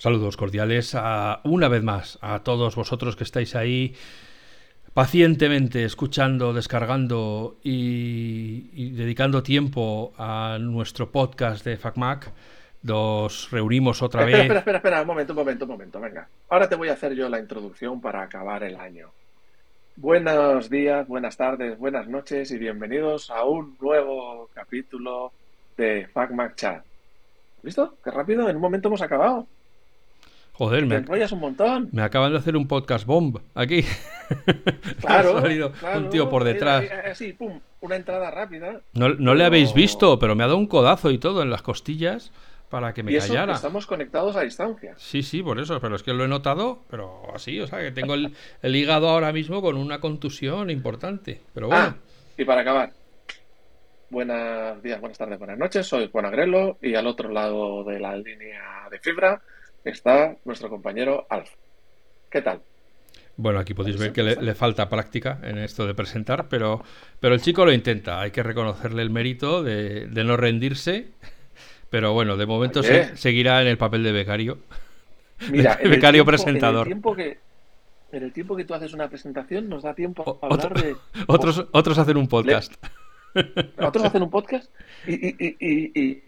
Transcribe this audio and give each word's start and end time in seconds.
Saludos 0.00 0.38
cordiales 0.38 0.94
a, 0.94 1.42
una 1.44 1.68
vez 1.68 1.82
más 1.82 2.18
a 2.22 2.42
todos 2.42 2.74
vosotros 2.74 3.16
que 3.16 3.24
estáis 3.24 3.54
ahí 3.54 3.94
pacientemente 4.94 5.84
escuchando, 5.84 6.54
descargando 6.54 7.58
y, 7.62 8.92
dedicando 8.92 9.42
tiempo 9.42 10.14
a 10.16 10.56
nuestro 10.58 11.12
podcast 11.12 11.66
de 11.66 11.76
FacMac. 11.76 12.32
Nos 12.82 13.50
reunimos 13.50 14.00
otra 14.00 14.24
vez. 14.24 14.36
Espera, 14.36 14.60
espera, 14.60 14.78
espera, 14.78 15.00
un 15.02 15.06
momento, 15.06 15.34
un 15.34 15.38
momento, 15.38 15.64
un 15.66 15.70
momento, 15.72 16.00
venga. 16.00 16.26
Ahora 16.48 16.66
te 16.66 16.76
voy 16.76 16.88
a 16.88 16.94
hacer 16.94 17.12
yo 17.12 17.28
la 17.28 17.38
introducción 17.38 18.00
para 18.00 18.22
acabar 18.22 18.64
el 18.64 18.76
año. 18.76 19.10
Buenos 19.96 20.70
días, 20.70 21.06
buenas 21.08 21.36
tardes, 21.36 21.78
buenas 21.78 22.08
noches 22.08 22.50
y 22.52 22.56
bienvenidos 22.56 23.30
a 23.30 23.44
un 23.44 23.76
nuevo 23.78 24.48
capítulo 24.54 25.30
de 25.76 26.06
FacMac 26.06 26.54
Chat. 26.54 26.84
¿Listo? 27.62 27.98
Qué 28.02 28.10
rápido, 28.10 28.48
en 28.48 28.56
un 28.56 28.62
momento 28.62 28.88
hemos 28.88 29.02
acabado. 29.02 29.46
Joder, 30.60 30.84
me, 30.84 30.98
un 30.98 31.40
montón. 31.40 31.88
me 31.90 32.02
acaban 32.02 32.32
de 32.32 32.38
hacer 32.38 32.54
un 32.54 32.68
podcast 32.68 33.06
bomb 33.06 33.38
aquí. 33.54 33.82
Claro. 35.00 35.38
ha 35.38 35.40
salido 35.40 35.72
un 35.96 36.10
tío 36.10 36.28
por 36.28 36.44
detrás. 36.44 36.84
Así, 37.10 37.32
pum, 37.32 37.60
una 37.80 37.96
entrada 37.96 38.30
rápida. 38.30 38.82
No, 38.92 39.08
le 39.08 39.44
habéis 39.44 39.72
visto, 39.72 40.18
pero 40.18 40.36
me 40.36 40.44
ha 40.44 40.48
dado 40.48 40.58
un 40.58 40.66
codazo 40.66 41.10
y 41.12 41.18
todo 41.18 41.42
en 41.42 41.48
las 41.48 41.62
costillas 41.62 42.30
para 42.68 42.92
que 42.92 43.02
me 43.02 43.10
y 43.10 43.16
eso 43.16 43.28
callara. 43.28 43.54
estamos 43.54 43.86
conectados 43.86 44.36
a 44.36 44.42
distancia. 44.42 44.92
Sí, 44.98 45.22
sí, 45.22 45.42
por 45.42 45.58
eso, 45.58 45.80
pero 45.80 45.96
es 45.96 46.02
que 46.02 46.12
lo 46.12 46.26
he 46.26 46.28
notado, 46.28 46.80
pero 46.90 47.34
así, 47.34 47.58
o 47.58 47.66
sea, 47.66 47.78
que 47.78 47.90
tengo 47.90 48.12
el, 48.12 48.76
hígado 48.76 49.08
ahora 49.08 49.32
mismo 49.32 49.62
con 49.62 49.78
una 49.78 49.98
contusión 49.98 50.68
importante. 50.68 51.40
Pero 51.54 51.68
bueno. 51.68 51.82
Ah, 51.82 51.94
y 52.36 52.44
para 52.44 52.60
acabar, 52.60 52.92
buenos 54.10 54.82
días, 54.82 55.00
buenas 55.00 55.16
tardes, 55.16 55.38
buenas 55.38 55.56
noches. 55.56 55.86
Soy 55.86 56.10
Juan 56.12 56.26
Agrelo 56.26 56.76
y 56.82 56.96
al 56.96 57.06
otro 57.06 57.30
lado 57.30 57.82
de 57.82 57.98
la 57.98 58.14
línea 58.14 58.88
de 58.90 58.98
fibra 58.98 59.40
está 59.84 60.36
nuestro 60.44 60.68
compañero 60.68 61.26
Alf. 61.30 61.50
¿Qué 62.30 62.42
tal? 62.42 62.60
Bueno, 63.36 63.58
aquí 63.58 63.72
podéis 63.72 63.98
ver 63.98 64.12
que 64.12 64.22
le, 64.22 64.54
falta 64.54 64.88
práctica 64.90 65.38
en 65.42 65.56
esto 65.58 65.86
de 65.86 65.94
presentar, 65.94 66.48
pero, 66.48 66.84
pero 67.20 67.34
el 67.34 67.40
chico 67.40 67.64
lo 67.64 67.72
intenta. 67.72 68.20
Hay 68.20 68.32
que 68.32 68.42
reconocerle 68.42 69.00
el 69.00 69.08
mérito 69.08 69.62
de, 69.62 70.08
no 70.12 70.36
rendirse. 70.36 71.08
Pero 71.90 72.12
bueno, 72.12 72.36
de 72.36 72.46
momento 72.46 72.84
seguirá 72.84 73.62
en 73.62 73.66
el 73.66 73.76
papel 73.76 74.04
de 74.04 74.12
becario. 74.12 74.58
Mira, 75.50 75.76
becario 75.82 76.24
presentador. 76.26 76.86
En 76.86 76.92
el, 76.92 77.00
tiempo 77.00 77.16
que, 77.16 77.38
en 78.12 78.22
el 78.22 78.32
tiempo 78.32 78.54
que 78.54 78.64
tú 78.64 78.74
haces 78.74 78.92
una 78.92 79.08
presentación, 79.08 79.68
nos 79.68 79.82
da 79.82 79.92
tiempo 79.92 80.38
a 80.40 80.46
hablar 80.46 80.80
de. 80.80 80.94
Otros, 81.26 81.66
otros 81.72 81.98
hacen 81.98 82.16
un 82.16 82.28
podcast. 82.28 82.72
Otros 83.76 84.04
hacen 84.04 84.22
un 84.22 84.30
podcast 84.30 84.70
y 85.04 85.34
y 86.00 86.22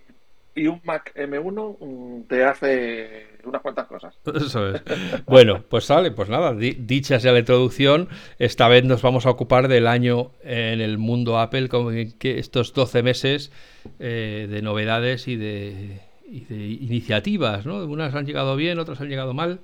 un 0.57 0.81
Mac 0.85 1.13
M1 1.15 1.77
mm, 1.81 2.23
te 2.29 2.45
hace 2.45 3.27
unas 3.45 3.63
cuantas 3.63 3.87
cosas. 3.87 4.15
Eso 4.35 4.69
es. 4.75 4.83
Bueno, 5.27 5.65
pues 5.69 5.85
sale, 5.85 6.11
pues 6.11 6.29
nada, 6.29 6.55
dicha 6.55 7.19
sea 7.21 7.33
la 7.33 7.41
introducción, 7.41 8.09
esta 8.39 8.69
vez 8.69 8.85
nos 8.85 9.03
vamos 9.03 9.27
a 9.27 9.31
ocupar 9.31 9.69
del 9.69 9.87
año 9.87 10.33
en 10.43 10.81
el 10.81 10.99
mundo 10.99 11.39
Apple, 11.39 11.69
como 11.69 11.91
que 11.91 12.39
estos 12.39 12.73
12 12.75 13.03
meses 13.03 13.53
eh, 13.99 14.47
de 14.51 14.63
novedades 14.63 15.29
y 15.29 15.37
de, 15.37 16.01
y 16.27 16.41
de 16.45 16.57
iniciativas, 16.57 17.67
¿no? 17.67 17.85
Unas 17.85 18.15
han 18.15 18.27
llegado 18.27 18.57
bien, 18.57 18.79
otras 18.79 19.01
han 19.01 19.09
llegado 19.09 19.35
mal. 19.35 19.61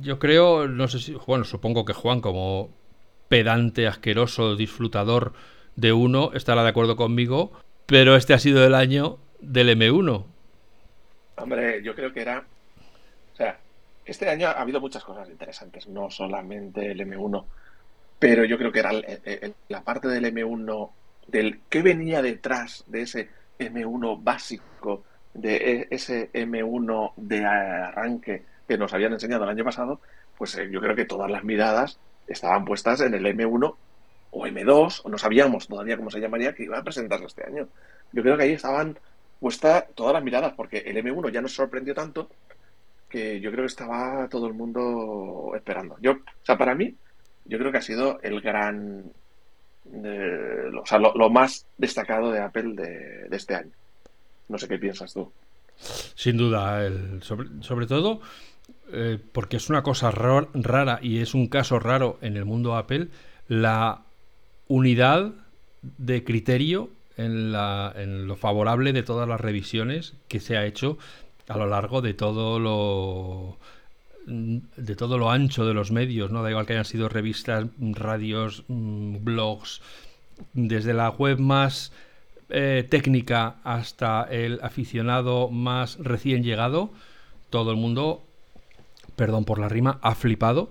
Yo 0.00 0.18
creo, 0.18 0.68
no 0.68 0.88
sé 0.88 0.98
si, 0.98 1.14
bueno, 1.26 1.44
supongo 1.44 1.84
que 1.84 1.92
Juan 1.92 2.20
como 2.20 2.70
pedante, 3.28 3.86
asqueroso, 3.86 4.56
disfrutador 4.56 5.32
de 5.76 5.92
uno, 5.92 6.32
estará 6.34 6.62
de 6.64 6.68
acuerdo 6.68 6.96
conmigo, 6.96 7.52
pero 7.86 8.16
este 8.16 8.34
ha 8.34 8.38
sido 8.38 8.66
el 8.66 8.74
año 8.74 9.18
del 9.40 9.68
M1. 9.78 10.24
Hombre, 11.36 11.82
yo 11.82 11.94
creo 11.94 12.12
que 12.12 12.22
era. 12.22 12.44
O 13.32 13.36
sea, 13.36 13.58
este 14.04 14.28
año 14.28 14.48
ha 14.48 14.60
habido 14.60 14.80
muchas 14.80 15.04
cosas 15.04 15.28
interesantes, 15.28 15.86
no 15.88 16.10
solamente 16.10 16.90
el 16.90 17.00
M1, 17.00 17.44
pero 18.18 18.44
yo 18.44 18.58
creo 18.58 18.72
que 18.72 18.80
era 18.80 18.92
la 19.68 19.82
parte 19.82 20.08
del 20.08 20.24
M1, 20.34 20.90
del 21.28 21.60
que 21.68 21.82
venía 21.82 22.20
detrás 22.22 22.84
de 22.86 23.02
ese 23.02 23.28
M1 23.58 24.22
básico, 24.22 25.04
de 25.32 25.56
e, 25.56 25.88
ese 25.90 26.30
M1 26.32 27.12
de 27.16 27.44
arranque 27.44 28.44
que 28.66 28.78
nos 28.78 28.92
habían 28.92 29.12
enseñado 29.12 29.44
el 29.44 29.50
año 29.50 29.64
pasado, 29.64 30.00
pues 30.36 30.56
eh, 30.56 30.68
yo 30.70 30.80
creo 30.80 30.96
que 30.96 31.04
todas 31.04 31.30
las 31.30 31.44
miradas 31.44 31.98
estaban 32.26 32.64
puestas 32.64 33.00
en 33.00 33.14
el 33.14 33.24
M1 33.24 33.74
o 34.32 34.46
M2, 34.46 35.00
o 35.04 35.08
no 35.08 35.18
sabíamos 35.18 35.66
todavía 35.66 35.96
cómo 35.96 36.10
se 36.10 36.20
llamaría, 36.20 36.54
que 36.54 36.64
iba 36.64 36.78
a 36.78 36.84
presentarse 36.84 37.26
este 37.26 37.46
año. 37.46 37.68
Yo 38.12 38.22
creo 38.22 38.36
que 38.36 38.44
ahí 38.44 38.52
estaban 38.52 38.98
puesta 39.40 39.86
todas 39.94 40.12
las 40.12 40.22
miradas, 40.22 40.52
porque 40.54 40.78
el 40.78 40.96
M1 40.98 41.32
ya 41.32 41.40
nos 41.40 41.54
sorprendió 41.54 41.94
tanto 41.94 42.28
que 43.08 43.40
yo 43.40 43.50
creo 43.50 43.64
que 43.64 43.72
estaba 43.72 44.28
todo 44.28 44.46
el 44.46 44.54
mundo 44.54 45.52
esperando. 45.56 45.96
Yo, 46.00 46.12
o 46.12 46.44
sea, 46.44 46.56
para 46.56 46.74
mí, 46.74 46.94
yo 47.44 47.58
creo 47.58 47.72
que 47.72 47.78
ha 47.78 47.82
sido 47.82 48.20
el 48.22 48.40
gran, 48.40 49.12
o 49.92 50.86
sea, 50.86 50.98
lo, 50.98 51.30
más 51.30 51.66
destacado 51.76 52.30
de 52.30 52.40
Apple 52.40 52.74
de, 52.74 53.36
este 53.36 53.56
año. 53.56 53.72
No 54.48 54.58
sé 54.58 54.68
qué 54.68 54.78
piensas 54.78 55.12
tú. 55.12 55.30
Sin 56.14 56.36
duda, 56.36 56.86
el, 56.86 57.22
sobre, 57.22 57.86
todo 57.86 58.20
eh, 58.92 59.18
porque 59.32 59.56
es 59.56 59.70
una 59.70 59.82
cosa 59.82 60.10
rara 60.10 60.98
y 61.02 61.20
es 61.20 61.34
un 61.34 61.48
caso 61.48 61.78
raro 61.78 62.18
en 62.20 62.36
el 62.36 62.44
mundo 62.44 62.76
Apple, 62.76 63.08
la 63.48 64.02
unidad 64.68 65.32
de 65.82 66.22
criterio 66.22 66.90
en, 67.24 68.26
lo 68.26 68.36
favorable 68.36 68.92
de 68.92 69.02
todas 69.02 69.28
las 69.28 69.40
revisiones 69.40 70.14
que 70.28 70.40
se 70.40 70.56
ha 70.56 70.66
hecho 70.66 70.98
a 71.48 71.58
lo 71.58 71.66
largo 71.66 72.00
de 72.00 72.14
todo 72.14 72.58
lo 72.58 73.58
de 74.26 74.96
todo 74.96 75.18
lo 75.18 75.30
ancho 75.30 75.64
de 75.64 75.74
los 75.74 75.90
medios, 75.90 76.30
¿no? 76.30 76.42
Da 76.42 76.50
igual 76.50 76.66
que 76.66 76.74
hayan 76.74 76.84
sido 76.84 77.08
revistas, 77.08 77.66
radios, 77.80 78.64
mm, 78.68 79.24
blogs, 79.24 79.80
desde 80.52 80.94
la 80.94 81.08
web 81.10 81.38
más 81.38 81.92
eh, 82.50 82.86
técnica 82.88 83.56
hasta 83.64 84.24
el 84.24 84.60
aficionado 84.62 85.48
más 85.48 85.98
recién 85.98 86.44
llegado, 86.44 86.90
todo 87.48 87.70
el 87.70 87.76
mundo, 87.76 88.22
perdón 89.16 89.44
por 89.44 89.58
la 89.58 89.68
rima, 89.68 89.98
ha 90.02 90.14
flipado 90.14 90.70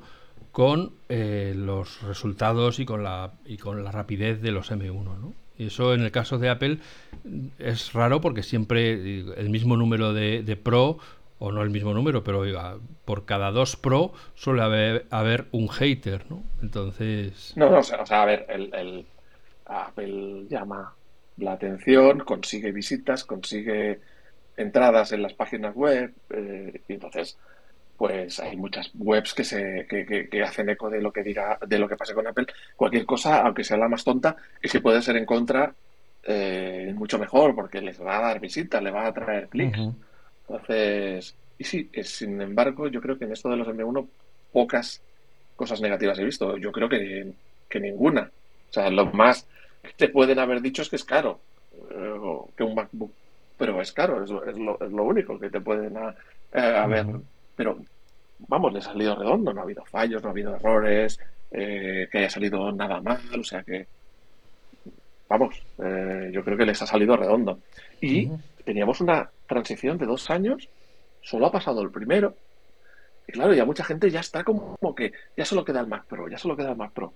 con 0.51 0.93
eh, 1.09 1.53
los 1.55 2.01
resultados 2.03 2.79
y 2.79 2.85
con 2.85 3.03
la 3.03 3.33
y 3.45 3.57
con 3.57 3.83
la 3.83 3.91
rapidez 3.91 4.41
de 4.41 4.51
los 4.51 4.71
M1, 4.71 5.03
¿no? 5.03 5.33
Y 5.59 5.67
eso 5.67 5.93
en 5.93 6.01
el 6.01 6.11
caso 6.11 6.39
de 6.39 6.49
Apple 6.49 6.77
es 7.59 7.91
raro 7.91 8.21
porque 8.21 8.43
siempre 8.43 8.93
el 8.93 9.49
mismo 9.49 9.75
número 9.75 10.13
de, 10.13 10.59
Pro, 10.63 10.97
o 11.37 11.51
no 11.51 11.61
el 11.61 11.69
mismo 11.69 11.93
número, 11.93 12.23
pero 12.23 12.43
por 13.03 13.25
cada 13.25 13.51
dos 13.51 13.75
Pro 13.75 14.13
suele 14.35 14.61
haber, 14.63 15.05
haber 15.11 15.47
un 15.51 15.67
hater, 15.67 16.25
¿no? 16.31 16.41
Entonces... 16.61 17.53
No, 17.57 17.69
no, 17.69 17.79
o 17.79 17.83
sea, 17.83 17.99
a 18.21 18.25
ver, 18.25 18.45
el, 18.49 19.05
Apple 19.65 20.45
llama 20.49 20.95
la 21.37 21.51
atención, 21.53 22.19
consigue 22.21 22.71
visitas, 22.71 23.25
consigue 23.25 23.99
entradas 24.55 25.11
en 25.11 25.21
las 25.21 25.33
páginas 25.33 25.75
web, 25.75 26.13
eh, 26.29 26.81
y 26.87 26.93
entonces 26.93 27.37
pues 27.99 28.39
hay 28.39 28.55
muchas 28.55 28.91
webs 28.97 29.33
que 29.33 29.43
se 29.43 29.85
que, 29.85 30.41
hacen 30.41 30.69
eco 30.69 30.89
de 30.89 31.01
lo 31.01 31.11
que 31.11 31.21
diga 31.21 31.59
de 31.67 31.77
lo 31.77 31.89
que 31.89 31.97
pase 31.97 32.13
con 32.13 32.25
Apple. 32.25 32.47
Cualquier 32.77 33.05
cosa 33.05 33.41
aunque 33.41 33.65
sea 33.65 33.75
la 33.75 33.89
más 33.89 34.05
tonta 34.05 34.37
y 34.63 34.69
si 34.69 34.79
puede 34.79 35.01
ser 35.01 35.17
en 35.17 35.25
contra 35.25 35.73
eh, 36.23 36.93
mucho 36.95 37.19
mejor 37.19 37.53
porque 37.53 37.81
les 37.81 38.01
va 38.01 38.19
a 38.19 38.21
dar 38.21 38.39
visitas 38.39 38.81
le 38.81 38.91
va 38.91 39.05
a 39.05 39.13
traer 39.13 39.49
clics. 39.49 39.79
Entonces 40.47 41.35
y 41.57 41.65
sí 41.65 41.89
sin 42.03 42.39
embargo 42.41 42.87
yo 42.87 43.01
creo 43.01 43.19
que 43.19 43.25
en 43.25 43.33
esto 43.33 43.49
de 43.49 43.57
los 43.57 43.67
M1 43.67 44.07
pocas 44.53 45.01
cosas 45.57 45.81
negativas 45.81 46.17
he 46.19 46.23
visto. 46.23 46.55
Yo 46.55 46.71
creo 46.71 46.87
que, 46.87 47.33
ninguna. 47.81 48.31
O 48.69 48.73
sea 48.73 48.89
lo 48.89 49.07
más 49.07 49.45
que 49.83 49.91
te 49.97 50.07
pueden 50.07 50.39
haber 50.39 50.61
dicho 50.61 50.83
es 50.83 50.89
que 50.89 50.95
es 50.95 51.03
caro 51.03 51.41
eh, 51.91 52.15
que 52.55 52.63
un 52.63 52.75
MacBook 52.75 53.11
pero 53.57 53.81
es 53.81 53.91
caro 53.91 54.23
es, 54.23 54.29
lo, 54.29 54.45
es 54.45 54.91
lo, 54.91 55.03
único 55.03 55.37
que 55.37 55.49
te 55.49 55.59
pueden 55.59 55.97
eh, 56.53 56.59
haber 56.61 57.05
pero 57.59 57.77
vamos, 58.47 58.71
le 58.71 58.79
ha 58.79 58.81
salido 58.81 59.17
redondo, 59.17 59.53
no 59.53 59.59
ha 59.59 59.63
habido 59.65 59.83
fallos, 59.83 60.23
no 60.23 60.29
ha 60.29 60.31
habido 60.31 60.55
errores, 60.55 61.19
eh, 61.51 62.07
que 62.09 62.19
haya 62.19 62.29
salido 62.29 62.71
nada 62.71 63.01
mal, 63.01 63.19
o 63.37 63.43
sea 63.43 63.63
que, 63.63 63.85
vamos, 65.27 65.61
eh, 65.77 66.29
yo 66.31 66.41
creo 66.41 66.57
que 66.57 66.65
les 66.65 66.81
ha 66.81 66.87
salido 66.87 67.17
redondo. 67.17 67.59
Y 67.99 68.31
teníamos 68.63 69.01
una 69.01 69.29
transición 69.45 69.97
de 69.97 70.05
dos 70.05 70.29
años, 70.29 70.69
solo 71.21 71.47
ha 71.47 71.51
pasado 71.51 71.81
el 71.81 71.91
primero, 71.91 72.33
y 73.27 73.33
claro, 73.33 73.53
ya 73.53 73.65
mucha 73.65 73.83
gente 73.83 74.09
ya 74.09 74.21
está 74.21 74.45
como 74.45 74.95
que 74.95 75.11
ya 75.35 75.43
solo 75.43 75.65
queda 75.65 75.81
el 75.81 75.87
Mac 75.87 76.05
Pro, 76.05 76.29
ya 76.29 76.37
solo 76.37 76.55
queda 76.55 76.71
el 76.71 76.77
Mac 76.77 76.93
Pro. 76.93 77.11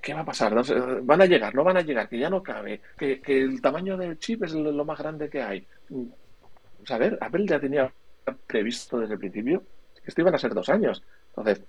¿Qué 0.00 0.14
va 0.14 0.20
a 0.20 0.24
pasar? 0.24 0.54
¿Van 1.02 1.20
a 1.20 1.26
llegar? 1.26 1.54
¿No 1.54 1.64
van 1.64 1.76
a 1.76 1.82
llegar? 1.82 2.08
Que 2.08 2.18
ya 2.18 2.30
no 2.30 2.42
cabe. 2.42 2.80
Que, 2.96 3.20
el 3.26 3.60
tamaño 3.60 3.98
del 3.98 4.18
chip 4.18 4.42
es 4.44 4.54
lo, 4.54 4.84
más 4.86 4.98
grande 4.98 5.28
que 5.28 5.42
hay. 5.42 5.66
O 5.90 6.86
sea, 6.86 6.96
a 6.96 6.98
ver, 6.98 7.18
Apple 7.20 7.46
ya 7.46 7.60
tenía 7.60 7.92
previsto 8.46 8.98
desde 8.98 9.14
el 9.14 9.20
principio 9.20 9.62
que 10.06 10.10
esto 10.10 10.20
iban 10.20 10.34
a 10.34 10.38
ser 10.38 10.54
dos 10.54 10.68
años. 10.68 11.02
Entonces, 11.28 11.62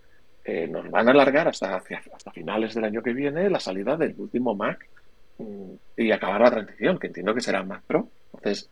eh, 0.45 0.67
nos 0.67 0.89
van 0.91 1.07
a 1.07 1.11
alargar 1.11 1.47
hasta, 1.47 1.75
hasta 1.75 2.31
finales 2.31 2.75
del 2.75 2.85
año 2.85 3.01
que 3.01 3.13
viene 3.13 3.49
la 3.49 3.59
salida 3.59 3.97
del 3.97 4.15
último 4.17 4.55
Mac 4.55 4.87
mm, 5.39 5.71
y 5.97 6.11
acabar 6.11 6.41
la 6.41 6.51
transición, 6.51 6.99
que 6.99 7.07
entiendo 7.07 7.33
que 7.33 7.41
será 7.41 7.63
Mac 7.63 7.81
Pro. 7.87 8.07
Entonces, 8.33 8.69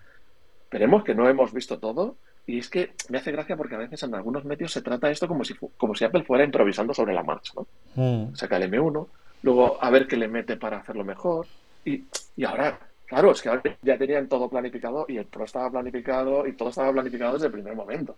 esperemos 0.63 1.03
que 1.03 1.15
no 1.15 1.27
hemos 1.27 1.51
visto 1.51 1.79
todo 1.79 2.15
y 2.45 2.59
es 2.59 2.69
que 2.69 2.91
me 3.09 3.17
hace 3.17 3.31
gracia 3.31 3.57
porque 3.57 3.73
a 3.73 3.79
veces 3.79 4.03
en 4.03 4.13
algunos 4.13 4.45
medios 4.45 4.71
se 4.71 4.83
trata 4.83 5.09
esto 5.09 5.27
como 5.27 5.43
si, 5.43 5.55
como 5.55 5.95
si 5.95 6.05
Apple 6.05 6.23
fuera 6.23 6.43
improvisando 6.43 6.93
sobre 6.93 7.13
la 7.13 7.23
marcha, 7.23 7.53
¿no? 7.55 7.67
Mm. 7.95 8.35
Saca 8.35 8.57
el 8.57 8.71
M1, 8.71 9.07
luego 9.41 9.83
a 9.83 9.89
ver 9.89 10.07
qué 10.07 10.15
le 10.15 10.27
mete 10.27 10.57
para 10.57 10.77
hacerlo 10.77 11.03
mejor. 11.03 11.47
Y, 11.83 12.03
y 12.35 12.43
ahora, 12.45 12.79
claro, 13.06 13.31
es 13.31 13.42
que 13.42 13.78
ya 13.81 13.98
tenían 13.98 14.28
todo 14.28 14.50
planificado 14.50 15.06
y 15.07 15.18
el 15.18 15.25
Pro 15.25 15.46
estaba 15.46 15.69
planificado 15.72 16.48
y 16.48 16.54
todo 16.54 16.69
estaba 16.69 16.92
planificado 16.92 17.34
desde 17.34 17.48
el 17.48 17.54
primer 17.54 17.75
momento. 17.75 18.16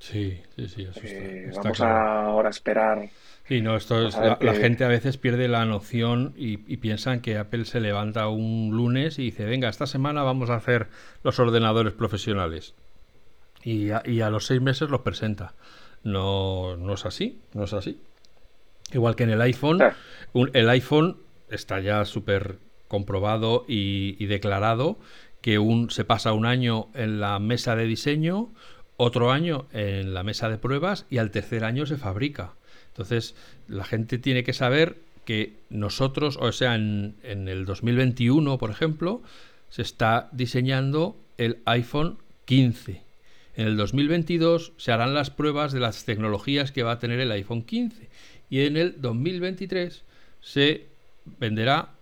Sí, 0.00 0.42
sí, 0.56 0.68
sí. 0.68 0.86
Eso 0.86 1.50
está, 1.50 1.62
vamos 1.62 1.80
a 1.80 2.24
ahora 2.26 2.48
a 2.48 2.50
esperar. 2.50 3.08
Sí, 3.46 3.60
no, 3.60 3.76
esto 3.76 4.06
es, 4.06 4.16
la, 4.16 4.54
gente 4.54 4.84
a 4.84 4.88
veces 4.88 5.16
pierde 5.16 5.48
la 5.48 5.64
noción 5.64 6.34
y, 6.36 6.60
y, 6.72 6.78
piensan 6.78 7.20
que 7.20 7.38
Apple 7.38 7.64
se 7.64 7.80
levanta 7.80 8.28
un 8.28 8.70
lunes 8.72 9.18
y 9.18 9.24
dice, 9.24 9.44
venga, 9.44 9.68
esta 9.68 9.86
semana 9.86 10.22
vamos 10.22 10.50
a 10.50 10.56
hacer 10.56 10.88
los 11.22 11.38
ordenadores 11.38 11.92
profesionales 11.92 12.74
y 13.64 13.90
a, 13.90 14.30
los 14.30 14.46
seis 14.46 14.60
meses 14.60 14.90
los 14.90 15.00
presenta. 15.00 15.54
No, 16.02 16.76
no 16.76 16.94
es 16.94 17.06
así, 17.06 17.40
no 17.54 17.64
es 17.64 17.72
así. 17.72 17.98
Igual 18.92 19.16
que 19.16 19.24
en 19.24 19.30
el 19.30 19.40
iPhone, 19.40 19.80
el 20.52 20.68
iPhone 20.68 21.16
está 21.48 21.80
ya 21.80 22.04
súper 22.04 22.58
comprobado 22.88 23.64
y, 23.68 24.24
declarado 24.26 24.98
que 25.40 25.58
un, 25.58 25.90
se 25.90 26.04
pasa 26.04 26.32
un 26.32 26.46
año 26.46 26.88
en 26.94 27.20
la 27.20 27.38
mesa 27.38 27.76
de 27.76 27.86
diseño, 27.86 28.50
otro 28.96 29.32
año 29.32 29.66
en 29.72 30.14
la 30.14 30.22
mesa 30.22 30.48
de 30.48 30.58
pruebas 30.58 31.06
y 31.10 31.18
al 31.18 31.30
tercer 31.30 31.64
año 31.64 31.86
se 31.86 31.96
fabrica. 31.96 32.54
Entonces, 32.88 33.34
la 33.68 33.84
gente 33.84 34.18
tiene 34.18 34.44
que 34.44 34.52
saber 34.52 34.96
que 35.24 35.54
nosotros, 35.68 36.38
o 36.40 36.52
sea, 36.52 36.74
en, 36.74 37.16
en 37.22 37.48
el 37.48 37.66
2021, 37.66 38.56
por 38.58 38.70
ejemplo, 38.70 39.22
se 39.68 39.82
está 39.82 40.28
diseñando 40.32 41.16
el 41.38 41.58
iPhone 41.64 42.18
15 42.44 43.04
en 43.56 43.68
el 43.68 43.76
2022 43.76 44.72
se 44.76 44.92
harán 44.92 45.14
las 45.14 45.30
pruebas 45.30 45.72
de 45.72 45.80
las 45.80 46.04
tecnologías 46.04 46.72
que 46.72 46.82
va 46.82 46.92
a 46.92 46.98
tener 46.98 47.20
el 47.20 47.30
iPhone 47.30 47.62
15 47.62 48.08
y 48.50 48.60
en 48.62 48.76
el 48.76 49.00
2023 49.00 50.02
se 50.40 50.86
venderá 51.38 51.93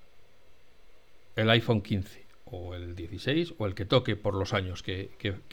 el 1.37 1.51
iPhone 1.51 1.83
15 1.83 2.25
o 2.47 2.75
el 2.75 2.95
16 2.95 3.55
o 3.59 3.67
el 3.67 3.75
que 3.75 3.85
toque 3.85 4.17
por 4.17 4.35
los 4.35 4.53
años 4.53 4.83
que, 4.83 5.11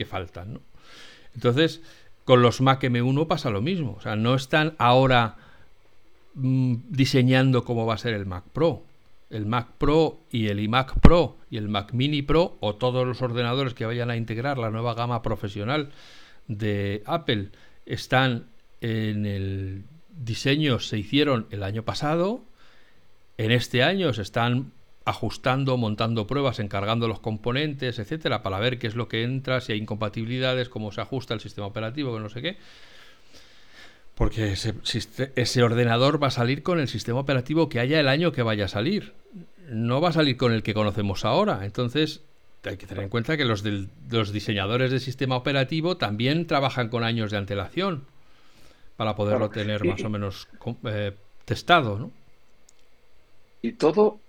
faltan. 0.07 0.59
Entonces, 1.33 1.81
con 2.25 2.41
los 2.41 2.61
Mac 2.61 2.83
M1 2.83 3.27
pasa 3.27 3.49
lo 3.49 3.61
mismo. 3.61 3.95
O 3.97 4.01
sea, 4.01 4.15
no 4.15 4.35
están 4.35 4.75
ahora 4.77 5.37
mm, 6.35 6.75
diseñando 6.89 7.63
cómo 7.63 7.85
va 7.85 7.95
a 7.95 7.97
ser 7.97 8.13
el 8.13 8.25
Mac 8.25 8.43
Pro 8.51 8.83
el 9.29 9.45
Mac 9.45 9.67
Pro 9.77 10.19
y 10.31 10.47
el 10.47 10.59
iMac 10.59 10.99
Pro 10.99 11.37
y 11.49 11.57
el 11.57 11.69
Mac 11.69 11.93
Mini 11.93 12.21
Pro 12.21 12.57
o 12.59 12.75
todos 12.75 13.05
los 13.05 13.21
ordenadores 13.21 13.73
que 13.73 13.85
vayan 13.85 14.09
a 14.09 14.17
integrar 14.17 14.57
la 14.57 14.71
nueva 14.71 14.93
gama 14.95 15.21
profesional 15.21 15.89
de 16.47 17.03
Apple 17.05 17.49
están 17.85 18.47
en 18.81 19.25
el 19.25 19.83
diseño 20.09 20.79
se 20.79 20.97
hicieron 20.97 21.47
el 21.51 21.63
año 21.63 21.83
pasado 21.83 22.41
en 23.37 23.51
este 23.51 23.83
año 23.83 24.13
se 24.13 24.23
están 24.23 24.71
ajustando, 25.09 25.77
montando 25.77 26.27
pruebas, 26.27 26.59
encargando 26.59 27.07
los 27.07 27.19
componentes, 27.19 27.99
etcétera, 27.99 28.41
para 28.43 28.59
ver 28.59 28.79
qué 28.79 28.87
es 28.87 28.95
lo 28.95 29.07
que 29.07 29.23
entra, 29.23 29.61
si 29.61 29.73
hay 29.73 29.79
incompatibilidades, 29.79 30.69
cómo 30.69 30.91
se 30.91 31.01
ajusta 31.01 31.33
el 31.33 31.39
sistema 31.39 31.67
operativo, 31.67 32.13
que 32.13 32.19
no 32.19 32.29
sé 32.29 32.41
qué. 32.41 32.57
Porque 34.15 34.51
ese, 34.51 35.63
ordenador 35.63 36.21
va 36.21 36.27
a 36.27 36.31
salir 36.31 36.61
con 36.61 36.79
el 36.79 36.89
sistema 36.89 37.19
operativo 37.19 37.69
que 37.69 37.79
haya 37.79 37.99
el 37.99 38.09
año 38.09 38.33
que 38.33 38.43
vaya 38.43 38.65
a 38.65 38.67
salir. 38.67 39.13
No 39.69 40.01
va 40.01 40.09
a 40.09 40.13
salir 40.13 40.35
con 40.35 40.51
el 40.51 40.61
que 40.61 40.73
conocemos 40.73 41.23
ahora. 41.23 41.61
Entonces, 41.63 42.21
hay 42.65 42.75
que 42.75 42.85
tener 42.85 43.05
en 43.05 43.09
cuenta 43.09 43.37
que 43.37 43.45
los, 43.45 43.63
los 44.09 44.33
diseñadores 44.33 44.91
de 44.91 44.99
sistema 44.99 45.37
operativo 45.37 45.95
también 45.95 46.47
trabajan 46.47 46.89
con 46.89 47.05
años 47.05 47.31
de 47.31 47.37
antelación 47.37 48.03
para 48.97 49.15
poderlo 49.15 49.49
tener 49.49 49.85
más 49.85 50.03
o 50.03 50.09
menos 50.09 50.49
eh, 50.83 51.13
testado, 51.45 51.97
¿no? 51.97 52.11
Y 53.61 53.73
todo, 53.73 54.19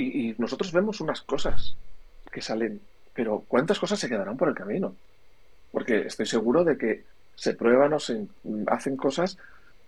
y, 0.00 0.34
nosotros 0.38 0.72
vemos 0.72 1.00
unas 1.00 1.20
cosas 1.22 1.76
que 2.30 2.40
salen, 2.40 2.80
pero 3.14 3.44
¿cuántas 3.46 3.78
cosas 3.78 3.98
se 3.98 4.08
quedarán 4.08 4.36
por 4.36 4.48
el 4.48 4.54
camino? 4.54 4.94
Porque 5.72 6.06
estoy 6.06 6.26
seguro 6.26 6.64
de 6.64 6.76
que 6.76 7.04
se 7.34 7.54
prueban 7.54 7.92
o 7.92 8.00
se 8.00 8.26
hacen 8.66 8.96
cosas, 8.96 9.38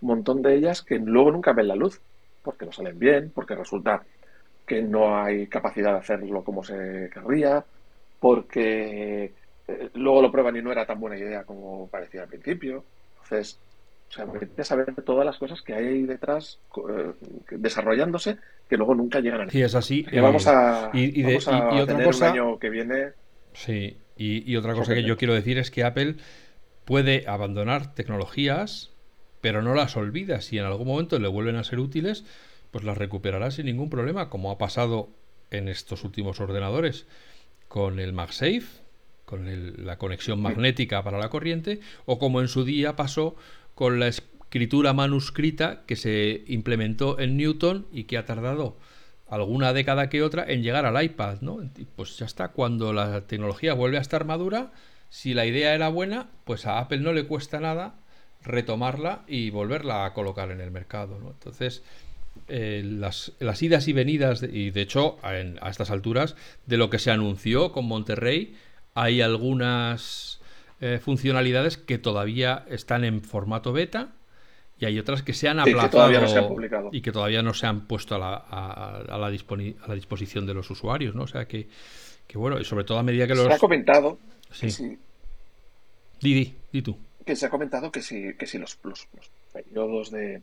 un 0.01 0.09
montón 0.09 0.43
de 0.43 0.55
ellas 0.55 0.83
que 0.83 0.99
luego 0.99 1.31
nunca 1.31 1.53
ven 1.53 1.69
la 1.69 1.77
luz, 1.77 2.01
porque 2.43 2.67
no 2.67 2.73
salen 2.73 2.99
bien, 2.99 3.31
porque 3.35 3.55
resulta 3.55 4.03
que 4.67 4.83
no 4.83 5.17
hay 5.17 5.47
capacidad 5.47 5.93
de 5.93 5.99
hacerlo 5.99 6.43
como 6.45 6.65
se 6.65 7.11
querría, 7.13 7.65
porque 8.21 9.33
eh, 9.69 9.91
luego 9.95 10.23
lo 10.23 10.33
prueban 10.33 10.57
y 10.57 10.63
no 10.63 10.73
era 10.73 10.87
tan 10.87 11.01
buena 11.01 11.19
idea 11.19 11.45
como 11.45 11.89
parecía 11.89 12.23
al 12.23 12.29
principio. 12.29 12.85
Entonces, 13.25 13.59
o 14.11 14.13
sea, 14.13 14.65
saber 14.65 14.95
todas 15.05 15.25
las 15.25 15.39
cosas 15.39 15.63
que 15.63 15.75
hay 15.75 15.87
ahí 15.87 16.03
detrás 16.03 16.59
eh, 16.89 17.13
desarrollándose 17.51 18.39
que 18.73 18.79
luego 18.79 18.95
nunca 18.95 19.21
llegan 19.21 19.51
Sí, 19.51 19.61
es 19.61 19.75
así. 19.75 20.03
Que 20.03 20.19
vamos 20.23 20.47
a, 20.47 20.91
y, 20.95 21.23
otra 21.35 22.03
cosa, 22.03 22.31
un 22.31 22.33
año 22.33 22.59
que 22.59 22.71
viene. 22.71 23.09
Sí, 23.53 23.99
y, 24.17 24.57
otra 24.57 24.73
cosa 24.73 24.95
que 24.95 25.03
yo 25.03 25.19
quiero 25.19 25.35
decir 25.35 25.59
es 25.59 25.71
que 25.71 25.85
Apple 25.85 26.15
puede 26.87 27.29
abandonar 27.29 27.95
tecnologías, 27.95 28.91
pero 29.43 29.61
no 29.61 29.75
las 29.75 29.95
olvida. 29.99 30.41
Si 30.41 30.59
en 30.59 30.65
algún 30.65 30.87
momento 30.87 31.19
le 31.19 31.29
vuelven 31.29 31.57
a 31.57 31.65
ser 31.65 31.81
útiles, 31.81 32.25
pues 32.71 32.83
las 32.83 32.97
recuperará 32.97 33.51
sin 33.51 33.67
ningún 33.67 33.91
problema, 33.91 34.31
como 34.31 34.51
ha 34.51 34.57
pasado 34.57 35.11
en 35.51 35.69
estos 35.69 36.03
últimos 36.03 36.41
ordenadores 36.41 37.07
con 37.69 38.01
el 38.01 38.15
MagSafe, 38.15 38.81
con 39.27 39.85
la 39.85 39.99
conexión 39.99 40.41
magnética 40.41 41.03
para 41.03 41.19
la 41.19 41.29
corriente, 41.29 41.81
o 42.07 42.19
como 42.19 42.41
en 42.41 42.49
su 42.49 42.65
día 42.65 42.97
pasó 42.97 43.37
con 43.75 44.01
la 44.01 44.09
escritura 44.53 44.93
manuscrita 44.93 45.81
que 45.87 45.97
se 45.97 46.45
implementó 46.47 47.19
en 47.19 47.39
Newton 47.39 47.87
y 47.91 48.05
que 48.05 48.19
ha 48.19 48.27
tardado 48.27 48.77
alguna 49.31 49.73
década 49.73 50.11
que 50.11 50.23
otra 50.23 50.45
en 50.47 50.63
llegar 50.63 50.85
al 50.85 51.03
iPad, 51.03 51.41
¿no? 51.41 51.61
Pues 51.97 52.19
ya 52.19 52.27
está, 52.27 52.49
cuando 52.49 52.93
la 52.93 53.23
tecnología 53.23 53.73
vuelve 53.73 53.97
a 53.97 54.03
estar 54.03 54.27
madura, 54.27 54.71
si 55.09 55.33
la 55.33 55.47
idea 55.47 55.75
era 55.75 55.89
buena, 55.89 56.29
pues 56.45 56.67
a 56.67 56.81
Apple 56.81 56.99
no 56.99 57.15
le 57.15 57.25
cuesta 57.25 57.61
nada 57.61 57.95
retomarla 58.43 59.23
y 59.27 59.49
volverla 59.49 60.05
a 60.05 60.13
colocar 60.13 60.51
en 60.51 60.61
el 60.61 60.71
mercado. 60.71 61.17
Entonces, 61.31 61.83
eh, 62.49 62.83
las, 62.85 63.33
idas 63.63 63.89
y 63.89 63.95
venidas, 63.95 64.43
y 64.43 64.71
de 64.71 64.83
hecho, 64.83 65.17
a 65.23 65.71
estas 65.71 65.91
alturas, 65.91 66.37
de 66.67 66.77
lo 66.77 66.91
que 66.91 66.99
se 66.99 67.11
anunció 67.11 67.73
con 67.73 67.87
Monterrey, 67.87 68.55
hay 68.93 69.23
algunas 69.23 70.43
eh, 70.83 71.01
funcionalidades 71.03 71.79
que 71.79 71.97
todavía 71.97 72.67
están 72.69 73.05
en 73.05 73.23
formato 73.23 73.73
beta 73.73 74.13
y 74.83 74.85
hay 74.85 74.99
otras 74.99 75.23
que 75.23 75.33
se 75.33 75.49
han 75.49 75.61
aplazado 75.61 76.11
y 76.91 77.01
que 77.01 77.13
todavía 77.13 77.41
no 77.41 77.55
se 77.55 77.69
han 77.69 77.87
puesto 77.87 78.17
a 78.17 78.19
la, 78.19 78.35
a, 78.35 79.17
la, 79.17 79.31
disposición 79.31 80.45
de 80.45 80.55
los 80.55 80.69
usuarios. 80.71 81.15
¿no? 81.15 81.23
O 81.23 81.27
sea 81.29 81.45
que, 81.47 81.69
que, 82.27 82.37
bueno, 82.37 82.59
y 82.59 82.65
sobre 82.65 82.83
todo 82.83 82.99
a 82.99 83.05
medida 83.05 83.29
que 83.29 83.37
los... 83.37 83.47
Se 83.47 83.53
ha 83.53 83.59
comentado 83.59 84.19
Sí. 84.51 84.71
sí. 84.71 84.99
Di, 86.21 86.53
di, 86.73 86.83
tú. 86.83 86.99
Que 87.25 87.37
se 87.37 87.47
ha 87.47 87.49
comentado 87.51 87.93
que 87.93 88.03
si, 88.03 88.35
que 88.35 88.45
si 88.45 88.59
los, 88.59 88.77
los, 88.83 89.07
periodos 89.53 90.11
de, 90.11 90.43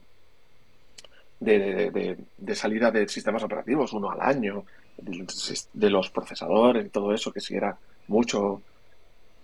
de, 1.41 2.17
de, 2.38 2.55
salida 2.55 2.91
de 2.91 3.10
sistemas 3.10 3.43
operativos, 3.43 3.91
uno 3.91 4.10
al 4.10 4.22
año, 4.22 4.63
de, 4.96 5.89
los 5.89 6.10
procesadores, 6.12 6.89
todo 6.93 7.13
eso, 7.13 7.34
que 7.34 7.41
si 7.41 7.55
era 7.55 7.77
mucho. 8.08 8.62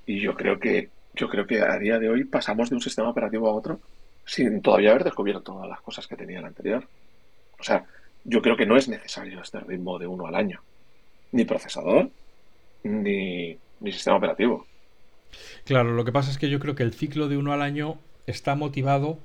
Y 0.06 0.22
yo 0.22 0.36
creo 0.36 0.58
que 0.58 0.90
yo 1.14 1.28
creo 1.28 1.46
que 1.46 1.62
a 1.62 1.78
día 1.80 2.00
de 2.00 2.10
hoy 2.10 2.24
pasamos 2.24 2.70
de 2.70 2.75
un 2.75 2.82
sistema 2.82 3.10
operativo 3.10 3.50
a 3.50 3.54
otro 3.54 3.82
sin 4.25 4.62
todavía 4.62 4.91
haber 4.91 5.03
descubierto 5.03 5.41
todas 5.41 5.70
las 5.70 5.82
cosas 5.82 6.08
que 6.08 6.15
tenía 6.15 6.39
el 6.39 6.46
anterior. 6.46 6.88
O 7.60 7.63
sea, 7.63 7.86
yo 8.24 8.41
creo 8.41 8.58
que 8.58 8.65
no 8.65 8.75
es 8.75 8.89
necesario 8.89 9.39
este 9.41 9.60
ritmo 9.60 10.00
de 10.00 10.08
uno 10.08 10.25
al 10.27 10.36
año. 10.36 10.62
Ni 11.32 11.46
procesador, 11.46 12.10
ni, 12.84 13.58
sistema 13.91 14.17
operativo. 14.17 14.65
Claro, 15.63 15.91
lo 15.91 16.05
que 16.05 16.12
pasa 16.12 16.32
es 16.32 16.38
que 16.38 16.50
yo 16.50 16.60
creo 16.60 16.75
que 16.75 16.84
el 16.84 16.94
ciclo 16.94 17.27
de 17.27 17.38
uno 17.38 17.53
al 17.53 17.62
año 17.62 18.00
está 18.25 18.55
motivado 18.55 19.20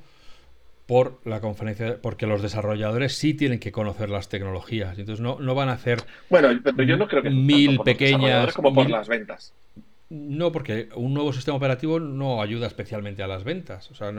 por 0.86 1.20
la 1.24 1.40
conferencia, 1.40 1.98
porque 2.02 2.26
los 2.26 2.42
desarrolladores 2.42 3.16
sí 3.16 3.32
tienen 3.32 3.60
que 3.60 3.70
conocer 3.70 4.10
las 4.10 4.28
tecnologías, 4.28 4.98
entonces 4.98 5.20
no, 5.22 5.38
no 5.38 5.54
van 5.54 5.68
a 5.68 5.74
hacer 5.74 6.02
bueno, 6.28 6.48
pero 6.64 6.82
yo 6.82 6.96
no 6.96 7.06
creo 7.06 7.22
que 7.22 7.30
mil 7.30 7.78
pequeñas 7.78 8.52
como 8.54 8.74
por 8.74 8.90
las 8.90 9.06
ventas. 9.06 9.54
No, 10.10 10.50
porque 10.50 10.88
un 10.96 11.14
nuevo 11.14 11.32
sistema 11.32 11.56
operativo 11.56 12.00
no 12.00 12.42
ayuda 12.42 12.66
especialmente 12.66 13.22
a 13.22 13.28
las 13.28 13.44
ventas. 13.44 13.90
O 13.92 13.94
sea, 13.94 14.12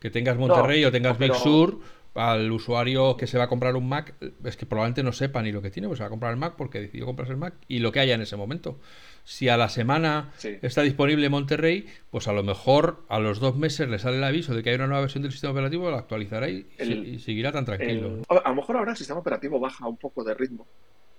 que 0.00 0.10
tengas 0.10 0.38
Monterrey 0.38 0.84
o 0.86 0.90
tengas 0.90 1.18
Big 1.18 1.34
Sur, 1.34 1.80
al 2.14 2.50
usuario 2.50 3.16
que 3.16 3.26
se 3.26 3.38
va 3.38 3.44
a 3.44 3.48
comprar 3.48 3.76
un 3.76 3.88
Mac, 3.88 4.14
es 4.44 4.56
que 4.56 4.66
probablemente 4.66 5.02
no 5.02 5.12
sepa 5.12 5.42
ni 5.42 5.52
lo 5.52 5.62
que 5.62 5.70
tiene, 5.70 5.86
pues 5.86 5.98
se 5.98 6.02
va 6.02 6.08
a 6.08 6.10
comprar 6.10 6.32
el 6.32 6.38
Mac 6.38 6.54
porque 6.56 6.80
decidió 6.80 7.06
comprarse 7.06 7.32
el 7.32 7.38
Mac 7.38 7.54
y 7.68 7.78
lo 7.78 7.92
que 7.92 8.00
haya 8.00 8.14
en 8.14 8.22
ese 8.22 8.36
momento. 8.36 8.80
Si 9.24 9.48
a 9.48 9.56
la 9.56 9.68
semana 9.68 10.32
está 10.62 10.82
disponible 10.82 11.28
Monterrey, 11.28 11.86
pues 12.10 12.26
a 12.28 12.32
lo 12.32 12.42
mejor 12.42 13.04
a 13.08 13.18
los 13.18 13.40
dos 13.40 13.56
meses 13.56 13.88
le 13.88 13.98
sale 13.98 14.16
el 14.16 14.24
aviso 14.24 14.54
de 14.54 14.62
que 14.62 14.70
hay 14.70 14.76
una 14.76 14.86
nueva 14.86 15.02
versión 15.02 15.22
del 15.22 15.32
sistema 15.32 15.52
operativo, 15.52 15.90
lo 15.90 15.96
actualizará 15.96 16.48
y, 16.48 16.64
seguirá 17.22 17.52
tan 17.52 17.64
tranquilo. 17.64 18.22
a 18.28 18.48
lo 18.48 18.54
mejor 18.54 18.78
ahora 18.78 18.92
el 18.92 18.96
sistema 18.96 19.20
operativo 19.20 19.60
baja 19.60 19.86
un 19.86 19.98
poco 19.98 20.24
de 20.24 20.34
ritmo, 20.34 20.66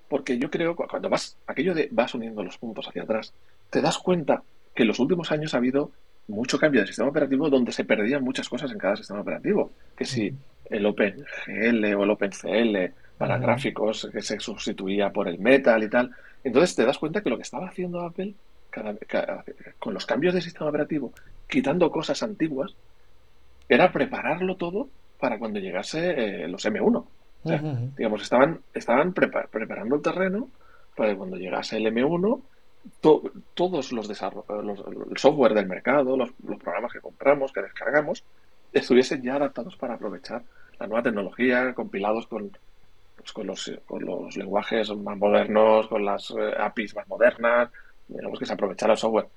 porque 0.10 0.38
yo 0.38 0.50
creo 0.50 0.76
que 0.76 0.86
cuando 0.88 1.10
vas, 1.10 1.38
aquello 1.48 1.74
de 1.74 1.88
vas 1.92 2.14
uniendo 2.14 2.44
los 2.44 2.58
puntos 2.58 2.88
hacia 2.88 3.04
atrás, 3.04 3.34
te 3.70 3.82
das 3.82 3.98
cuenta 3.98 4.44
que 4.76 4.84
en 4.84 4.88
los 4.88 5.00
últimos 5.00 5.32
años 5.32 5.54
ha 5.54 5.58
habido 5.58 5.92
mucho 6.28 6.60
cambio 6.60 6.82
de 6.82 6.88
sistema 6.88 7.10
operativo 7.10 7.50
donde 7.50 7.72
se 7.72 7.86
perdían 7.86 8.24
muchas 8.24 8.50
cosas 8.50 8.72
en 8.72 8.78
cada 8.78 8.96
sistema 8.96 9.22
operativo. 9.22 9.72
Que 9.96 10.06
si 10.06 10.34
el 10.70 10.86
OpenGL 10.86 11.86
o 11.96 12.04
el 12.04 12.10
OpenCL 12.10 12.94
para 13.18 13.38
gráficos 13.38 14.08
que 14.12 14.22
se 14.22 14.40
sustituía 14.40 15.12
por 15.12 15.28
el 15.28 15.40
Metal 15.40 15.84
y 15.84 15.90
tal. 15.90 16.12
Entonces 16.44 16.76
te 16.76 16.86
das 16.86 16.98
cuenta 16.98 17.22
que 17.22 17.30
lo 17.30 17.36
que 17.36 17.44
estaba 17.44 17.68
haciendo 17.68 18.02
Apple 18.02 18.34
con 19.80 19.94
los 19.94 20.06
cambios 20.06 20.34
de 20.34 20.42
sistema 20.42 20.70
operativo, 20.70 21.12
quitando 21.48 21.92
cosas 21.92 22.24
antiguas, 22.24 22.76
era 23.68 23.92
prepararlo 23.92 24.56
todo 24.56 24.90
para 25.20 25.38
cuando 25.38 25.60
llegase 25.60 26.44
eh, 26.44 26.48
los 26.48 26.66
M1. 26.66 27.06
Digamos, 27.44 28.22
estaban, 28.22 28.62
estaban 28.74 29.14
preparando 29.14 29.96
el 29.96 30.02
terreno 30.02 30.50
para 30.96 31.12
que 31.12 31.18
cuando 31.18 31.38
llegase 31.38 31.78
el 31.78 31.86
M1 31.86 32.42
todos 33.54 33.92
los, 33.92 34.08
desarrollos, 34.08 34.84
el 35.10 35.18
software 35.18 35.54
del 35.54 35.68
mercado, 35.68 36.18
los, 36.18 36.32
programas 36.60 36.94
que 36.94 37.02
compramos, 37.02 37.52
que 37.52 37.62
descargamos, 37.62 38.24
estuviesen 38.74 39.22
ya 39.22 39.36
adaptados 39.36 39.76
para 39.76 39.96
aprovechar 39.96 40.44
la 40.80 40.88
nueva 40.88 41.04
tecnología, 41.04 41.74
compilados 41.74 42.28
con, 42.28 42.52
pues, 43.18 43.34
con, 43.34 43.48
los, 43.48 43.72
con 43.86 44.06
los 44.06 44.36
lenguajes 44.38 44.90
más 44.96 45.18
modernos, 45.18 45.88
con 45.88 46.06
las 46.06 46.32
eh, 46.32 46.54
APIs 46.58 46.96
más 46.96 47.08
modernas, 47.08 47.70
digamos 48.08 48.40
que 48.40 48.46
se 48.46 48.54
aprovechara 48.54 48.94
el 48.94 49.00
software. 49.00 49.28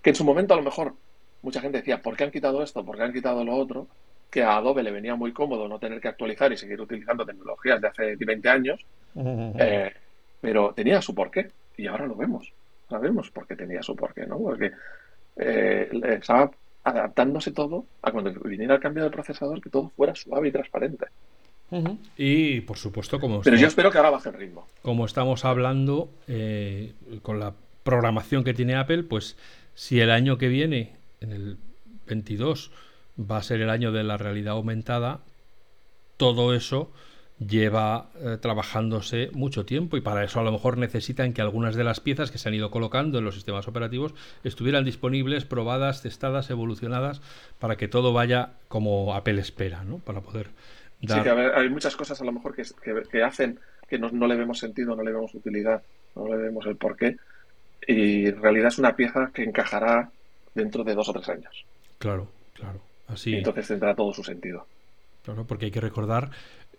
Que 0.00 0.10
en 0.10 0.16
su 0.16 0.24
momento 0.24 0.54
a 0.54 0.56
lo 0.56 0.62
mejor 0.62 0.94
mucha 1.42 1.60
gente 1.60 1.78
decía, 1.78 2.00
¿por 2.00 2.16
qué 2.16 2.24
han 2.24 2.30
quitado 2.30 2.62
esto? 2.62 2.84
¿Por 2.84 2.96
qué 2.96 3.02
han 3.02 3.12
quitado 3.12 3.44
lo 3.44 3.54
otro? 3.54 3.88
Que 4.32 4.42
a 4.42 4.56
Adobe 4.56 4.82
le 4.82 4.90
venía 4.90 5.14
muy 5.14 5.32
cómodo 5.32 5.68
no 5.68 5.78
tener 5.78 6.00
que 6.00 6.08
actualizar 6.08 6.52
y 6.52 6.56
seguir 6.56 6.80
utilizando 6.80 7.24
tecnologías 7.24 7.80
de 7.80 7.86
hace 7.86 8.16
20 8.16 8.48
años, 8.48 8.84
eh, 9.14 9.92
pero 10.40 10.72
tenía 10.74 11.00
su 11.00 11.14
porqué 11.14 11.50
y 11.76 11.86
ahora 11.86 12.06
lo 12.06 12.16
vemos 12.16 12.52
sabemos 12.92 13.30
por 13.30 13.46
qué 13.46 13.56
tenía 13.56 13.82
su 13.82 13.96
porqué, 13.96 14.26
¿no? 14.26 14.38
Porque 14.38 14.70
eh, 15.36 15.88
estaba 16.20 16.50
adaptándose 16.84 17.52
todo 17.52 17.86
a 18.02 18.12
cuando 18.12 18.32
viniera 18.44 18.74
el 18.74 18.80
cambio 18.80 19.02
del 19.02 19.12
procesador, 19.12 19.60
que 19.60 19.70
todo 19.70 19.90
fuera 19.96 20.14
suave 20.14 20.48
y 20.48 20.52
transparente. 20.52 21.06
Y 22.18 22.60
por 22.60 22.76
supuesto, 22.76 23.18
como. 23.18 23.40
Pero 23.40 23.56
yo 23.56 23.66
espero 23.66 23.90
que 23.90 23.96
ahora 23.96 24.10
baje 24.10 24.28
el 24.28 24.34
ritmo. 24.34 24.66
Como 24.82 25.06
estamos 25.06 25.46
hablando 25.46 26.10
eh, 26.28 26.92
con 27.22 27.40
la 27.40 27.54
programación 27.82 28.44
que 28.44 28.52
tiene 28.52 28.74
Apple, 28.74 29.04
pues 29.04 29.38
si 29.74 29.98
el 30.00 30.10
año 30.10 30.36
que 30.36 30.48
viene, 30.48 30.92
en 31.22 31.32
el 31.32 31.56
22, 32.06 32.70
va 33.18 33.38
a 33.38 33.42
ser 33.42 33.60
el 33.60 33.70
año 33.70 33.92
de 33.92 34.04
la 34.04 34.16
realidad 34.16 34.54
aumentada, 34.54 35.20
todo 36.16 36.54
eso 36.54 36.92
lleva 37.38 38.10
eh, 38.20 38.38
trabajándose 38.40 39.30
mucho 39.32 39.64
tiempo 39.64 39.96
y 39.96 40.00
para 40.00 40.24
eso 40.24 40.40
a 40.40 40.42
lo 40.42 40.52
mejor 40.52 40.78
necesitan 40.78 41.32
que 41.32 41.42
algunas 41.42 41.74
de 41.74 41.84
las 41.84 42.00
piezas 42.00 42.30
que 42.30 42.38
se 42.38 42.48
han 42.48 42.54
ido 42.54 42.70
colocando 42.70 43.18
en 43.18 43.24
los 43.24 43.34
sistemas 43.34 43.66
operativos 43.68 44.14
estuvieran 44.44 44.84
disponibles, 44.84 45.44
probadas, 45.44 46.02
testadas, 46.02 46.50
evolucionadas 46.50 47.20
para 47.58 47.76
que 47.76 47.88
todo 47.88 48.12
vaya 48.12 48.50
como 48.68 49.14
Apple 49.14 49.40
espera, 49.40 49.84
¿no? 49.84 49.98
Para 49.98 50.20
poder 50.20 50.50
dar... 51.00 51.18
Sí, 51.18 51.24
que 51.24 51.30
hay 51.30 51.68
muchas 51.68 51.96
cosas 51.96 52.20
a 52.20 52.24
lo 52.24 52.32
mejor 52.32 52.54
que, 52.54 52.62
que, 53.10 53.22
hacen 53.22 53.58
que 53.88 53.98
no, 53.98 54.10
no, 54.10 54.26
le 54.26 54.36
vemos 54.36 54.58
sentido, 54.58 54.94
no 54.94 55.02
le 55.02 55.12
vemos 55.12 55.34
utilidad, 55.34 55.82
no 56.14 56.28
le 56.28 56.36
vemos 56.36 56.66
el 56.66 56.76
porqué 56.76 57.16
y 57.86 58.26
en 58.26 58.40
realidad 58.40 58.68
es 58.68 58.78
una 58.78 58.94
pieza 58.94 59.30
que 59.34 59.42
encajará 59.42 60.10
dentro 60.54 60.84
de 60.84 60.94
dos 60.94 61.08
o 61.08 61.12
tres 61.12 61.28
años. 61.28 61.64
Claro, 61.98 62.28
claro. 62.54 62.80
Así. 63.12 63.30
Y 63.30 63.36
entonces 63.36 63.68
tendrá 63.68 63.94
todo 63.94 64.12
su 64.12 64.24
sentido. 64.24 64.66
Claro, 65.24 65.46
porque 65.46 65.66
hay 65.66 65.70
que 65.70 65.80
recordar 65.80 66.30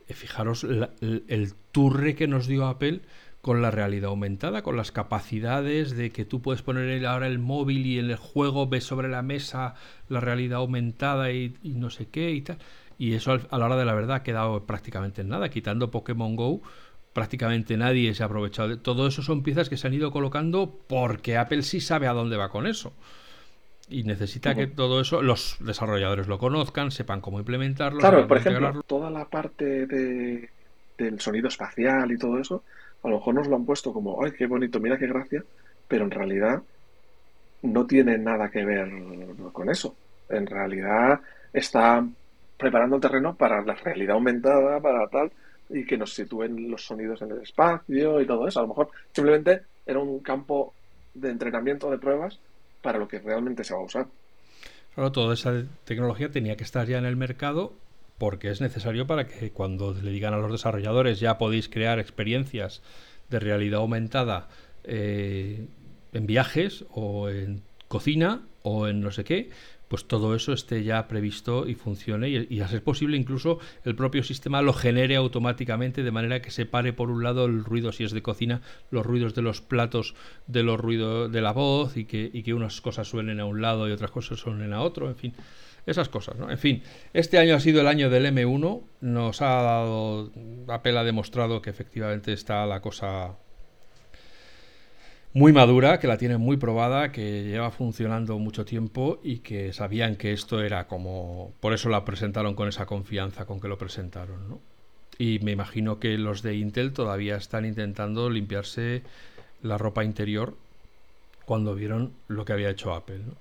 eh, 0.07 0.13
fijaros 0.13 0.63
el 0.63 1.53
turre 1.71 2.15
que 2.15 2.27
nos 2.27 2.47
dio 2.47 2.67
Apple 2.67 3.01
con 3.43 3.61
la 3.61 3.71
realidad 3.71 4.05
aumentada, 4.05 4.61
con 4.61 4.77
las 4.77 4.93
capacidades 4.93 5.97
de 5.97 6.11
que 6.11 6.23
tú 6.23 6.41
puedes 6.41 6.61
poner 6.61 7.05
ahora 7.05 7.27
el 7.27 7.39
móvil 7.39 7.85
y 7.85 7.99
en 7.99 8.09
el 8.09 8.15
juego 8.15 8.67
ves 8.67 8.85
sobre 8.85 9.09
la 9.09 9.21
mesa 9.21 9.75
la 10.07 10.21
realidad 10.21 10.59
aumentada 10.59 11.29
y, 11.29 11.53
no 11.61 11.89
sé 11.89 12.07
qué 12.07 12.31
y 12.31 12.41
tal. 12.41 12.57
Y 12.97 13.15
eso 13.15 13.33
a 13.33 13.57
la 13.57 13.65
hora 13.65 13.75
de 13.75 13.83
la 13.83 13.93
verdad 13.95 14.15
ha 14.15 14.23
quedado 14.23 14.63
prácticamente 14.63 15.23
en 15.23 15.27
nada, 15.27 15.49
quitando 15.49 15.91
Pokémon 15.91 16.37
Go. 16.37 16.61
Prácticamente 17.11 17.75
nadie 17.75 18.13
se 18.13 18.23
ha 18.23 18.27
aprovechado 18.27 18.69
de 18.69 18.77
todo 18.77 19.07
eso. 19.07 19.21
Son 19.21 19.43
piezas 19.43 19.67
que 19.67 19.75
se 19.75 19.87
han 19.87 19.93
ido 19.93 20.11
colocando 20.11 20.79
porque 20.87 21.35
Apple 21.35 21.63
sí 21.63 21.81
sabe 21.81 22.07
a 22.07 22.13
dónde 22.13 22.37
va 22.37 22.47
con 22.47 22.65
eso 22.65 22.93
y 23.89 24.03
necesita 24.03 24.55
que 24.55 24.67
todo 24.67 25.01
eso 25.01 25.21
los 25.21 25.57
desarrolladores 25.59 26.27
lo 26.27 26.37
conozcan, 26.37 26.91
sepan 26.91 27.21
cómo 27.21 27.39
implementarlo. 27.39 27.99
Claro, 27.99 28.27
por 28.27 28.37
ejemplo, 28.37 28.83
toda 28.83 29.09
la 29.09 29.25
parte 29.25 29.85
de, 29.85 30.49
del 30.97 31.19
sonido 31.19 31.47
espacial 31.47 32.11
y 32.11 32.17
todo 32.17 32.39
eso, 32.39 32.63
a 33.03 33.09
lo 33.09 33.17
mejor 33.17 33.35
nos 33.35 33.47
lo 33.47 33.55
han 33.55 33.65
puesto 33.65 33.91
como, 33.93 34.23
ay, 34.23 34.31
qué 34.31 34.47
bonito, 34.47 34.79
mira 34.79 34.97
qué 34.97 35.07
gracia, 35.07 35.43
pero 35.87 36.05
en 36.05 36.11
realidad 36.11 36.61
no 37.61 37.85
tiene 37.85 38.17
nada 38.17 38.49
que 38.49 38.63
ver 38.63 38.89
con 39.51 39.69
eso. 39.69 39.95
En 40.29 40.47
realidad 40.47 41.19
está 41.51 42.05
preparando 42.57 42.95
el 42.95 43.01
terreno 43.01 43.35
para 43.35 43.61
la 43.61 43.75
realidad 43.75 44.15
aumentada, 44.15 44.79
para 44.79 45.07
tal, 45.07 45.31
y 45.69 45.85
que 45.85 45.97
nos 45.97 46.13
sitúen 46.13 46.69
los 46.71 46.85
sonidos 46.85 47.21
en 47.21 47.31
el 47.31 47.41
espacio 47.41 48.21
y 48.21 48.25
todo 48.25 48.47
eso. 48.47 48.59
A 48.59 48.63
lo 48.63 48.69
mejor 48.69 48.89
simplemente 49.11 49.61
era 49.85 49.99
un 49.99 50.19
campo 50.19 50.73
de 51.13 51.29
entrenamiento 51.29 51.91
de 51.91 51.97
pruebas 51.97 52.39
para 52.83 52.99
lo 52.99 53.07
que 53.07 53.17
realmente 53.17 53.63
se 53.63 53.73
va 53.73 53.79
a 53.79 53.83
usar. 53.83 54.07
Claro, 54.93 55.11
toda 55.11 55.33
esa 55.33 55.63
tecnología 55.85 56.29
tenía 56.29 56.55
que 56.55 56.63
estar 56.63 56.87
ya 56.87 56.99
en 56.99 57.05
el 57.05 57.15
mercado 57.15 57.73
porque 58.19 58.51
es 58.51 58.61
necesario 58.61 59.07
para 59.07 59.27
que 59.27 59.51
cuando 59.51 59.93
le 59.93 60.11
digan 60.11 60.35
a 60.35 60.37
los 60.37 60.51
desarrolladores 60.51 61.19
ya 61.19 61.39
podéis 61.39 61.67
crear 61.67 61.97
experiencias 61.97 62.83
de 63.29 63.39
realidad 63.39 63.79
aumentada 63.79 64.49
eh, 64.83 65.65
en 66.11 66.27
viajes 66.27 66.85
o 66.91 67.29
en 67.29 67.63
cocina 67.87 68.43
o 68.61 68.87
en 68.87 69.01
no 69.01 69.11
sé 69.11 69.23
qué, 69.23 69.49
pues 69.93 70.07
todo 70.07 70.33
eso 70.33 70.53
esté 70.53 70.83
ya 70.83 71.07
previsto 71.07 71.67
y 71.67 71.75
funcione 71.75 72.27
y, 72.27 72.61
a 72.61 72.67
ser 72.67 72.83
posible 72.83 73.15
incluso 73.15 73.59
el 73.85 73.95
propio 73.95 74.23
sistema 74.23 74.63
lo 74.63 74.73
genere 74.73 75.15
automáticamente 75.15 76.01
de 76.01 76.09
manera 76.09 76.41
que 76.41 76.49
separe 76.49 76.93
por 76.93 77.11
un 77.11 77.21
lado 77.21 77.45
el 77.45 77.63
ruido 77.63 77.91
si 77.91 78.03
es 78.03 78.11
de 78.11 78.23
cocina, 78.23 78.61
los 78.89 79.05
ruidos 79.05 79.35
de 79.35 79.43
los 79.43 79.61
platos 79.61 80.15
de 80.47 80.63
los 80.63 80.79
ruidos 80.79 81.31
de 81.31 81.41
la 81.41 81.51
voz 81.51 81.95
y 81.95 82.05
que, 82.05 82.27
y 82.33 82.41
que 82.41 82.55
unas 82.55 82.81
cosas 82.81 83.07
suenen 83.07 83.39
a 83.39 83.45
un 83.45 83.61
lado 83.61 83.87
y 83.87 83.91
otras 83.91 84.09
cosas 84.09 84.39
suenen 84.39 84.73
a 84.73 84.81
otro, 84.81 85.09
en 85.09 85.15
fin 85.15 85.33
esas 85.85 86.09
cosas, 86.09 86.37
¿no? 86.37 86.49
En 86.49 86.57
fin, 86.57 86.81
este 87.13 87.37
año 87.37 87.55
ha 87.55 87.59
sido 87.59 87.81
el 87.81 87.87
año 87.87 88.09
del 88.09 88.25
M1, 88.25 88.81
nos 89.01 89.41
ha 89.41 89.61
dado, 89.61 90.31
Apple 90.69 90.97
ha 90.97 91.03
demostrado 91.03 91.61
que 91.61 91.69
efectivamente 91.69 92.33
está 92.33 92.65
la 92.65 92.81
cosa 92.81 93.35
muy 95.33 95.51
madura, 95.51 95.99
que 95.99 96.07
la 96.07 96.17
tienen 96.17 96.39
muy 96.39 96.57
probada, 96.57 97.11
que 97.11 97.43
lleva 97.43 97.71
funcionando 97.71 98.37
mucho 98.37 98.65
tiempo 98.65 99.19
y 99.23 99.39
que 99.39 99.73
sabían 99.73 100.15
que 100.15 100.31
esto 100.31 100.61
era 100.61 100.87
como... 100.87 101.53
Por 101.59 101.73
eso 101.73 101.89
la 101.89 102.05
presentaron 102.05 102.53
con 102.55 102.67
esa 102.67 102.85
confianza 102.85 103.45
con 103.45 103.59
que 103.59 103.67
lo 103.67 103.77
presentaron, 103.77 104.47
¿no? 104.47 104.59
Y 105.17 105.39
me 105.39 105.51
imagino 105.51 105.99
que 105.99 106.17
los 106.17 106.41
de 106.43 106.55
Intel 106.55 106.93
todavía 106.93 107.35
están 107.35 107.65
intentando 107.65 108.29
limpiarse 108.29 109.03
la 109.61 109.77
ropa 109.77 110.03
interior 110.03 110.55
cuando 111.45 111.75
vieron 111.75 112.13
lo 112.27 112.45
que 112.45 112.53
había 112.53 112.69
hecho 112.69 112.93
Apple, 112.93 113.19
¿no? 113.19 113.33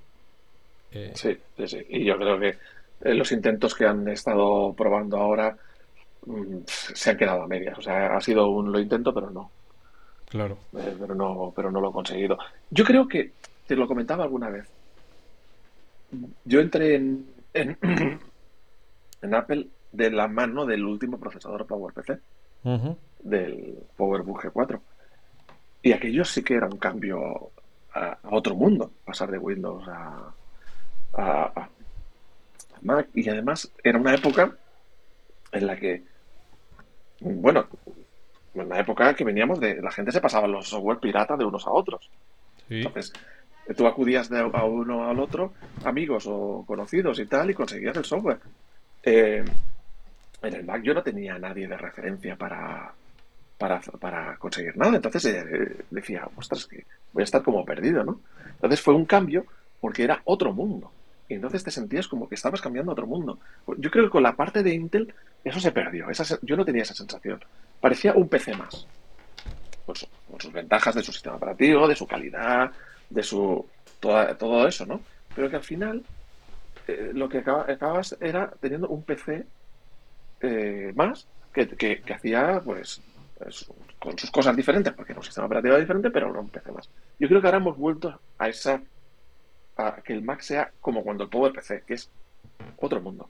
Eh, 0.93 1.13
sí, 1.15 1.39
sí. 1.67 1.79
Y 1.89 2.05
yo 2.05 2.17
creo 2.19 2.39
que 2.39 2.59
eh, 3.03 3.15
los 3.15 3.33
intentos 3.33 3.75
que 3.75 3.87
han 3.87 4.07
estado 4.09 4.75
probando 4.75 5.17
ahora 5.17 5.57
mm, 6.27 6.59
se 6.67 7.11
han 7.11 7.17
quedado 7.17 7.43
a 7.43 7.49
medias. 7.49 7.79
O 7.79 7.83
sea, 7.83 8.17
ha 8.17 8.21
sido 8.21 8.49
un 8.49 8.71
lo 8.73 8.79
intento, 8.79 9.13
pero 9.15 9.31
no. 9.31 9.51
Claro. 10.33 10.57
Eh, 10.79 10.97
pero, 10.99 11.15
no, 11.15 11.53
pero 11.55 11.71
no 11.71 11.79
lo 11.79 11.91
he 11.91 11.93
conseguido. 11.93 12.39
Yo 12.71 12.87
creo 12.87 13.07
que, 13.07 13.33
te 13.67 13.77
lo 13.77 13.87
comentaba 13.87 14.25
alguna 14.25 14.49
vez, 14.49 14.67
yo 16.47 16.61
entré 16.61 16.95
en, 16.95 17.27
en, 17.53 17.77
Apple 19.35 19.69
de 19.93 20.11
la 20.11 20.29
mano 20.29 20.65
del 20.65 20.87
último 20.87 21.19
procesador 21.19 21.67
PowerPC, 21.67 22.19
del 23.21 23.77
PowerBook 23.95 24.45
G4. 24.45 24.81
Y 25.83 25.93
aquello 25.93 26.25
sí 26.25 26.43
que 26.43 26.55
era 26.55 26.67
un 26.67 26.79
cambio 26.79 27.51
a, 27.93 28.17
otro 28.31 28.55
mundo, 28.55 28.91
pasar 29.05 29.31
de 29.31 29.37
Windows 29.37 29.87
a, 29.87 30.33
a, 31.12 31.69
Mac. 32.81 33.07
Y 33.12 33.29
además 33.29 33.71
era 33.85 33.99
una 33.99 34.15
época 34.15 34.57
en 35.53 35.67
la 35.67 35.77
que, 35.77 36.03
bueno, 37.21 37.67
en 38.54 38.68
la 38.68 38.80
época 38.80 39.14
que 39.14 39.25
veníamos 39.25 39.61
de 39.61 39.80
la 39.80 39.90
gente 39.90 40.12
se 40.12 40.21
pasaba 40.21 40.47
los 40.47 40.68
software 40.68 40.99
pirata 40.99 41.37
de 41.37 41.44
unos 41.44 41.66
a 41.66 41.71
otros. 41.71 42.11
Entonces, 42.68 43.12
tú 43.76 43.87
acudías 43.87 44.28
de 44.28 44.40
a 44.40 44.64
uno 44.64 45.09
al 45.09 45.18
otro, 45.18 45.52
amigos 45.85 46.25
o 46.26 46.64
conocidos 46.66 47.18
y 47.18 47.26
tal, 47.26 47.50
y 47.50 47.54
conseguías 47.54 47.97
el 47.97 48.04
software. 48.04 48.38
Eh, 49.02 49.44
en 50.42 50.54
el 50.54 50.64
Mac 50.64 50.82
yo 50.82 50.94
no 50.94 51.02
tenía 51.02 51.38
nadie 51.38 51.68
de 51.68 51.76
referencia 51.76 52.37
para, 52.37 52.92
para, 53.59 54.37
conseguir 54.38 54.76
nada. 54.76 54.97
Entonces 54.97 55.25
eh, 55.26 55.76
decía, 55.90 56.28
ostras, 56.37 56.66
que 56.66 56.85
voy 57.12 57.23
a 57.23 57.25
estar 57.25 57.42
como 57.42 57.64
perdido, 57.64 58.04
¿no? 58.04 58.21
Entonces 58.54 58.80
fue 58.80 58.94
un 58.94 59.04
cambio 59.04 59.47
porque 59.80 60.04
era 60.04 60.21
otro 60.25 60.52
mundo. 60.52 60.90
Y 61.28 61.35
entonces 61.35 61.62
te 61.64 61.71
sentías 61.71 62.09
como 62.09 62.28
que 62.28 62.35
estabas 62.35 62.61
cambiando 62.61 62.92
a 62.92 62.94
otro 62.94 63.06
mundo. 63.06 63.38
Yo 63.78 63.90
creo 63.90 64.04
que 64.04 64.11
con 64.11 64.23
la 64.23 64.37
parte 64.37 64.62
de 64.62 64.75
Intel 64.75 65.14
eso 65.45 65.61
se 65.61 65.73
perdió. 65.73 66.09
Esa, 66.11 66.39
yo 66.43 66.57
no 66.57 66.65
tenía 66.65 66.83
esa 66.83 66.95
sensación 66.95 67.41
parecía 67.83 68.15
un 68.15 68.29
PC 68.29 68.57
más. 68.57 68.87
Con, 69.85 69.97
sus 70.41 70.53
ventajas 70.53 70.95
de 70.95 71.03
su 71.03 71.13
sistema 71.13 71.37
operativo, 71.37 71.87
de 71.87 71.97
su 71.97 72.07
calidad, 72.07 72.71
de 73.11 73.23
su 73.23 73.67
todo 74.01 74.67
eso, 74.67 74.87
¿no? 74.87 75.01
Pero 75.35 75.51
que 75.51 75.57
al 75.57 75.63
final 75.63 76.03
eh, 76.89 77.11
lo 77.13 77.29
que 77.29 77.39
acabas 77.39 78.17
era 78.21 78.51
teniendo 78.61 78.89
un 78.89 79.03
PC 79.03 79.45
eh, 80.41 80.93
más 80.97 81.27
que, 81.53 81.69
que, 81.69 82.15
hacía, 82.15 82.61
pues, 82.65 83.03
con 83.99 84.19
sus 84.19 84.31
cosas 84.31 84.57
diferentes, 84.57 84.93
porque 84.95 85.13
era 85.13 85.21
un 85.21 85.25
sistema 85.25 85.47
operativo 85.47 85.77
diferente, 85.77 86.11
pero 86.11 86.31
era 86.31 86.41
un 86.41 86.49
PC 86.49 86.73
más. 86.73 86.89
Yo 87.19 87.29
creo 87.29 87.41
que 87.41 87.47
ahora 87.47 87.59
hemos 87.59 87.77
vuelto 87.77 88.19
a 88.39 88.49
esa, 88.49 88.81
a 89.77 89.97
que 90.03 90.15
el 90.15 90.23
Mac 90.23 90.41
sea 90.41 90.73
como 90.81 91.05
cuando 91.05 91.25
el 91.25 91.31
PowerPC, 91.31 91.85
que 91.85 91.95
es 91.95 92.09
otro 92.79 93.01
mundo. 93.01 93.29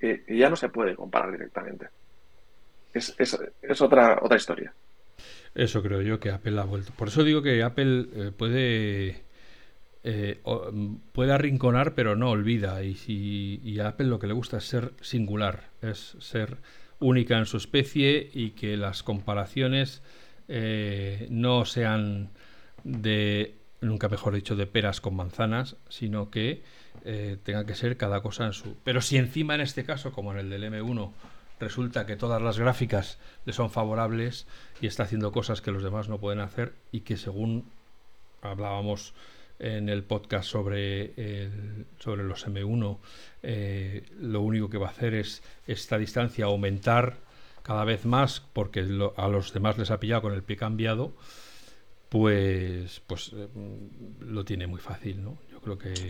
Ya 0.00 0.50
no 0.50 0.56
se 0.56 0.68
puede 0.68 0.94
comparar 0.94 1.32
directamente. 1.32 1.88
Es, 2.92 3.14
es, 3.18 3.38
es, 3.62 3.80
otra, 3.80 4.18
otra 4.22 4.36
historia. 4.36 4.72
Eso 5.54 5.82
creo 5.82 6.02
yo 6.02 6.20
que 6.20 6.30
Apple 6.30 6.58
ha 6.60 6.64
vuelto. 6.64 6.92
Por 6.96 7.08
eso 7.08 7.24
digo 7.24 7.42
que 7.42 7.62
Apple 7.62 8.06
eh, 8.14 8.32
puede 8.36 9.28
eh, 10.04 10.40
puede 11.12 11.32
arrinconar, 11.32 11.94
pero 11.94 12.16
no 12.16 12.30
olvida. 12.30 12.82
Y, 12.82 13.60
y, 13.62 13.78
a 13.80 13.88
Apple 13.88 14.06
lo 14.06 14.18
que 14.18 14.26
le 14.26 14.32
gusta 14.32 14.58
es 14.58 14.64
ser 14.64 14.92
singular, 15.00 15.64
es 15.82 16.16
ser 16.20 16.58
única 17.00 17.36
en 17.38 17.46
su 17.46 17.56
especie 17.56 18.30
y 18.32 18.50
que 18.50 18.76
las 18.76 19.02
comparaciones 19.02 20.02
eh, 20.48 21.26
no 21.30 21.64
sean 21.64 22.30
de, 22.84 23.56
nunca 23.80 24.08
mejor 24.08 24.34
dicho, 24.34 24.56
de 24.56 24.66
peras 24.66 25.00
con 25.00 25.14
manzanas, 25.16 25.76
sino 25.88 26.30
que 26.30 26.62
eh, 27.04 27.36
tenga 27.42 27.66
que 27.66 27.74
ser 27.74 27.96
cada 27.96 28.20
cosa 28.20 28.46
en 28.46 28.52
su. 28.52 28.76
Pero 28.84 29.00
si 29.00 29.16
encima 29.16 29.54
en 29.54 29.60
este 29.60 29.84
caso, 29.84 30.12
como 30.12 30.32
en 30.32 30.38
el 30.38 30.50
del 30.50 30.64
M1, 30.64 31.12
resulta 31.60 32.06
que 32.06 32.16
todas 32.16 32.40
las 32.40 32.58
gráficas 32.58 33.18
le 33.44 33.52
son 33.52 33.70
favorables 33.70 34.46
y 34.80 34.86
está 34.86 35.04
haciendo 35.04 35.32
cosas 35.32 35.60
que 35.60 35.70
los 35.70 35.82
demás 35.82 36.08
no 36.08 36.18
pueden 36.18 36.40
hacer 36.40 36.72
y 36.92 37.00
que 37.00 37.16
según 37.16 37.70
hablábamos 38.42 39.14
en 39.58 39.88
el 39.88 40.04
podcast 40.04 40.48
sobre, 40.48 41.50
sobre 41.98 42.22
los 42.22 42.46
M1, 42.46 42.98
eh, 43.42 44.04
lo 44.20 44.40
único 44.40 44.70
que 44.70 44.78
va 44.78 44.86
a 44.86 44.90
hacer 44.90 45.14
es 45.14 45.42
esta 45.66 45.98
distancia 45.98 46.44
aumentar 46.44 47.16
cada 47.62 47.84
vez 47.84 48.06
más 48.06 48.40
porque 48.52 48.80
a 49.16 49.28
los 49.28 49.52
demás 49.52 49.76
les 49.78 49.90
ha 49.90 50.00
pillado 50.00 50.22
con 50.22 50.32
el 50.32 50.42
pie 50.42 50.56
cambiado, 50.56 51.12
pues, 52.08 53.02
pues 53.06 53.32
eh, 53.34 53.48
lo 54.20 54.44
tiene 54.44 54.66
muy 54.66 54.80
fácil, 54.80 55.22
¿no? 55.22 55.38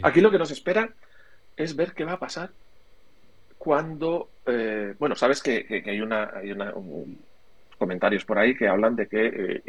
Aquí 0.03 0.21
lo 0.21 0.31
que 0.31 0.39
nos 0.39 0.51
espera 0.51 0.91
es 1.57 1.75
ver 1.75 1.93
qué 1.93 2.05
va 2.05 2.13
a 2.13 2.19
pasar 2.19 2.51
cuando... 3.57 4.31
Eh, 4.47 4.95
bueno, 4.99 5.15
sabes 5.15 5.43
que, 5.43 5.83
hay 5.85 6.01
una... 6.01 6.31
Hay 6.35 6.53
una 6.53 6.73
comentarios 7.79 8.25
por 8.25 8.39
ahí 8.39 8.57
que 8.57 8.67
hablan 8.67 8.97
de 8.97 9.07
que 9.07 9.63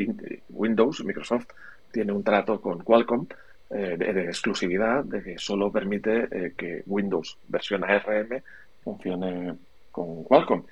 Windows, 0.49 1.05
Microsoft, 1.05 1.45
tiene 1.91 2.11
un 2.11 2.23
trato 2.23 2.59
con 2.59 2.83
Qualcomm 2.83 3.27
eh, 3.69 3.97
de, 3.97 4.23
exclusividad, 4.25 5.03
de 5.03 5.21
que 5.21 5.37
solo 5.37 5.71
permite 5.71 6.27
eh, 6.31 6.53
que 6.57 6.81
Windows 6.87 7.37
versión 7.47 7.83
ARM 7.83 8.41
funcione 8.83 9.55
con 9.91 10.23
Qualcomm. 10.23 10.63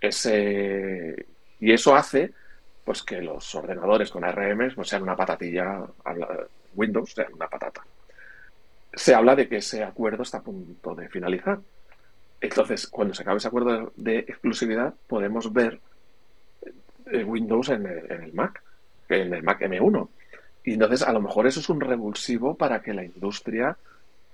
Ese, 0.00 1.26
y 1.60 1.72
eso 1.72 1.94
hace 1.94 2.32
pues 2.82 3.02
que 3.02 3.20
los 3.20 3.54
ordenadores 3.54 4.10
con 4.10 4.24
ARM 4.24 4.72
pues, 4.74 4.88
sean 4.88 5.02
una 5.02 5.16
patatilla, 5.16 5.84
Windows 6.74 7.12
sea 7.12 7.26
una 7.34 7.48
patata. 7.48 7.82
Se 8.96 9.14
habla 9.14 9.36
de 9.36 9.48
que 9.48 9.58
ese 9.58 9.84
acuerdo 9.84 10.24
está 10.24 10.38
a 10.38 10.42
punto 10.42 10.94
de 10.94 11.08
finalizar. 11.08 11.60
Entonces, 12.40 12.88
cuando 12.88 13.14
se 13.14 13.22
acabe 13.22 13.38
ese 13.38 13.48
acuerdo 13.48 13.92
de 13.94 14.18
exclusividad, 14.20 14.94
podemos 15.06 15.52
ver 15.52 15.78
eh, 17.12 17.22
Windows 17.22 17.68
en 17.68 17.86
en 17.86 18.22
el 18.22 18.32
Mac, 18.32 18.62
en 19.08 19.34
el 19.34 19.42
Mac 19.42 19.60
M1. 19.60 20.08
Y 20.64 20.72
entonces 20.72 21.02
a 21.02 21.12
lo 21.12 21.20
mejor 21.20 21.46
eso 21.46 21.60
es 21.60 21.68
un 21.68 21.80
revulsivo 21.80 22.56
para 22.56 22.82
que 22.82 22.92
la 22.92 23.04
industria 23.04 23.76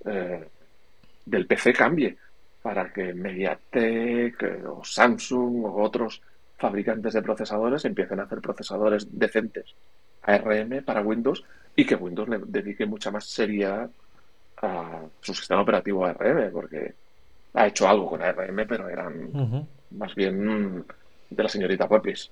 eh, 0.06 0.48
del 1.26 1.46
PC 1.46 1.74
cambie, 1.74 2.16
para 2.62 2.90
que 2.92 3.12
Mediatek 3.12 4.42
eh, 4.42 4.62
o 4.66 4.82
Samsung 4.82 5.64
o 5.66 5.82
otros 5.82 6.22
fabricantes 6.56 7.14
de 7.14 7.22
procesadores 7.22 7.84
empiecen 7.84 8.20
a 8.20 8.22
hacer 8.22 8.40
procesadores 8.40 9.06
decentes 9.10 9.74
ARM 10.22 10.84
para 10.84 11.02
Windows 11.02 11.44
y 11.74 11.84
que 11.84 11.96
Windows 11.96 12.28
le 12.28 12.38
dedique 12.46 12.86
mucha 12.86 13.10
más 13.10 13.26
seriedad 13.26 13.90
a 14.62 15.02
su 15.20 15.34
sistema 15.34 15.60
operativo 15.60 16.06
ARM, 16.06 16.52
porque 16.52 16.94
ha 17.54 17.66
hecho 17.66 17.88
algo 17.88 18.08
con 18.08 18.22
ARM, 18.22 18.66
pero 18.66 18.88
eran 18.88 19.66
más 19.90 20.14
bien 20.14 20.84
de 21.30 21.42
la 21.42 21.48
señorita 21.48 21.88
Pepis. 21.88 22.30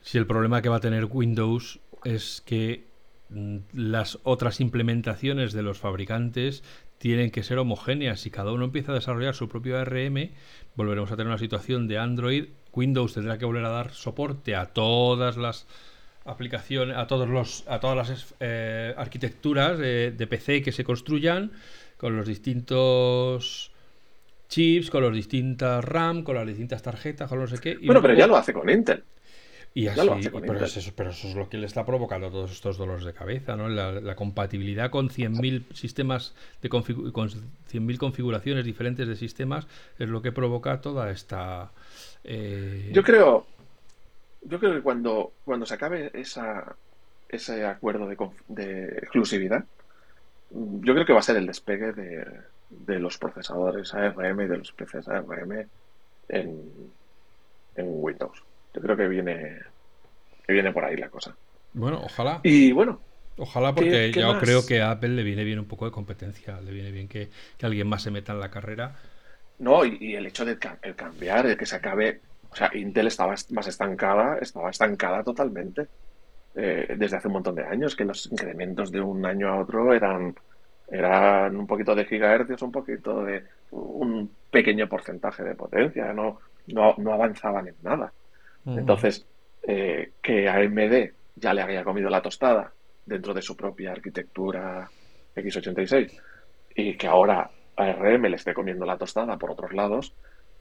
Si 0.00 0.18
el 0.18 0.26
problema 0.26 0.62
que 0.62 0.68
va 0.68 0.76
a 0.76 0.80
tener 0.80 1.06
Windows 1.06 1.80
es 2.04 2.42
que 2.44 2.86
mm, 3.28 3.58
las 3.72 4.18
otras 4.22 4.60
implementaciones 4.60 5.52
de 5.52 5.62
los 5.62 5.78
fabricantes 5.78 6.62
tienen 6.98 7.30
que 7.30 7.42
ser 7.42 7.58
homogéneas. 7.58 8.20
Si 8.20 8.30
cada 8.30 8.52
uno 8.52 8.64
empieza 8.64 8.92
a 8.92 8.94
desarrollar 8.94 9.34
su 9.34 9.48
propio 9.48 9.78
ARM, 9.78 10.30
volveremos 10.76 11.12
a 11.12 11.16
tener 11.16 11.28
una 11.28 11.38
situación 11.38 11.88
de 11.88 11.98
Android. 11.98 12.46
Windows 12.72 13.14
tendrá 13.14 13.38
que 13.38 13.44
volver 13.44 13.64
a 13.64 13.70
dar 13.70 13.92
soporte 13.92 14.54
a 14.54 14.66
todas 14.66 15.36
las 15.36 15.66
aplicaciones, 16.26 16.96
a 16.96 17.06
todos 17.06 17.28
los, 17.28 17.64
a 17.68 17.80
todas 17.80 17.96
las 17.96 18.34
eh, 18.40 18.94
arquitecturas 18.96 19.78
de, 19.78 20.10
de, 20.12 20.26
PC 20.26 20.62
que 20.62 20.72
se 20.72 20.84
construyan 20.84 21.52
con 21.96 22.16
los 22.16 22.26
distintos 22.26 23.70
chips, 24.48 24.90
con 24.90 25.02
los 25.02 25.14
distintas 25.14 25.84
RAM, 25.84 26.22
con 26.22 26.36
las 26.36 26.46
distintas 26.46 26.82
tarjetas, 26.82 27.28
con 27.28 27.38
no 27.38 27.46
sé 27.46 27.58
qué. 27.58 27.78
bueno, 27.78 28.02
pero 28.02 28.14
ya 28.14 28.26
lo 28.26 28.36
hace 28.36 28.52
con 28.52 28.68
Intel. 28.68 29.02
Y 29.74 29.88
así, 29.88 30.00
pero, 30.00 30.16
eso, 30.64 30.92
pero, 30.96 31.10
eso, 31.10 31.28
es 31.28 31.34
lo 31.34 31.50
que 31.50 31.58
le 31.58 31.66
está 31.66 31.84
provocando 31.84 32.30
todos 32.30 32.50
estos 32.50 32.78
dolores 32.78 33.04
de 33.04 33.12
cabeza, 33.12 33.56
¿no? 33.56 33.68
La, 33.68 34.16
compatibilidad 34.16 34.88
con 34.88 35.10
100.000 35.10 35.64
sistemas, 35.74 36.34
de 36.62 36.70
con 36.70 36.82
100.000 36.82 37.98
configuraciones 37.98 38.64
diferentes 38.64 39.06
de 39.06 39.16
sistemas, 39.16 39.66
es 39.98 40.08
lo 40.08 40.22
que 40.22 40.32
provoca 40.32 40.80
toda 40.80 41.10
esta... 41.10 41.72
Eh, 42.24 42.90
yo 42.94 43.02
creo 43.02 43.46
yo 44.42 44.58
creo 44.58 44.74
que 44.74 44.82
cuando, 44.82 45.32
cuando 45.44 45.66
se 45.66 45.74
acabe 45.74 46.10
esa, 46.14 46.76
ese 47.28 47.64
acuerdo 47.64 48.06
de, 48.06 48.16
de 48.48 48.84
exclusividad, 48.98 49.64
yo 50.50 50.94
creo 50.94 51.06
que 51.06 51.12
va 51.12 51.20
a 51.20 51.22
ser 51.22 51.36
el 51.36 51.46
despegue 51.46 51.92
de, 51.92 52.24
de 52.70 52.98
los 52.98 53.18
procesadores 53.18 53.94
ARM 53.94 54.40
y 54.40 54.46
de 54.46 54.58
los 54.58 54.72
PCs 54.72 55.08
ARM 55.08 55.52
en, 56.28 56.90
en 57.76 57.86
Windows. 57.86 58.42
Yo 58.74 58.80
creo 58.80 58.96
que 58.96 59.08
viene, 59.08 59.60
que 60.46 60.52
viene 60.52 60.72
por 60.72 60.84
ahí 60.84 60.96
la 60.96 61.08
cosa. 61.08 61.34
Bueno, 61.72 62.00
ojalá. 62.04 62.40
Y 62.42 62.72
bueno. 62.72 63.00
Ojalá 63.38 63.74
porque 63.74 64.12
yo 64.12 64.38
creo 64.38 64.64
que 64.64 64.80
a 64.80 64.92
Apple 64.92 65.10
le 65.10 65.22
viene 65.22 65.44
bien 65.44 65.58
un 65.58 65.66
poco 65.66 65.84
de 65.84 65.90
competencia, 65.90 66.58
le 66.62 66.72
viene 66.72 66.90
bien 66.90 67.06
que, 67.06 67.28
alguien 67.60 67.86
más 67.86 68.02
se 68.02 68.10
meta 68.10 68.32
en 68.32 68.40
la 68.40 68.50
carrera. 68.50 68.96
No, 69.58 69.84
y, 69.84 70.14
el 70.14 70.26
hecho 70.26 70.46
de 70.46 70.58
el 70.82 70.94
cambiar, 70.94 71.46
de 71.46 71.56
que 71.56 71.66
se 71.66 71.76
acabe, 71.76 72.22
o 72.50 72.56
sea, 72.56 72.70
Intel 72.74 73.08
estaba 73.08 73.34
más 73.50 73.66
estancada, 73.66 74.38
estaba 74.40 74.70
estancada 74.70 75.22
totalmente 75.22 75.86
eh, 76.54 76.94
desde 76.96 77.16
hace 77.16 77.28
un 77.28 77.34
montón 77.34 77.54
de 77.54 77.64
años, 77.64 77.94
que 77.94 78.04
los 78.04 78.26
incrementos 78.32 78.90
de 78.90 79.00
un 79.00 79.24
año 79.26 79.48
a 79.48 79.60
otro 79.60 79.92
eran, 79.92 80.34
eran 80.88 81.56
un 81.56 81.66
poquito 81.66 81.94
de 81.94 82.06
gigahercios, 82.06 82.62
un 82.62 82.72
poquito 82.72 83.22
de 83.24 83.44
un 83.72 84.30
pequeño 84.50 84.88
porcentaje 84.88 85.44
de 85.44 85.54
potencia, 85.54 86.12
no, 86.12 86.38
no, 86.68 86.94
no 86.96 87.12
avanzaban 87.12 87.68
en 87.68 87.74
nada. 87.82 88.12
Entonces, 88.64 89.24
eh, 89.62 90.12
que 90.22 90.48
AMD 90.48 91.12
ya 91.36 91.52
le 91.52 91.62
había 91.62 91.84
comido 91.84 92.08
la 92.08 92.22
tostada 92.22 92.72
dentro 93.04 93.32
de 93.34 93.42
su 93.42 93.56
propia 93.56 93.92
arquitectura 93.92 94.88
x86 95.36 96.10
y 96.74 96.96
que 96.96 97.06
ahora 97.06 97.50
ARM 97.76 98.22
le 98.22 98.36
esté 98.36 98.54
comiendo 98.54 98.86
la 98.86 98.96
tostada 98.96 99.36
por 99.36 99.50
otros 99.50 99.72
lados, 99.72 100.14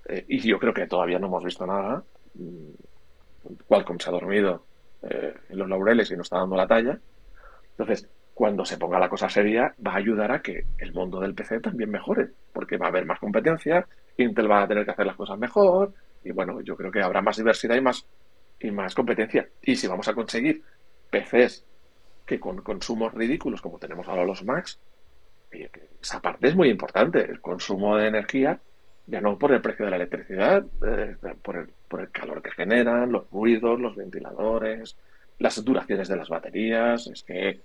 eh, 0.05 0.25
y 0.27 0.39
yo 0.39 0.59
creo 0.59 0.73
que 0.73 0.87
todavía 0.87 1.19
no 1.19 1.27
hemos 1.27 1.43
visto 1.43 1.65
nada. 1.65 2.03
Mm, 2.35 2.71
Qualcomm 3.67 3.99
se 3.99 4.09
ha 4.09 4.13
dormido 4.13 4.65
eh, 5.03 5.33
en 5.49 5.57
los 5.57 5.69
laureles 5.69 6.09
y 6.11 6.15
no 6.15 6.21
está 6.21 6.39
dando 6.39 6.55
la 6.55 6.67
talla. 6.67 6.99
Entonces, 7.71 8.09
cuando 8.33 8.65
se 8.65 8.77
ponga 8.77 8.99
la 8.99 9.09
cosa 9.09 9.29
seria, 9.29 9.73
va 9.85 9.93
a 9.93 9.97
ayudar 9.97 10.31
a 10.31 10.41
que 10.41 10.65
el 10.77 10.93
mundo 10.93 11.19
del 11.19 11.33
PC 11.33 11.59
también 11.59 11.89
mejore, 11.89 12.29
porque 12.53 12.77
va 12.77 12.87
a 12.87 12.89
haber 12.89 13.05
más 13.05 13.19
competencia, 13.19 13.87
Intel 14.17 14.49
va 14.49 14.63
a 14.63 14.67
tener 14.67 14.85
que 14.85 14.91
hacer 14.91 15.05
las 15.05 15.15
cosas 15.15 15.37
mejor, 15.37 15.93
y 16.23 16.31
bueno, 16.31 16.61
yo 16.61 16.75
creo 16.75 16.91
que 16.91 17.01
habrá 17.01 17.21
más 17.21 17.37
diversidad 17.37 17.75
y 17.75 17.81
más, 17.81 18.05
y 18.59 18.71
más 18.71 18.95
competencia. 18.95 19.47
Y 19.61 19.75
si 19.75 19.87
vamos 19.87 20.07
a 20.07 20.13
conseguir 20.13 20.63
PCs 21.11 21.65
que 22.25 22.39
con 22.39 22.61
consumos 22.61 23.13
ridículos 23.13 23.61
como 23.61 23.77
tenemos 23.77 24.07
ahora 24.07 24.25
los 24.25 24.43
Macs, 24.43 24.79
esa 26.01 26.21
parte 26.21 26.47
es 26.47 26.55
muy 26.55 26.69
importante. 26.69 27.21
El 27.21 27.39
consumo 27.39 27.95
de 27.97 28.07
energía, 28.07 28.59
ya 29.07 29.21
no 29.21 29.37
por 29.37 29.51
el 29.51 29.61
precio 29.61 29.85
de 29.85 29.91
la 29.91 29.97
electricidad, 29.97 30.65
eh, 30.85 31.15
por, 31.41 31.57
el, 31.57 31.69
por 31.87 32.01
el 32.01 32.09
calor 32.09 32.41
que 32.41 32.51
generan, 32.51 33.11
los 33.11 33.29
ruidos, 33.29 33.79
los 33.79 33.95
ventiladores, 33.95 34.95
las 35.39 35.63
duraciones 35.63 36.07
de 36.07 36.15
las 36.15 36.29
baterías, 36.29 37.07
es 37.07 37.23
que 37.23 37.59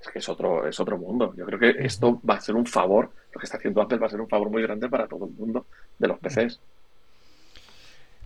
es 0.00 0.08
que 0.12 0.18
es 0.18 0.28
otro, 0.28 0.66
es 0.66 0.78
otro 0.78 0.98
mundo. 0.98 1.34
Yo 1.36 1.46
creo 1.46 1.58
que 1.58 1.70
esto 1.78 2.20
va 2.28 2.34
a 2.34 2.40
ser 2.40 2.54
un 2.54 2.66
favor, 2.66 3.10
lo 3.32 3.40
que 3.40 3.46
está 3.46 3.56
haciendo 3.56 3.80
Apple 3.80 3.98
va 3.98 4.06
a 4.06 4.10
ser 4.10 4.20
un 4.20 4.28
favor 4.28 4.50
muy 4.50 4.62
grande 4.62 4.88
para 4.88 5.06
todo 5.06 5.24
el 5.24 5.32
mundo 5.32 5.66
de 5.98 6.08
los 6.08 6.18
PCs. 6.18 6.60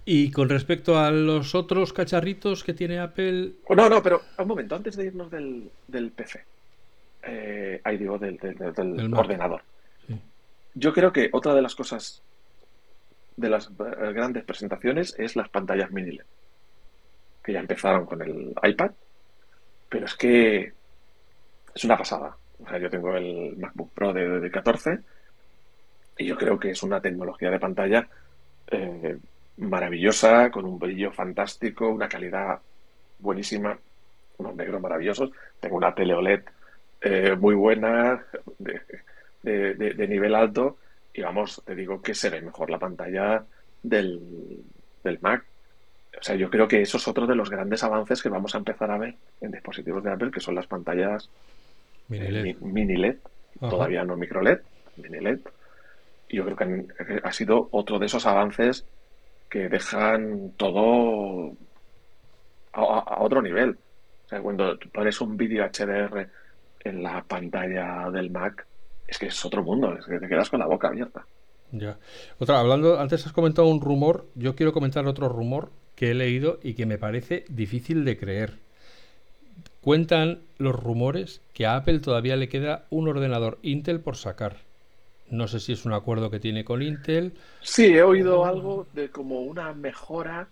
Y 0.05 0.31
con 0.31 0.49
respecto 0.49 0.99
a 0.99 1.11
los 1.11 1.55
otros 1.55 1.93
cacharritos 1.93 2.65
que 2.65 2.73
tiene 2.73 2.99
Apple. 2.99 3.53
Oh, 3.67 3.75
no, 3.75 3.89
no, 3.89 4.03
pero 4.03 4.23
un 4.39 4.49
momento, 4.49 4.75
antes 4.75 4.97
de 4.97 5.05
irnos 5.05 5.31
del, 5.31 5.71
del 5.87 6.11
PC. 6.11 6.45
Eh, 7.25 7.81
ahí 7.85 7.99
digo, 7.99 8.19
del, 8.19 8.39
ordenador. 9.15 9.63
Yo 10.75 10.93
creo 10.93 11.13
que 11.13 11.31
otra 11.33 11.55
de 11.55 11.63
las 11.63 11.75
cosas 11.75 12.23
de 13.37 13.49
las 13.49 13.69
eh, 13.69 14.13
grandes 14.13 14.45
presentaciones 14.45 15.15
es 15.19 15.37
las 15.37 15.49
pantallas 15.49 15.91
mini 15.91 16.13
LED, 16.13 16.25
que 17.43 17.53
ya 17.53 17.61
empezaron 17.61 18.07
con 18.07 18.23
el 18.23 18.55
iPad, 18.63 18.91
pero 19.89 20.07
es 20.07 20.15
que 20.15 20.73
es 21.75 21.85
una 21.85 21.97
pasada. 21.97 22.37
O 22.61 22.69
sea, 22.69 22.79
yo 22.79 22.91
tengo 22.91 23.15
el 23.17 23.57
MacBook 23.57 23.93
Pro 23.93 24.13
de, 24.13 24.41
de 24.41 24.51
14 24.51 24.99
y 26.19 26.27
yo 26.27 26.37
creo 26.37 26.59
que 26.59 26.71
es 26.71 26.83
una 26.83 27.01
tecnología 27.01 27.51
de 27.51 27.61
pantalla 27.61 28.09
eh, 28.71 29.17
maravillosa, 29.59 30.51
con 30.51 30.65
un 30.65 30.79
brillo 30.79 31.13
fantástico, 31.13 31.89
una 31.89 32.09
calidad 32.09 32.61
buenísima, 33.19 33.79
unos 34.39 34.55
negros 34.57 34.81
maravillosos. 34.81 35.31
Tengo 35.61 35.77
una 35.77 35.95
tele 35.95 36.15
OLED 36.15 36.43
eh, 37.01 37.37
muy 37.39 37.55
buena, 37.55 38.25
de, 38.59 38.81
nivel 39.45 40.35
alto, 40.35 40.79
y 41.13 41.23
vamos, 41.23 41.63
te 41.65 41.75
digo 41.75 42.01
que 42.01 42.15
se 42.15 42.31
ve 42.31 42.41
mejor 42.41 42.71
la 42.71 42.79
pantalla 42.79 43.45
del, 43.83 44.63
del 45.05 45.19
Mac. 45.21 45.45
O 46.19 46.23
sea, 46.23 46.35
yo 46.35 46.51
creo 46.51 46.67
que 46.67 46.81
eso 46.81 46.97
es 46.97 47.07
otro 47.07 47.27
de 47.27 47.35
los 47.35 47.51
grandes 47.51 47.85
avances 47.85 48.23
que 48.23 48.29
vamos 48.29 48.55
a 48.55 48.59
empezar 48.59 48.91
a 48.91 48.99
ver 48.99 49.15
en 49.41 49.53
dispositivos 49.53 50.03
de 50.03 50.13
Apple, 50.13 50.31
que 50.31 50.41
son 50.41 50.55
las 50.55 50.67
pantallas 50.67 51.29
mini 52.09 52.97
LED, 52.97 53.17
todavía 53.61 54.05
no 54.05 54.17
micro 54.17 54.41
LED, 54.41 54.61
mini 54.97 55.21
LED. 55.21 55.41
Y 56.29 56.37
yo 56.37 56.45
creo 56.45 56.57
que 56.57 57.21
ha 57.23 57.33
sido 57.33 57.69
otro 57.71 57.99
de 57.99 58.07
esos 58.07 58.27
avances 58.27 58.85
que 59.49 59.69
dejan 59.69 60.53
todo 60.57 61.53
a, 62.73 63.23
otro 63.23 63.41
nivel. 63.43 63.79
O 64.27 64.29
sea, 64.29 64.41
cuando 64.41 64.79
pones 64.93 65.21
un 65.21 65.37
vídeo 65.37 65.65
HDR 65.65 66.29
en 66.81 67.03
la 67.03 67.23
pantalla 67.23 68.11
del 68.11 68.31
Mac, 68.31 68.67
es 69.09 69.19
que 69.19 69.27
es 69.27 69.45
otro 69.45 69.65
mundo, 69.65 69.97
es 69.99 70.05
que 70.05 70.21
te 70.21 70.29
quedas 70.29 70.51
con 70.51 70.61
la 70.61 70.67
boca 70.67 70.89
abierta. 70.89 71.27
Ya. 71.73 71.99
Otra, 72.39 72.61
hablando, 72.61 73.01
antes 73.01 73.27
has 73.27 73.33
comentado 73.33 73.67
un 73.69 73.81
rumor, 73.81 74.27
yo 74.35 74.55
quiero 74.55 74.73
comentar 74.73 75.07
otro 75.07 75.29
rumor 75.29 75.71
que 75.95 76.11
he 76.11 76.15
leído 76.15 76.61
y 76.63 76.75
que 76.75 76.87
me 76.87 76.99
parece 76.99 77.45
difícil 77.49 78.05
de 78.05 78.19
creer. 78.19 78.59
Cuentan 79.81 80.43
los 80.59 80.75
rumores 80.75 81.41
que 81.55 81.67
a 81.67 81.77
Apple 81.77 82.01
todavía 82.01 82.37
le 82.37 82.49
queda 82.49 82.87
un 82.91 83.09
ordenador 83.09 83.59
Intel 83.63 84.01
por 84.01 84.17
sacar. 84.17 84.59
No 85.31 85.49
sé 85.49 85.61
si 85.61 85.73
es 85.73 85.85
un 85.85 85.93
acuerdo 85.93 86.31
que 86.31 86.41
tiene 86.41 86.65
con 86.65 86.83
Intel. 86.83 87.33
Sí, 87.63 87.87
he 87.87 88.03
oído 88.03 88.45
algo 88.45 88.87
de 88.93 89.11
como 89.11 89.41
una 89.41 89.73
mejora 89.73 90.49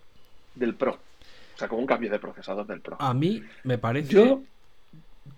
del 0.54 0.74
Pro. 0.74 0.92
O 0.92 1.58
sea, 1.58 1.68
como 1.68 1.80
un 1.80 1.86
cambio 1.86 2.10
de 2.10 2.18
procesador 2.18 2.66
del 2.66 2.80
Pro. 2.80 2.96
A 2.98 3.14
mí 3.14 3.42
me 3.64 3.78
parece 3.78 4.38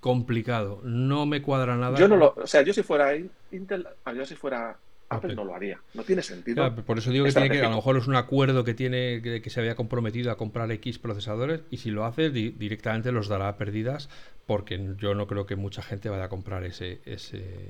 complicado. 0.01 0.81
No 0.85 1.27
me 1.27 1.43
cuadra 1.43 1.77
nada. 1.77 1.99
Yo 1.99 2.09
no 2.09 2.17
lo. 2.17 2.35
O 2.37 2.47
sea, 2.47 2.63
yo 2.63 2.73
si 2.73 2.83
fuera 2.83 3.17
Intel, 3.51 3.87
yo 4.15 4.25
si 4.25 4.35
fuera 4.35 4.77
Apple 5.11 5.35
no 5.35 5.45
lo 5.45 5.55
haría. 5.55 5.81
No 5.95 6.03
tiene 6.03 6.23
sentido. 6.23 6.75
por 6.85 6.99
eso 6.99 7.11
digo 7.11 7.25
que, 7.25 7.33
tiene 7.33 7.51
que 7.51 7.61
a 7.61 7.71
lo 7.71 7.77
mejor 7.77 7.97
es 7.97 8.07
un 8.07 8.17
acuerdo 8.17 8.65
que 8.65 8.75
tiene 8.75 9.23
que, 9.23 9.51
se 9.51 9.61
había 9.61 9.75
comprometido 9.75 10.31
a 10.31 10.37
comprar 10.37 10.71
X 10.73 10.99
procesadores 10.99 11.63
y 11.71 11.79
si 11.79 11.91
lo 11.91 12.05
hace 12.05 12.31
directamente 12.31 13.13
los 13.13 13.29
dará 13.29 13.57
perdidas 13.57 14.09
porque 14.47 14.95
yo 14.97 15.15
no 15.15 15.27
creo 15.27 15.47
que 15.47 15.57
mucha 15.57 15.83
gente 15.83 16.09
vaya 16.09 16.25
a 16.25 16.29
comprar 16.29 16.65
ese 16.65 17.01
ese, 17.07 17.69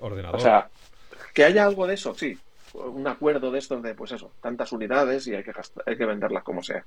ordenador. 0.00 0.36
O 0.36 0.40
sea, 0.40 0.68
que 1.34 1.44
haya 1.44 1.64
algo 1.64 1.86
de 1.86 1.94
eso, 1.94 2.14
sí. 2.14 2.38
Un 2.74 3.06
acuerdo 3.08 3.50
de 3.50 3.58
estos 3.58 3.82
de, 3.82 3.94
pues 3.94 4.12
eso, 4.12 4.30
tantas 4.40 4.72
unidades 4.72 5.26
y 5.26 5.34
hay 5.34 5.42
que, 5.42 5.52
hay 5.86 5.96
que 5.96 6.06
venderlas 6.06 6.44
como 6.44 6.62
sea. 6.62 6.84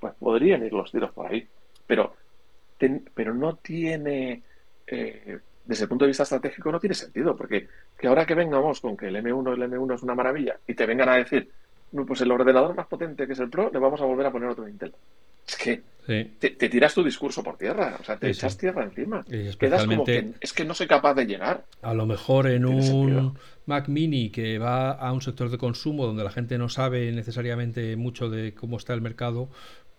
Pues 0.00 0.14
podrían 0.18 0.64
ir 0.66 0.72
los 0.72 0.90
tiros 0.90 1.12
por 1.12 1.30
ahí. 1.30 1.46
Pero, 1.86 2.14
pero 3.14 3.34
no 3.34 3.56
tiene... 3.56 4.42
Eh, 4.86 5.38
desde 5.64 5.84
el 5.84 5.88
punto 5.88 6.04
de 6.04 6.08
vista 6.08 6.24
estratégico 6.24 6.72
no 6.72 6.80
tiene 6.80 6.94
sentido, 6.94 7.36
porque 7.36 7.68
que 7.96 8.08
ahora 8.08 8.26
que 8.26 8.34
vengamos 8.34 8.80
con 8.80 8.96
que 8.96 9.06
el 9.06 9.16
M1, 9.16 9.54
el 9.54 9.70
M1 9.70 9.94
es 9.94 10.02
una 10.02 10.14
maravilla 10.14 10.58
y 10.66 10.74
te 10.74 10.86
vengan 10.86 11.08
a 11.08 11.16
decir, 11.16 11.48
pues 12.06 12.20
el 12.20 12.32
ordenador 12.32 12.74
más 12.74 12.86
potente 12.86 13.26
que 13.26 13.34
es 13.34 13.38
el 13.38 13.48
Pro, 13.48 13.70
le 13.72 13.78
vamos 13.78 14.00
a 14.00 14.04
volver 14.04 14.26
a 14.26 14.32
poner 14.32 14.48
otro 14.48 14.68
Intel. 14.68 14.92
Es 15.46 15.56
que 15.56 15.82
te, 16.06 16.68
tiras 16.68 16.94
tu 16.94 17.04
discurso 17.04 17.42
por 17.42 17.56
tierra, 17.56 17.96
o 18.00 18.04
sea, 18.04 18.16
te 18.16 18.30
echas 18.30 18.56
tierra 18.56 18.84
encima. 18.84 19.24
Quedas 19.58 19.86
como 19.86 20.04
que 20.04 20.32
es 20.40 20.52
que 20.52 20.64
no 20.64 20.74
soy 20.74 20.86
capaz 20.86 21.14
de 21.14 21.26
llegar. 21.26 21.64
A 21.80 21.94
lo 21.94 22.06
mejor 22.06 22.48
en 22.48 22.64
un 22.64 23.38
Mac 23.66 23.88
Mini 23.88 24.30
que 24.30 24.58
va 24.58 24.92
a 24.92 25.12
un 25.12 25.20
sector 25.20 25.50
de 25.50 25.58
consumo 25.58 26.06
donde 26.06 26.24
la 26.24 26.30
gente 26.30 26.58
no 26.58 26.68
sabe 26.68 27.12
necesariamente 27.12 27.96
mucho 27.96 28.30
de 28.30 28.54
cómo 28.54 28.78
está 28.78 28.94
el 28.94 29.00
mercado, 29.00 29.48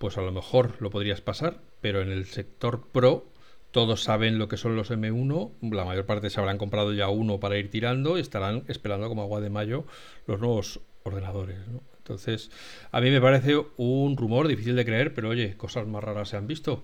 pues 0.04 0.18
a 0.18 0.22
lo 0.22 0.34
mejor 0.34 0.82
lo 0.82 0.89
podrías 0.89 1.22
pasar, 1.22 1.62
pero 1.80 2.02
en 2.02 2.12
el 2.12 2.26
sector 2.26 2.88
Pro 2.92 3.24
todos 3.72 4.04
saben 4.04 4.38
lo 4.38 4.50
que 4.50 4.58
son 4.58 4.76
los 4.76 4.92
M1, 4.92 5.52
la 5.72 5.86
mayor 5.86 6.06
parte 6.06 6.30
se 6.30 6.42
habrán 6.42 6.58
comprado 6.58 6.92
ya 6.92 7.08
uno 7.08 7.39
para 7.39 7.58
ir 7.58 7.72
tirando 7.72 8.18
y 8.18 8.20
estarán 8.20 8.66
esperando 8.68 9.08
como 9.08 9.22
agua 9.22 9.39
de 9.39 9.50
mayo 9.50 9.86
los 10.28 10.42
nuevos 10.42 10.82
ordenadores. 11.04 11.56
Entonces, 12.00 12.52
a 12.92 13.00
mí 13.00 13.12
me 13.12 13.22
parece 13.22 13.56
un 13.78 14.18
rumor 14.18 14.50
difícil 14.50 14.76
de 14.76 14.84
creer, 14.84 15.13
pero 15.13 15.30
oye, 15.30 15.56
cosas 15.56 15.88
más 15.88 16.04
raras 16.04 16.28
se 16.28 16.36
han 16.36 16.48
visto. 16.48 16.84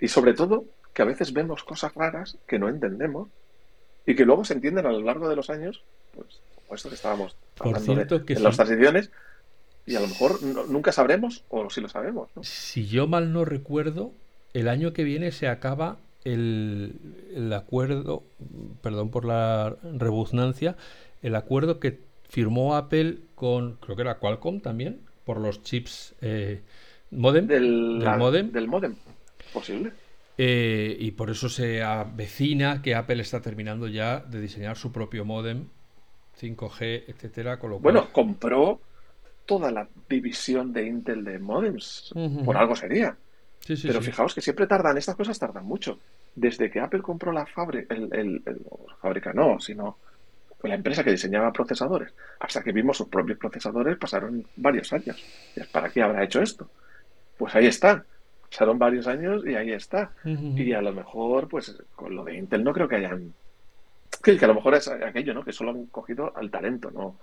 Y 0.00 0.08
sobre 0.08 0.34
todo, 0.34 0.64
que 0.92 1.02
a 1.02 1.04
veces 1.04 1.32
vemos 1.32 1.62
cosas 1.62 1.94
raras 1.94 2.36
que 2.48 2.58
no 2.58 2.68
entendemos 2.68 3.28
y 4.06 4.16
que 4.16 4.24
luego 4.24 4.44
se 4.44 4.54
entienden 4.54 4.86
a 4.86 4.90
lo 4.90 5.02
largo 5.02 5.28
de 5.28 5.36
los 5.36 5.50
años, 5.50 5.84
pues, 6.16 6.40
como 6.56 6.74
esto 6.74 6.88
que 6.88 6.96
estábamos 6.96 7.36
hablando 7.60 7.94
de, 7.94 8.34
en 8.34 8.42
las 8.42 8.56
transiciones, 8.56 9.12
y 9.86 9.96
a 9.96 10.00
lo 10.00 10.06
mejor 10.06 10.42
nunca 10.42 10.92
sabremos 10.92 11.44
o 11.48 11.68
si 11.70 11.80
lo 11.80 11.88
sabemos. 11.88 12.30
Si 12.42 12.86
yo 12.86 13.06
mal 13.06 13.32
no 13.32 13.44
recuerdo, 13.44 14.12
el 14.54 14.68
año 14.68 14.92
que 14.92 15.04
viene 15.04 15.32
se 15.32 15.48
acaba 15.48 15.98
el, 16.24 17.52
acuerdo, 17.54 18.22
perdón 18.80 19.10
por 19.10 19.24
la 19.24 19.76
rebuznancia, 19.82 20.76
el 21.22 21.34
acuerdo 21.34 21.80
que 21.80 21.98
firmó 22.28 22.76
Apple 22.76 23.18
con, 23.34 23.76
creo 23.76 23.96
que 23.96 24.02
era 24.02 24.18
Qualcomm 24.18 24.60
también, 24.60 25.00
por 25.24 25.38
los 25.38 25.62
chips 25.62 26.14
eh, 26.20 26.62
modem, 27.10 27.46
del, 27.46 28.02
modem. 28.18 28.52
Del 28.52 28.68
modem, 28.68 28.94
posible. 29.52 29.92
Eh, 30.38 30.96
y 30.98 31.10
por 31.10 31.30
eso 31.30 31.48
se 31.48 31.82
avecina 31.82 32.82
que 32.82 32.94
Apple 32.94 33.20
está 33.20 33.42
terminando 33.42 33.86
ya 33.86 34.20
de 34.20 34.40
diseñar 34.40 34.76
su 34.76 34.90
propio 34.90 35.24
modem 35.24 35.66
5G, 36.40 37.04
etcétera. 37.08 37.58
Con 37.58 37.70
lo 37.70 37.78
bueno, 37.80 38.08
compró 38.12 38.80
toda 39.58 39.70
la 39.70 39.86
división 40.08 40.72
de 40.72 40.86
Intel 40.86 41.24
de 41.24 41.38
modems. 41.38 42.12
Por 42.44 42.56
algo 42.56 42.74
sería. 42.74 43.14
Pero 43.66 44.00
fijaos 44.00 44.34
que 44.34 44.40
siempre 44.40 44.66
tardan, 44.66 44.96
estas 44.96 45.14
cosas 45.14 45.38
tardan 45.38 45.64
mucho. 45.64 45.98
Desde 46.34 46.70
que 46.70 46.80
Apple 46.80 47.02
compró 47.02 47.32
la 47.32 47.44
fábrica, 47.44 47.94
el, 47.94 48.42
fábrica 49.00 49.32
no, 49.32 49.60
sino 49.60 49.98
la 50.62 50.74
empresa 50.74 51.04
que 51.04 51.10
diseñaba 51.10 51.52
procesadores, 51.52 52.12
hasta 52.40 52.62
que 52.62 52.72
vimos 52.72 52.96
sus 52.96 53.08
propios 53.08 53.38
procesadores 53.38 53.98
pasaron 53.98 54.46
varios 54.56 54.92
años. 54.92 55.22
¿Para 55.70 55.90
qué 55.90 56.02
habrá 56.02 56.24
hecho 56.24 56.40
esto? 56.40 56.70
Pues 57.36 57.54
ahí 57.54 57.66
está. 57.66 58.04
Pasaron 58.48 58.78
varios 58.78 59.06
años 59.06 59.44
y 59.46 59.54
ahí 59.54 59.72
está. 59.72 60.12
Y 60.24 60.72
a 60.72 60.80
lo 60.80 60.92
mejor, 60.92 61.48
pues 61.48 61.76
con 61.94 62.14
lo 62.14 62.24
de 62.24 62.36
Intel 62.36 62.64
no 62.64 62.72
creo 62.72 62.88
que 62.88 62.96
hayan... 62.96 63.34
Que, 64.22 64.38
a 64.40 64.46
lo 64.46 64.54
mejor 64.54 64.74
es 64.74 64.88
aquello, 64.88 65.34
¿no? 65.34 65.44
Que 65.44 65.52
solo 65.52 65.72
han 65.72 65.86
cogido 65.86 66.32
al 66.36 66.50
talento, 66.50 66.90
¿no? 66.90 67.16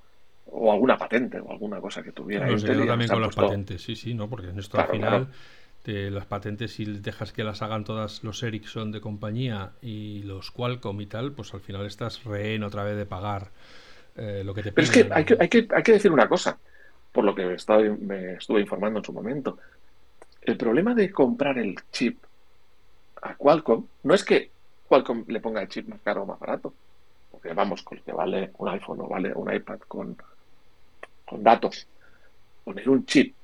O 0.51 0.71
alguna 0.71 0.97
patente 0.97 1.39
o 1.39 1.51
alguna 1.51 1.79
cosa 1.79 2.01
que 2.01 2.11
tuviera. 2.11 2.47
No, 2.47 2.57
también 2.57 3.09
con 3.09 3.21
las 3.21 3.35
patentes, 3.35 3.81
sí, 3.81 3.95
sí, 3.95 4.13
¿no? 4.13 4.29
Porque 4.29 4.49
en 4.49 4.59
esto 4.59 4.79
al 4.79 4.87
final 4.87 5.27
las 5.89 6.25
patentes, 6.25 6.73
si 6.73 6.85
dejas 6.85 7.31
que 7.31 7.43
las 7.43 7.61
hagan 7.61 7.83
todas 7.83 8.23
los 8.23 8.43
Ericsson 8.43 8.91
de 8.91 9.01
compañía 9.01 9.71
y 9.81 10.23
los 10.23 10.51
Qualcomm 10.51 11.01
y 11.01 11.07
tal, 11.07 11.31
pues 11.31 11.53
al 11.53 11.61
final 11.61 11.85
estás 11.85 12.23
rehén 12.23 12.63
otra 12.63 12.83
vez 12.83 12.97
de 12.97 13.05
pagar 13.05 13.49
eh, 14.15 14.43
lo 14.45 14.53
que 14.53 14.63
te 14.63 14.71
Pero 14.71 14.85
es 14.85 14.91
que 14.91 15.09
hay, 15.11 15.25
que, 15.25 15.37
hay, 15.39 15.49
que 15.49 15.67
hay 15.71 15.83
que 15.83 15.93
decir 15.93 16.11
una 16.11 16.27
cosa, 16.27 16.57
por 17.11 17.23
lo 17.23 17.33
que 17.33 17.45
me, 17.45 17.89
me 17.99 18.33
estuve 18.33 18.61
informando 18.61 18.99
en 18.99 19.05
su 19.05 19.13
momento. 19.13 19.57
El 20.41 20.57
problema 20.57 20.93
de 20.93 21.11
comprar 21.11 21.57
el 21.57 21.75
chip 21.91 22.23
a 23.21 23.35
Qualcomm 23.35 23.85
no 24.03 24.13
es 24.13 24.23
que 24.23 24.51
Qualcomm 24.87 25.25
le 25.27 25.39
ponga 25.39 25.61
el 25.61 25.69
chip 25.69 25.87
más 25.87 26.01
caro 26.01 26.23
o 26.23 26.25
más 26.25 26.39
barato, 26.39 26.73
porque 27.31 27.53
vamos, 27.53 27.81
con 27.83 27.97
lo 27.97 28.03
que 28.03 28.11
vale 28.11 28.51
un 28.57 28.69
iPhone 28.69 29.01
o 29.01 29.07
vale 29.07 29.33
un 29.33 29.53
iPad 29.53 29.79
con, 29.87 30.17
con 31.29 31.43
datos, 31.43 31.87
poner 32.63 32.89
un 32.89 33.05
chip 33.05 33.35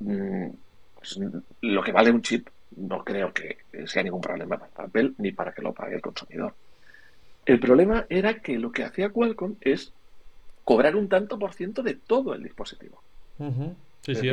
mm, 0.00 0.48
pues, 0.94 1.20
lo 1.60 1.82
que 1.82 1.92
vale 1.92 2.10
un 2.10 2.22
chip 2.22 2.48
no 2.76 3.04
creo 3.04 3.32
que 3.32 3.58
sea 3.86 4.02
ningún 4.02 4.20
problema 4.20 4.58
para 4.58 4.88
Apple 4.88 5.12
ni 5.18 5.32
para 5.32 5.52
que 5.52 5.62
lo 5.62 5.72
pague 5.72 5.96
el 5.96 6.02
consumidor. 6.02 6.54
El 7.44 7.58
problema 7.60 8.06
era 8.08 8.40
que 8.40 8.58
lo 8.58 8.70
que 8.70 8.84
hacía 8.84 9.08
Qualcomm 9.10 9.56
es 9.60 9.92
cobrar 10.64 10.96
un 10.96 11.08
tanto 11.08 11.38
por 11.38 11.54
ciento 11.54 11.82
de 11.82 11.94
todo 11.94 12.34
el 12.34 12.42
dispositivo. 12.42 13.02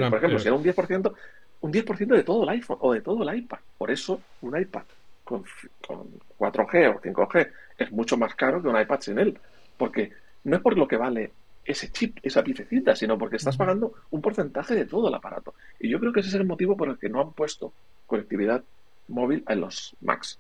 por 0.10 0.18
ejemplo, 0.18 0.40
si 0.40 0.48
era 0.48 0.56
un 0.56 0.64
10%, 0.64 1.14
un 1.62 1.72
10% 1.72 2.08
de 2.08 2.24
todo 2.24 2.44
el 2.44 2.50
iPhone 2.50 2.78
o 2.82 2.94
de 2.94 3.02
todo 3.02 3.28
el 3.28 3.38
iPad. 3.38 3.60
Por 3.78 3.90
eso 3.90 4.22
un 4.42 4.60
iPad 4.60 4.84
con, 5.24 5.46
con 5.88 6.08
4G 6.38 6.94
o 6.94 7.02
5G 7.02 7.50
es 7.78 7.92
mucho 7.92 8.18
más 8.18 8.36
caro 8.36 8.62
que 8.62 8.68
un 8.68 8.80
iPad 8.80 9.00
sin 9.00 9.18
él. 9.18 9.40
Porque 9.78 10.12
no 10.44 10.58
es 10.58 10.62
por 10.62 10.78
lo 10.78 10.88
que 10.88 10.98
vale 10.98 11.32
ese 11.66 11.92
chip, 11.92 12.20
esa 12.22 12.44
piececita, 12.44 12.96
sino 12.96 13.18
porque 13.18 13.38
estás 13.38 13.58
pagando 13.58 13.94
un 14.12 14.22
porcentaje 14.22 14.76
de 14.76 14.86
todo 14.86 15.10
el 15.10 15.16
aparato. 15.16 15.56
Y 15.80 15.90
yo 15.90 16.00
creo 16.00 16.14
que 16.14 16.20
ese 16.20 16.30
es 16.30 16.36
el 16.36 16.46
motivo 16.46 16.78
por 16.78 16.90
el 16.90 17.00
que 17.00 17.10
no 17.10 17.22
han 17.22 17.34
puesto 17.34 17.74
conectividad 18.06 18.64
móvil 19.08 19.44
en 19.48 19.62
los 19.62 19.96
Macs. 20.02 20.40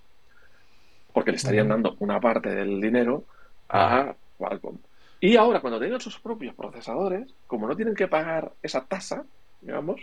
Porque 1.14 1.32
le 1.32 1.38
estarían 1.38 1.70
dando 1.70 1.96
una 2.00 2.20
parte 2.20 2.50
del 2.50 2.80
dinero 2.80 3.24
a 3.70 4.14
Qualcomm. 4.38 4.78
Y 5.20 5.38
ahora, 5.38 5.62
cuando 5.62 5.80
tengan 5.80 6.00
sus 6.00 6.20
propios 6.20 6.54
procesadores, 6.54 7.34
como 7.48 7.68
no 7.68 7.76
tienen 7.76 7.96
que 7.96 8.08
pagar 8.08 8.52
esa 8.62 8.86
tasa, 8.86 9.26
digamos, 9.62 10.02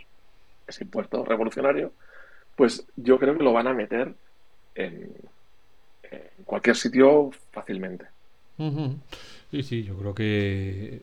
ese 0.67 0.85
impuesto 0.85 1.25
revolucionario, 1.25 1.93
pues 2.57 2.87
yo 2.97 3.19
creo 3.19 3.37
que 3.37 3.45
lo 3.45 3.53
van 3.53 3.69
a 3.69 3.75
meter 3.75 4.15
en, 4.75 5.13
cualquier 6.45 6.77
sitio 6.77 7.31
fácilmente. 7.53 8.07
Sí, 9.53 9.63
sí, 9.63 9.85
yo 9.85 9.97
creo 9.97 10.15
que 10.15 11.03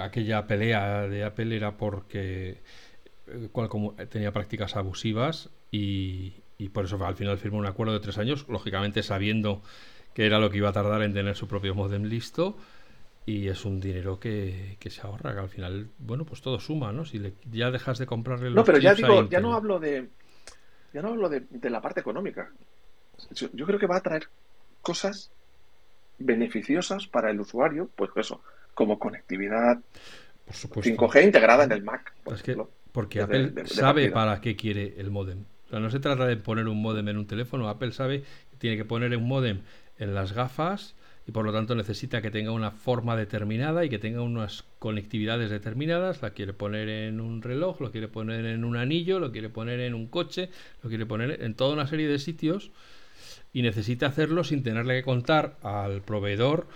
aquella 0.00 0.46
pelea 0.46 1.06
de 1.06 1.24
Apple 1.24 1.54
era 1.54 1.76
porque 1.76 2.62
eh, 3.26 3.48
Qualcomm 3.52 3.96
tenía 4.08 4.32
prácticas 4.32 4.76
abusivas 4.76 5.50
y, 5.70 6.34
y 6.58 6.68
por 6.70 6.84
eso 6.86 7.04
al 7.04 7.16
final 7.16 7.38
firmó 7.38 7.58
un 7.58 7.66
acuerdo 7.66 7.92
de 7.92 8.00
tres 8.00 8.16
años, 8.18 8.46
lógicamente 8.48 9.02
sabiendo 9.02 9.62
que 10.14 10.26
era 10.26 10.38
lo 10.38 10.48
que 10.48 10.58
iba 10.58 10.68
a 10.68 10.72
tardar 10.72 11.02
en 11.02 11.12
tener 11.12 11.36
su 11.36 11.48
propio 11.48 11.74
modem 11.74 12.04
listo 12.04 12.56
y 13.26 13.48
es 13.48 13.64
un 13.66 13.78
dinero 13.78 14.18
que, 14.18 14.78
se 14.88 15.00
ahorra, 15.02 15.34
que 15.34 15.40
al 15.40 15.48
final, 15.50 15.90
bueno, 15.98 16.24
pues 16.24 16.40
todo 16.40 16.58
suma, 16.60 16.92
¿no? 16.92 17.04
Si 17.04 17.20
ya 17.50 17.70
dejas 17.70 17.98
de 17.98 18.06
comprarle 18.06 18.46
los 18.46 18.54
No, 18.54 18.64
pero 18.64 18.78
ya 18.78 18.94
digo, 18.94 19.28
ya 19.28 19.40
no 19.40 19.54
hablo 19.54 19.78
de 19.78 20.08
ya 20.94 21.02
no 21.02 21.08
hablo 21.08 21.28
de, 21.28 21.46
la 21.68 21.82
parte 21.82 22.00
económica. 22.00 22.50
Yo, 23.32 23.66
creo 23.66 23.78
que 23.78 23.86
va 23.86 23.96
a 23.96 24.02
traer 24.02 24.28
cosas 24.80 25.30
beneficiosas 26.18 27.06
para 27.06 27.30
el 27.30 27.40
usuario, 27.40 27.90
pues 27.94 28.10
eso, 28.16 28.42
como 28.74 28.98
conectividad 28.98 29.78
por 30.44 30.54
supuesto. 30.54 30.90
5G 30.90 31.24
integrada 31.24 31.64
en 31.64 31.72
el 31.72 31.82
Mac. 31.82 32.14
porque 32.92 33.20
Apple 33.20 33.52
sabe 33.66 34.10
para 34.10 34.40
qué 34.40 34.56
quiere 34.56 34.94
el 34.98 35.10
modem 35.10 35.44
no 35.70 35.90
se 35.90 36.00
trata 36.00 36.26
de 36.26 36.36
poner 36.36 36.68
un 36.68 36.80
modem 36.80 37.08
en 37.08 37.18
un 37.18 37.26
teléfono. 37.26 37.68
Apple 37.68 37.92
sabe 37.92 38.22
que 38.50 38.56
tiene 38.58 38.76
que 38.76 38.84
poner 38.84 39.14
un 39.16 39.28
modem 39.28 39.60
en 39.98 40.14
las 40.14 40.32
gafas 40.32 40.94
y 41.26 41.32
por 41.32 41.44
lo 41.44 41.52
tanto 41.52 41.74
necesita 41.74 42.22
que 42.22 42.30
tenga 42.30 42.52
una 42.52 42.70
forma 42.70 43.14
determinada 43.16 43.84
y 43.84 43.90
que 43.90 43.98
tenga 43.98 44.22
unas 44.22 44.64
conectividades 44.78 45.50
determinadas. 45.50 46.22
La 46.22 46.30
quiere 46.30 46.54
poner 46.54 46.88
en 46.88 47.20
un 47.20 47.42
reloj, 47.42 47.80
lo 47.80 47.90
quiere 47.90 48.08
poner 48.08 48.46
en 48.46 48.64
un 48.64 48.76
anillo, 48.76 49.18
lo 49.18 49.30
quiere 49.30 49.50
poner 49.50 49.80
en 49.80 49.94
un 49.94 50.06
coche, 50.06 50.48
lo 50.82 50.88
quiere 50.88 51.04
poner 51.04 51.42
en 51.42 51.54
toda 51.54 51.74
una 51.74 51.86
serie 51.86 52.08
de 52.08 52.18
sitios 52.18 52.70
y 53.52 53.62
necesita 53.62 54.06
hacerlo 54.06 54.44
sin 54.44 54.62
tenerle 54.62 54.98
que 54.98 55.04
contar 55.04 55.56
al 55.62 56.02
proveedor 56.02 56.68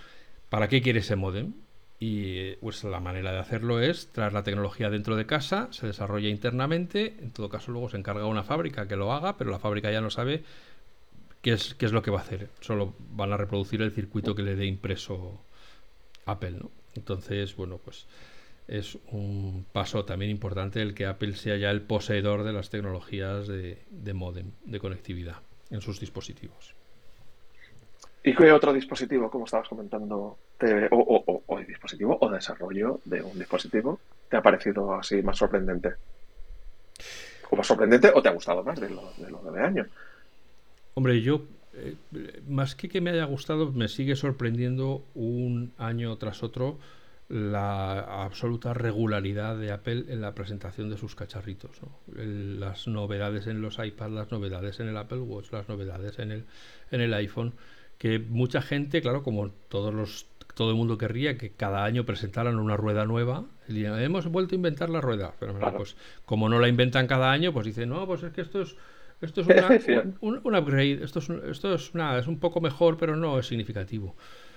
para 0.49 0.67
qué 0.67 0.81
quiere 0.81 0.99
ese 0.99 1.15
modem. 1.15 1.53
Y 1.99 2.55
pues 2.57 2.83
la 2.83 2.99
manera 2.99 3.31
de 3.31 3.39
hacerlo 3.39 3.79
es 3.79 4.11
traer 4.11 4.33
la 4.33 4.43
tecnología 4.43 4.89
dentro 4.89 5.15
de 5.15 5.25
casa, 5.25 5.69
se 5.71 5.87
desarrolla 5.87 6.27
internamente, 6.27 7.15
en 7.21 7.31
todo 7.31 7.47
caso 7.47 7.71
luego 7.71 7.89
se 7.89 7.97
encarga 7.97 8.25
una 8.25 8.43
fábrica 8.43 8.87
que 8.87 8.97
lo 8.97 9.13
haga, 9.13 9.37
pero 9.37 9.51
la 9.51 9.59
fábrica 9.59 9.89
ya 9.89 10.01
no 10.01 10.09
sabe 10.09 10.43
qué 11.41 11.53
es, 11.53 11.75
qué 11.75 11.85
es 11.85 11.93
lo 11.93 12.01
que 12.01 12.11
va 12.11 12.19
a 12.19 12.23
hacer. 12.23 12.49
Solo 12.59 12.93
van 13.11 13.31
a 13.31 13.37
reproducir 13.37 13.81
el 13.81 13.91
circuito 13.91 14.35
que 14.35 14.43
le 14.43 14.57
dé 14.57 14.65
impreso 14.65 15.39
Apple, 16.25 16.57
¿no? 16.59 16.71
Entonces, 16.95 17.55
bueno, 17.55 17.77
pues 17.77 18.05
es 18.67 18.97
un 19.11 19.65
paso 19.71 20.03
también 20.03 20.29
importante 20.29 20.81
el 20.81 20.93
que 20.93 21.05
Apple 21.05 21.35
sea 21.35 21.55
ya 21.55 21.71
el 21.71 21.83
poseedor 21.83 22.43
de 22.43 22.51
las 22.51 22.69
tecnologías 22.69 23.47
de, 23.47 23.81
de 23.89 24.13
modem, 24.13 24.51
de 24.65 24.79
conectividad 24.79 25.37
en 25.73 25.81
sus 25.81 25.99
dispositivos. 25.99 26.75
¿Y 28.23 28.33
qué 28.33 28.51
otro 28.53 28.71
dispositivo, 28.71 29.29
como 29.29 29.45
estabas 29.45 29.67
comentando, 29.67 30.37
o, 30.91 31.43
o, 31.45 31.59
dispositivo 31.59 32.17
o 32.21 32.29
desarrollo 32.29 33.01
de 33.03 33.21
un 33.21 33.37
dispositivo 33.37 33.99
te 34.29 34.37
ha 34.37 34.41
parecido 34.41 34.93
así 34.93 35.21
más 35.21 35.37
sorprendente? 35.37 35.95
¿O 37.49 37.57
más 37.57 37.67
sorprendente 37.67 38.11
o 38.13 38.21
te 38.21 38.29
ha 38.29 38.31
gustado 38.31 38.63
más 38.63 38.79
de 38.79 38.89
lo 38.89 39.11
de, 39.17 39.29
lo 39.29 39.51
de 39.51 39.61
año? 39.61 39.85
Hombre, 40.93 41.21
yo, 41.21 41.41
eh, 41.73 41.95
más 42.47 42.75
que 42.75 42.87
que 42.87 43.01
me 43.01 43.09
haya 43.09 43.25
gustado, 43.25 43.71
me 43.73 43.89
sigue 43.89 44.15
sorprendiendo 44.15 45.03
un 45.15 45.73
año 45.77 46.15
tras 46.17 46.43
otro 46.43 46.77
la 47.33 48.23
absoluta 48.23 48.75
regularidad 48.75 49.57
de 49.57 49.71
Apple 49.71 50.05
en 50.09 50.21
la 50.21 50.35
presentación 50.35 50.89
de 50.89 50.97
sus 50.97 51.15
cacharritos. 51.15 51.71
las 52.15 52.87
novedades 52.87 53.47
en 53.47 53.61
los 53.61 53.79
iPads, 53.79 54.11
las 54.11 54.31
novedades 54.31 54.79
en 54.79 54.87
el 54.87 54.97
Apple 54.97 55.19
Watch, 55.19 55.51
las 55.51 55.67
novedades 55.67 56.19
en 56.19 56.31
el, 56.31 56.45
en 56.91 57.01
el 57.01 57.13
iPhone 57.15 57.53
que 57.97 58.19
mucha 58.19 58.61
gente, 58.61 59.01
claro, 59.01 59.23
como 59.23 59.49
todos 59.49 59.93
los 59.93 60.27
todo 60.53 60.69
el 60.69 60.75
mundo 60.75 60.99
querría 60.99 61.35
que 61.35 61.49
cada 61.49 61.83
año 61.83 62.05
presentaran 62.05 62.59
una 62.59 62.77
rueda 62.77 63.05
nueva. 63.05 63.45
Y 63.67 63.85
hemos 63.85 64.27
vuelto 64.27 64.53
a 64.53 64.57
inventar 64.57 64.91
la 64.91 65.01
rueda. 65.01 65.33
Pero 65.39 65.57
pues 65.75 65.95
como 66.25 66.47
no 66.47 66.59
la 66.59 66.67
inventan 66.67 67.07
cada 67.07 67.31
año, 67.31 67.51
pues 67.51 67.65
dicen, 67.65 67.89
no, 67.89 68.05
pues 68.05 68.21
es 68.21 68.31
que 68.31 68.41
esto 68.41 68.61
es 68.61 68.75
esto 69.21 69.41
es 69.41 69.47
un, 70.21 70.55
upgrade, 70.55 71.03
esto 71.03 71.19
es, 71.19 71.29
esto 71.29 71.73
es 71.73 71.95
nada, 71.95 72.19
es 72.19 72.27
un 72.27 72.39
poco 72.39 72.61
mejor, 72.61 72.97
pero 72.97 73.15
no 73.15 73.39
es 73.39 73.47
significativo. 73.47 74.15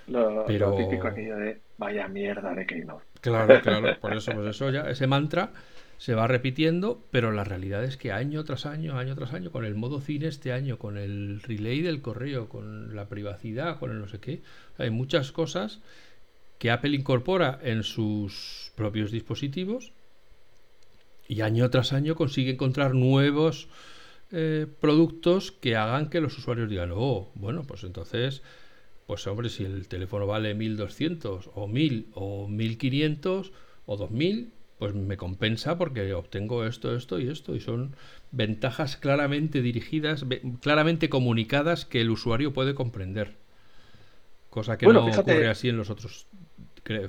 Lo, 0.09 0.45
pero... 0.47 0.75
típico 0.77 1.09
aquello 1.09 1.37
de 1.37 1.61
vaya 1.79 2.09
mierda 2.09 2.55
de 2.55 2.66
Keynote. 2.66 3.05
Claro, 3.21 3.61
claro, 3.62 4.01
por 4.01 4.14
eso, 4.14 4.33
pues 4.33 4.49
eso 4.49 4.71
ya, 4.71 4.88
ese 4.90 5.07
mantra 5.07 5.51
se 5.99 6.14
va 6.14 6.27
repitiendo, 6.27 7.03
pero 7.11 7.33
la 7.33 7.45
realidad 7.45 7.83
es 7.85 7.97
que 7.97 8.12
año 8.12 8.45
tras 8.45 8.66
año, 8.66 8.99
año 8.99 9.14
tras 9.14 9.33
año, 9.33 9.51
con 9.51 9.64
el 9.64 9.75
modo 9.75 10.01
cine 10.01 10.27
este 10.29 10.53
año, 10.53 10.79
con 10.79 10.99
el 10.99 11.40
relay 11.42 11.81
del 11.81 12.03
correo, 12.03 12.49
con 12.49 12.95
la 12.95 13.09
privacidad, 13.09 13.79
con 13.79 13.90
el 13.90 14.01
no 14.01 14.09
sé 14.09 14.21
qué, 14.21 14.42
hay 14.79 14.90
muchas 14.90 15.33
cosas 15.33 15.81
que 16.59 16.71
Apple 16.71 16.95
incorpora 16.97 17.59
en 17.62 17.83
sus 17.83 18.73
propios 18.77 19.11
dispositivos 19.11 19.92
y 21.29 21.40
año 21.40 21.69
tras 21.71 21.92
año 21.92 22.14
consigue 22.14 22.53
encontrar 22.53 22.95
nuevos 22.95 23.69
eh, 24.33 24.66
productos 24.81 25.53
que 25.53 25.77
hagan 25.77 26.09
que 26.09 26.21
los 26.21 26.37
usuarios 26.38 26.69
digan, 26.69 26.92
oh, 26.95 27.31
bueno, 27.35 27.62
pues 27.62 27.85
entonces, 27.85 28.42
pues 29.07 29.27
hombre, 29.27 29.49
si 29.49 29.64
el 29.64 29.87
teléfono 29.88 30.27
vale 30.27 30.55
1200 30.55 31.51
o 31.55 31.69
1000 31.69 32.11
o 32.14 32.49
1500 32.49 33.53
o 33.87 33.97
2000, 33.97 34.53
pues 34.79 34.95
me 34.95 35.16
compensa 35.16 35.79
porque 35.79 36.12
obtengo 36.12 36.64
esto, 36.64 36.95
esto 36.95 37.21
y 37.21 37.29
esto. 37.29 37.55
Y 37.55 37.61
son 37.61 37.95
ventajas 38.33 38.97
claramente 38.97 39.62
dirigidas, 39.62 40.27
claramente 40.61 41.09
comunicadas 41.09 41.85
que 41.85 42.01
el 42.01 42.11
usuario 42.11 42.53
puede 42.53 42.75
comprender. 42.75 43.37
Cosa 44.51 44.77
que 44.77 44.87
no 44.87 45.07
ocurre 45.07 45.49
así 45.49 45.69
en 45.69 45.77
los 45.77 45.90
otros 45.90 46.27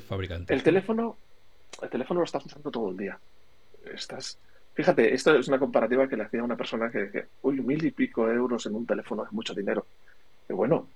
fabricantes. 0.05 0.55
El 0.55 0.63
teléfono, 0.63 1.17
el 1.81 1.89
teléfono 1.89 2.19
lo 2.19 2.25
estás 2.25 2.45
usando 2.45 2.69
todo 2.69 2.91
el 2.91 2.97
día. 2.97 3.19
Estás, 3.91 4.37
fíjate, 4.73 5.13
esto 5.13 5.35
es 5.35 5.47
una 5.47 5.57
comparativa 5.57 6.07
que 6.07 6.17
le 6.17 6.23
hacía 6.23 6.41
a 6.41 6.43
una 6.43 6.57
persona 6.57 6.91
que, 6.91 7.09
que 7.09 7.25
uy, 7.41 7.59
mil 7.61 7.83
y 7.83 7.91
pico 7.91 8.29
euros 8.29 8.65
en 8.67 8.75
un 8.75 8.85
teléfono 8.85 9.25
es 9.25 9.31
mucho 9.31 9.53
dinero. 9.53 9.85
Y 10.49 10.53
bueno, 10.53 10.87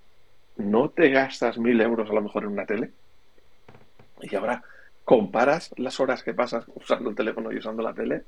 no 0.58 0.90
te 0.90 1.10
gastas 1.10 1.58
mil 1.58 1.80
euros 1.82 2.10
a 2.10 2.14
lo 2.14 2.22
mejor 2.22 2.44
en 2.44 2.50
una 2.50 2.66
tele. 2.66 2.92
Y 4.22 4.36
ahora 4.36 4.64
comparas 5.04 5.74
las 5.78 6.00
horas 6.00 6.24
que 6.24 6.34
pasas 6.34 6.66
usando 6.76 7.10
el 7.10 7.16
teléfono 7.16 7.52
y 7.52 7.58
usando 7.58 7.84
la 7.84 7.94
tele, 7.94 8.24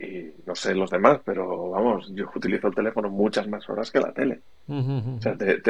y 0.00 0.32
no 0.46 0.54
sé 0.54 0.74
los 0.74 0.90
demás, 0.90 1.20
pero 1.24 1.70
vamos, 1.70 2.10
yo 2.14 2.30
utilizo 2.34 2.68
el 2.68 2.74
teléfono 2.74 3.10
muchas 3.10 3.46
más 3.48 3.68
horas 3.68 3.90
que 3.90 4.00
la 4.00 4.12
tele. 4.12 4.40
O 4.66 5.20
sea, 5.20 5.36
te, 5.36 5.60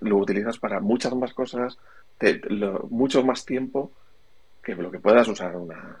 lo 0.00 0.16
utilizas 0.16 0.58
para 0.58 0.80
muchas 0.80 1.14
más 1.14 1.32
cosas, 1.34 1.78
mucho 2.90 3.22
más 3.22 3.44
tiempo 3.44 3.92
que 4.60 4.74
lo 4.74 4.90
que 4.90 4.98
puedas 4.98 5.28
usar 5.28 5.56
una, 5.56 5.98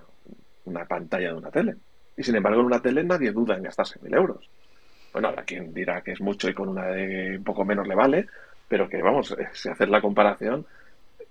una 0.64 0.84
pantalla 0.84 1.28
de 1.28 1.38
una 1.38 1.50
tele. 1.50 1.76
Y 2.16 2.24
sin 2.24 2.34
embargo, 2.34 2.60
en 2.60 2.66
una 2.66 2.82
tele 2.82 3.04
nadie 3.04 3.30
duda 3.30 3.56
en 3.56 3.62
gastarse 3.62 4.00
mil 4.02 4.14
euros. 4.14 4.50
Bueno, 5.12 5.28
habrá 5.28 5.44
quien 5.44 5.72
dirá 5.72 6.02
que 6.02 6.12
es 6.12 6.20
mucho 6.20 6.48
y 6.48 6.54
con 6.54 6.68
una 6.68 6.86
de 6.86 7.36
un 7.38 7.44
poco 7.44 7.64
menos 7.64 7.86
le 7.86 7.94
vale, 7.94 8.26
pero 8.68 8.88
que 8.88 9.02
vamos, 9.02 9.32
eh, 9.32 9.48
si 9.52 9.68
hacer 9.68 9.88
la 9.88 10.00
comparación, 10.00 10.66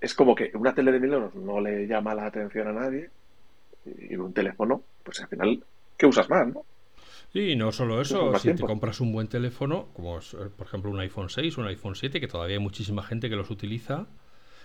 es 0.02 0.13
como 0.13 0.36
que 0.36 0.52
una 0.54 0.74
tele 0.74 0.92
de 0.92 1.00
mil 1.00 1.13
euros 1.13 1.36
no 1.36 1.60
le 1.60 1.88
llama 1.88 2.16
la 2.16 2.26
atención 2.26 2.68
a 2.68 2.74
nadie 2.74 3.10
y 3.86 4.16
un 4.16 4.34
teléfono, 4.34 4.82
pues 5.04 5.22
al 5.22 5.28
final, 5.28 5.63
¿qué 5.98 6.06
usas 6.06 6.30
más, 6.30 6.48
no? 6.48 6.63
Sí, 7.34 7.56
no 7.56 7.72
solo 7.72 8.02
eso, 8.02 8.38
si 8.40 8.54
te 8.54 8.63
compras 8.63 9.00
un 9.02 9.12
buen 9.12 9.28
teléfono, 9.28 9.90
como 9.94 10.20
es, 10.20 10.34
eh, 10.34 10.50
por 10.56 10.68
ejemplo 10.68 10.90
un 10.90 11.00
iPhone 11.00 11.30
6, 11.30 11.58
un 11.58 11.68
iPhone 11.68 11.96
7, 11.96 12.20
que 12.20 12.28
todavía 12.28 12.56
hay 12.56 12.63
muchísima 12.63 13.04
gente 13.04 13.30
que 13.30 13.36
los 13.36 13.50
utiliza, 13.50 14.08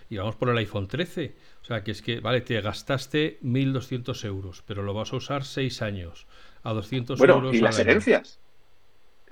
y 0.08 0.16
vamos 0.16 0.36
por 0.36 0.48
el 0.48 0.58
iPhone 0.58 0.88
13, 0.88 1.34
o 1.62 1.64
sea, 1.64 1.82
que 1.82 1.90
es 1.90 2.02
que, 2.02 2.20
vale, 2.20 2.40
te 2.40 2.60
gastaste 2.60 3.38
1.200 3.42 4.24
euros, 4.26 4.62
pero 4.66 4.82
lo 4.82 4.94
vas 4.94 5.12
a 5.12 5.16
usar 5.16 5.44
6 5.44 5.82
años, 5.82 6.26
a 6.62 6.72
200 6.72 7.20
euros. 7.20 7.54
Y 7.54 7.60
las 7.60 7.78
herencias, 7.78 8.38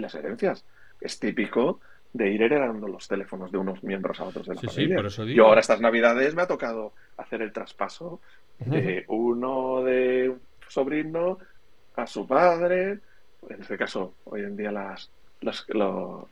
las 0.01 0.15
herencias, 0.15 0.65
es 1.01 1.19
típico 1.19 1.81
de 2.13 2.31
ir 2.31 2.43
heredando 2.43 2.89
los 2.89 3.07
teléfonos 3.07 3.53
de 3.53 3.59
unos 3.59 3.83
miembros 3.85 4.21
a 4.21 4.25
otros 4.25 4.47
de 4.47 4.55
la 4.55 4.61
familia. 4.61 5.03
Yo 5.35 5.47
ahora 5.47 5.61
estas 5.61 5.81
navidades 5.81 6.35
me 6.35 6.43
ha 6.43 6.47
tocado 6.47 6.93
hacer 7.17 7.43
el 7.43 7.53
traspaso 7.53 8.21
de 8.59 9.05
uno 9.09 9.83
de 9.83 10.29
un 10.29 10.41
sobrino 10.69 11.39
a 11.97 12.07
su 12.07 12.27
padre. 12.27 12.99
En 13.49 13.61
este 13.61 13.79
caso, 13.79 14.15
hoy 14.25 14.43
en 14.43 14.57
día 14.57 14.73
las, 14.73 15.11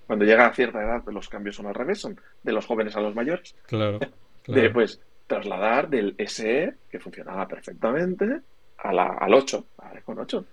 cuando 0.07 0.24
llega 0.24 0.46
a 0.46 0.54
cierta 0.54 0.83
edad 0.83 1.02
los 1.07 1.28
cambios 1.28 1.57
son 1.57 1.66
al 1.66 1.74
revés, 1.74 2.00
son 2.00 2.20
de 2.42 2.52
los 2.52 2.66
jóvenes 2.66 2.96
a 2.96 3.00
los 3.00 3.14
mayores. 3.14 3.54
Claro. 3.66 4.00
De 4.46 4.70
pues 4.70 4.98
trasladar 5.26 5.90
del 5.90 6.16
SE, 6.26 6.74
que 6.90 6.98
funcionaba 6.98 7.46
perfectamente, 7.46 8.40
a 8.78 8.92
la, 8.94 9.09
al 9.09 9.35
8, 9.35 9.66
al 9.76 10.02
con 10.02 10.18
8. 10.18 10.44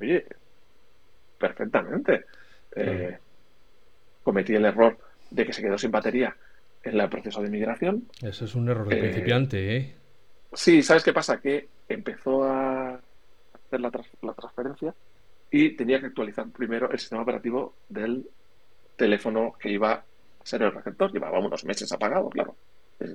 Oye, 0.00 0.26
perfectamente. 1.38 2.24
Eh, 2.76 3.18
cometí 4.22 4.54
el 4.54 4.64
error 4.64 4.96
de 5.30 5.46
que 5.46 5.52
se 5.52 5.62
quedó 5.62 5.78
sin 5.78 5.90
batería 5.90 6.34
en 6.82 6.98
el 7.00 7.08
proceso 7.08 7.42
de 7.42 7.50
migración. 7.50 8.06
Ese 8.22 8.44
es 8.44 8.54
un 8.54 8.68
error 8.68 8.88
de 8.88 8.96
Eh, 8.96 9.00
principiante, 9.00 9.76
¿eh? 9.76 9.94
Sí, 10.52 10.82
¿sabes 10.82 11.04
qué 11.04 11.12
pasa? 11.12 11.40
Que 11.40 11.68
empezó 11.88 12.44
a 12.44 12.94
hacer 12.94 13.80
la, 13.80 13.90
la 14.22 14.32
transferencia 14.34 14.94
y 15.50 15.70
tenía 15.76 16.00
que 16.00 16.06
actualizar 16.06 16.46
primero 16.48 16.90
el 16.90 16.98
sistema 16.98 17.22
operativo 17.22 17.74
del 17.88 18.26
teléfono 18.96 19.54
que 19.58 19.70
iba 19.70 19.92
a 19.92 20.04
ser 20.42 20.62
el 20.62 20.72
receptor. 20.72 21.12
Llevaba 21.12 21.38
unos 21.38 21.64
meses 21.64 21.90
apagado, 21.92 22.30
claro, 22.30 22.54
eh, 23.00 23.06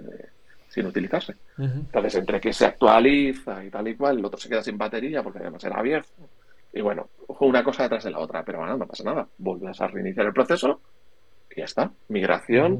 sin 0.70 0.86
utilizarse. 0.86 1.36
Entonces, 1.58 2.16
entre 2.16 2.40
que 2.40 2.54
se 2.54 2.66
actualiza 2.66 3.64
y 3.64 3.70
tal 3.70 3.88
y 3.88 3.96
cual, 3.96 4.20
el 4.20 4.26
otro 4.26 4.40
se 4.40 4.50
queda 4.50 4.64
sin 4.64 4.78
batería 4.78 5.24
porque 5.24 5.40
además 5.40 5.64
era 5.64 5.82
viejo. 5.82 6.08
Y 6.76 6.82
bueno, 6.82 7.08
una 7.40 7.64
cosa 7.64 7.84
detrás 7.84 8.04
de 8.04 8.12
la 8.12 8.20
otra, 8.20 8.44
pero 8.44 8.60
bueno, 8.60 8.78
no 8.78 8.86
pasa 8.86 9.04
nada. 9.06 9.28
Vuelves 9.38 9.80
a 9.80 9.88
reiniciar 9.88 10.26
el 10.28 10.34
proceso 10.34 10.82
y 11.56 11.60
ya 11.60 11.66
está. 11.66 11.92
Migración. 12.10 12.74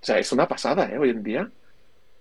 O 0.00 0.04
sea, 0.06 0.18
es 0.18 0.30
una 0.32 0.46
pasada, 0.46 0.88
¿eh? 0.88 0.96
Hoy 0.96 1.10
en 1.10 1.22
día. 1.24 1.50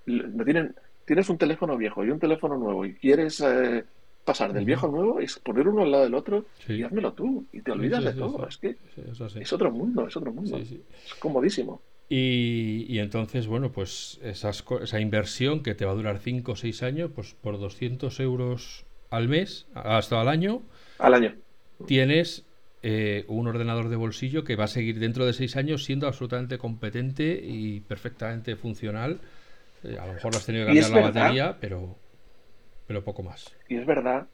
No 0.08 0.44
tienen, 0.44 0.76
tienes 1.06 1.30
un 1.30 1.38
teléfono 1.38 1.78
viejo 1.78 2.04
y 2.04 2.10
un 2.10 2.20
teléfono 2.20 2.58
nuevo 2.58 2.84
y 2.84 2.96
quieres 2.96 3.40
eh, 3.42 3.84
pasar 4.26 4.52
del 4.54 4.66
viejo 4.66 4.88
al 4.88 4.92
nuevo 4.92 5.22
y 5.22 5.28
poner 5.44 5.68
uno 5.68 5.84
al 5.84 5.92
lado 5.92 6.04
del 6.06 6.16
otro 6.16 6.46
Sí. 6.66 6.74
y 6.74 6.84
házmelo 6.84 7.14
tú 7.14 7.46
y 7.54 7.62
te 7.62 7.72
olvidas 7.72 8.02
sí, 8.02 8.08
de 8.10 8.14
todo. 8.16 8.48
Es 8.48 8.58
que 8.58 8.76
es 9.40 9.54
otro 9.54 9.72
mundo, 9.72 10.08
es 10.08 10.18
otro 10.18 10.34
mundo. 10.34 10.58
Es 10.58 11.14
comodísimo. 11.20 11.80
Y, 12.10 12.86
y 12.90 13.00
entonces, 13.00 13.48
bueno, 13.48 13.72
pues 13.72 14.20
esas, 14.24 14.64
esa 14.82 15.00
inversión 15.00 15.62
que 15.64 15.76
te 15.76 15.86
va 15.86 15.92
a 15.92 15.96
durar 15.96 16.18
5 16.20 16.52
o 16.52 16.56
6 16.56 16.84
años, 16.84 17.12
pues 17.14 17.34
por 17.36 17.60
200 17.60 18.20
euros 18.20 18.86
al 19.16 19.30
mes, 19.30 19.68
hasta 19.76 20.20
al 20.22 20.28
año, 20.28 20.64
Al 20.98 21.14
año. 21.14 21.36
tienes 21.86 22.46
eh, 22.82 23.26
un 23.28 23.48
ordenador 23.48 23.90
de 23.90 23.96
bolsillo 23.96 24.44
que 24.44 24.56
va 24.56 24.66
a 24.66 24.68
seguir 24.68 25.00
dentro 25.00 25.26
de 25.26 25.34
6 25.34 25.56
años 25.56 25.84
siendo 25.84 26.08
absolutamente 26.08 26.58
competente 26.58 27.40
y 27.44 27.82
perfectamente 27.82 28.56
funcional. 28.56 29.22
Eh, 29.84 29.98
a 30.00 30.08
lo 30.08 30.14
mejor 30.14 30.34
le 30.34 30.38
has 30.40 30.46
tenido 30.46 30.66
que 30.66 30.72
cambiar 30.72 30.92
la 30.92 31.00
verdad. 31.02 31.38
batería, 31.40 31.58
pero, 31.60 31.98
pero 32.88 33.04
poco 33.04 33.24
más. 33.24 33.56
Y 33.68 33.78
es 33.78 33.86
verdad, 33.86 34.30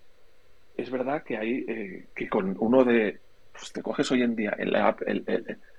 es 0.75 0.91
verdad 0.91 1.23
que 1.25 1.37
hay 1.37 1.65
eh, 1.67 2.09
que 2.15 2.29
con 2.29 2.55
uno 2.59 2.83
de, 2.85 3.23
pues 3.53 3.71
te 3.73 3.83
coges 3.83 4.11
hoy 4.11 4.23
en 4.23 4.35
día 4.35 4.51
el 4.59 4.75
app, 4.75 5.01
el- 5.07 5.25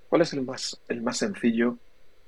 ¿cuál 0.08 0.22
es 0.22 0.32
el 0.34 0.44
más, 0.44 0.82
el 0.88 1.02
más 1.02 1.18
sencillo 1.18 1.80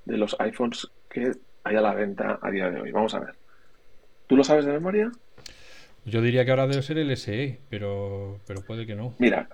de 0.04 0.18
los 0.18 0.36
iPhones 0.40 0.88
que 1.10 1.32
hay 1.64 1.76
a 1.76 1.80
la 1.82 1.94
venta 1.94 2.40
a 2.42 2.50
día 2.50 2.70
de 2.70 2.80
hoy? 2.82 2.92
Vamos 2.92 3.14
a 3.14 3.20
ver. 3.20 3.38
¿Tú 4.26 4.36
lo 4.36 4.44
sabes 4.44 4.66
de 4.66 4.72
memoria? 4.72 5.12
Yo 6.04 6.20
diría 6.20 6.44
que 6.44 6.50
ahora 6.50 6.66
debe 6.66 6.82
ser 6.82 6.98
el 6.98 7.16
SE, 7.16 7.60
pero, 7.68 8.40
pero 8.46 8.62
puede 8.62 8.86
que 8.86 8.94
no. 8.94 9.14
Mira, 9.18 9.48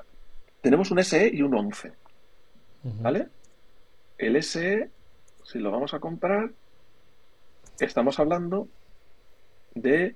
tenemos 0.61 0.91
un 0.91 1.03
SE 1.05 1.31
y 1.33 1.43
un 1.43 1.55
11, 1.55 1.93
Ujú. 2.85 3.03
¿vale? 3.03 3.29
El 4.17 4.43
SE, 4.43 4.91
si 5.45 5.59
lo 5.59 5.71
vamos 5.71 5.95
a 5.95 6.01
comprar, 6.01 6.51
estamos 7.79 8.19
hablando 8.19 8.69
de 9.75 10.15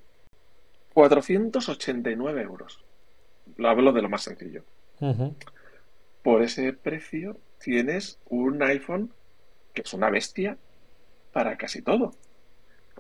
489 0.95 2.43
euros. 2.43 2.83
Lo 3.57 3.69
hablo 3.69 3.93
de 3.93 4.03
lo 4.03 4.09
más 4.09 4.23
sencillo. 4.23 4.65
Por 6.23 6.43
ese 6.43 6.73
precio 6.73 7.37
tienes 7.59 8.19
un 8.29 8.63
iPhone 8.63 9.13
que 9.75 9.83
es 9.83 9.93
una 9.93 10.11
bestia 10.11 10.57
para 11.33 11.57
casi 11.57 11.83
todo. 11.83 12.15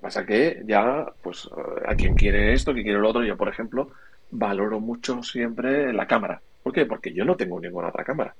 Pasa 0.02 0.26
que 0.26 0.60
ya, 0.66 1.06
pues, 1.22 1.48
eh, 1.56 1.82
a 1.86 1.94
quien 1.94 2.14
quiere 2.14 2.52
esto, 2.52 2.72
quien 2.72 2.84
quiere 2.84 2.98
lo 2.98 3.08
otro, 3.08 3.22
yo, 3.24 3.36
por 3.36 3.48
ejemplo, 3.48 3.90
valoro 4.32 4.80
mucho 4.80 5.22
siempre 5.22 5.92
la 5.92 6.06
cámara. 6.08 6.42
¿Por 6.62 6.72
qué? 6.72 6.86
Porque 6.86 7.14
yo 7.14 7.24
no 7.24 7.36
tengo 7.36 7.60
ninguna 7.60 7.88
otra 7.88 8.04
cámara. 8.04 8.34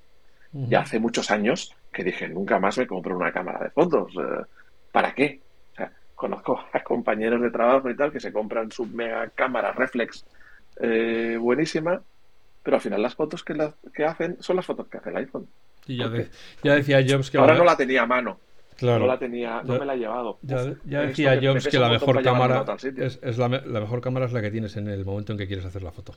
Ya 0.68 0.80
hace 0.80 0.98
muchos 0.98 1.30
años 1.30 1.72
que 1.92 2.04
dije, 2.04 2.28
nunca 2.28 2.58
más 2.58 2.76
me 2.78 2.86
compro 2.86 3.16
una 3.16 3.32
cámara 3.32 3.60
de 3.64 3.70
fotos. 3.70 4.12
eh, 4.18 4.44
¿Para 4.90 5.14
qué? 5.14 5.40
O 5.72 5.76
sea, 5.76 5.92
conozco 6.14 6.60
a 6.72 6.80
compañeros 6.82 7.40
de 7.40 7.50
trabajo 7.50 7.88
y 7.88 7.96
tal 7.96 8.12
que 8.12 8.20
se 8.20 8.32
compran 8.32 8.70
su 8.70 8.84
mega 8.86 9.28
cámara 9.30 9.72
reflex 9.72 10.26
eh, 10.80 11.36
buenísima, 11.40 12.02
pero 12.62 12.76
al 12.76 12.80
final 12.82 13.00
las 13.02 13.14
fotos 13.14 13.42
que, 13.44 13.54
la- 13.54 13.74
que 13.94 14.04
hacen 14.04 14.36
son 14.40 14.56
las 14.56 14.66
fotos 14.66 14.88
que 14.88 14.98
hace 14.98 15.10
el 15.10 15.16
iPhone. 15.16 15.46
Y 15.86 15.96
ya, 15.98 16.04
¿Por 16.04 16.12
de- 16.18 16.28
ya 16.62 16.74
decía 16.74 16.98
Jobs 17.06 17.30
que 17.30 17.38
Ahora 17.38 17.54
no 17.54 17.64
la 17.64 17.76
tenía 17.76 18.02
a 18.02 18.06
mano, 18.06 18.38
claro, 18.76 19.00
no 19.00 19.06
la 19.06 19.18
tenía, 19.18 19.62
no 19.62 19.74
Ya- 19.74 19.78
me 19.80 19.86
la 19.86 19.94
he 19.94 19.98
llevado. 19.98 20.38
ya, 20.42 20.64
decía 20.64 21.38
que 21.38 21.46
Jobs 21.46 21.68
que 21.68 21.78
la 21.78 21.88
mejor 21.88 22.22
cámara 22.22 22.64
es, 22.96 23.18
es 23.22 23.38
la, 23.38 23.48
me- 23.48 23.60
la 23.62 23.80
mejor 23.80 24.00
cámara 24.00 24.26
es 24.26 24.32
la 24.32 24.40
que 24.42 24.50
tienes 24.50 24.76
en 24.76 24.88
el 24.88 25.04
momento 25.04 25.32
en 25.32 25.38
que 25.38 25.46
quieres 25.46 25.64
hacer 25.64 25.82
la 25.82 25.92
foto. 25.92 26.14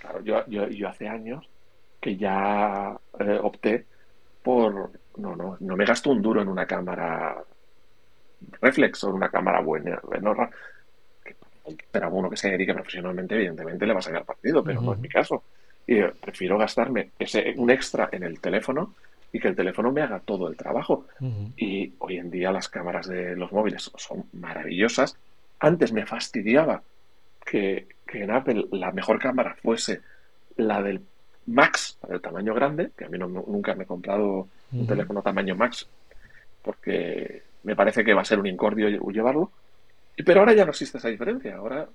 Claro, 0.00 0.20
yo, 0.22 0.44
yo, 0.48 0.68
yo 0.68 0.88
hace 0.88 1.08
años 1.08 1.48
que 2.00 2.16
ya 2.16 2.96
eh, 3.18 3.38
opté 3.42 3.86
por, 4.42 4.90
no, 5.16 5.34
no, 5.36 5.56
no 5.58 5.76
me 5.76 5.84
gasto 5.86 6.10
un 6.10 6.20
duro 6.20 6.42
en 6.42 6.48
una 6.48 6.66
cámara 6.66 7.42
reflex 8.60 9.04
o 9.04 9.08
en 9.08 9.14
una 9.14 9.30
cámara 9.30 9.60
buena, 9.60 9.98
que- 11.24 11.36
pero 11.90 12.06
a 12.06 12.08
uno 12.10 12.28
que 12.28 12.36
se 12.36 12.50
dedique 12.50 12.74
profesionalmente, 12.74 13.34
evidentemente 13.34 13.86
le 13.86 13.92
va 13.94 14.00
a 14.00 14.02
sacar 14.02 14.24
partido, 14.24 14.62
pero 14.62 14.80
no 14.82 14.92
es 14.92 14.98
mi 14.98 15.08
caso. 15.08 15.44
Y 15.86 15.98
eh, 15.98 16.12
prefiero 16.20 16.58
gastarme 16.58 17.10
ese, 17.18 17.54
un 17.56 17.70
extra 17.70 18.08
en 18.12 18.22
el 18.24 18.40
teléfono 18.40 18.94
y 19.34 19.40
que 19.40 19.48
el 19.48 19.56
teléfono 19.56 19.90
me 19.92 20.00
haga 20.00 20.20
todo 20.20 20.48
el 20.48 20.56
trabajo. 20.56 21.06
Y 21.56 21.92
hoy 21.98 22.18
en 22.18 22.30
día 22.30 22.52
las 22.52 22.68
cámaras 22.68 23.08
de 23.08 23.34
los 23.36 23.50
móviles 23.52 23.90
son 23.96 24.24
maravillosas. 24.32 25.16
Antes 25.58 25.92
me 25.92 26.06
fastidiaba 26.06 26.82
que, 27.44 27.88
que 28.06 28.22
en 28.22 28.30
Apple 28.30 28.66
la 28.70 28.92
mejor 28.92 29.18
cámara 29.18 29.56
fuese 29.60 30.00
la 30.56 30.80
del 30.82 31.00
Max, 31.46 31.98
la 32.04 32.10
del 32.10 32.20
tamaño 32.20 32.54
grande, 32.54 32.90
que 32.96 33.04
a 33.04 33.08
mí 33.08 33.18
no- 33.18 33.26
nunca 33.28 33.74
me 33.74 33.82
he 33.84 33.86
comprado 33.86 34.48
un 34.72 34.86
teléfono 34.86 35.20
tamaño 35.20 35.54
Max, 35.56 35.86
porque 36.62 37.42
me 37.64 37.76
parece 37.76 38.04
que 38.04 38.14
va 38.14 38.22
a 38.22 38.24
ser 38.24 38.38
un 38.38 38.46
incordio 38.46 38.88
lle- 38.88 39.12
llevarlo. 39.12 39.50
Pero 40.24 40.40
ahora 40.40 40.52
ya 40.54 40.64
no 40.64 40.70
existe 40.70 40.98
esa 40.98 41.08
diferencia. 41.08 41.56
Ahora 41.56 41.88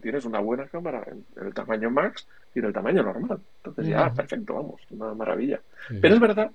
tienes 0.00 0.24
una 0.24 0.40
buena 0.40 0.66
cámara 0.66 1.04
en, 1.06 1.24
el 1.44 1.52
tamaño 1.54 1.90
Max 1.90 2.26
y 2.54 2.60
en 2.60 2.66
el 2.66 2.72
tamaño 2.72 3.02
normal. 3.02 3.38
Entonces 3.58 3.86
ya, 3.86 4.12
perfecto, 4.14 4.54
vamos, 4.54 4.80
una 4.90 5.12
maravilla. 5.14 5.60
Sí. 5.88 5.98
Pero 6.00 6.14
es 6.14 6.20
verdad 6.20 6.50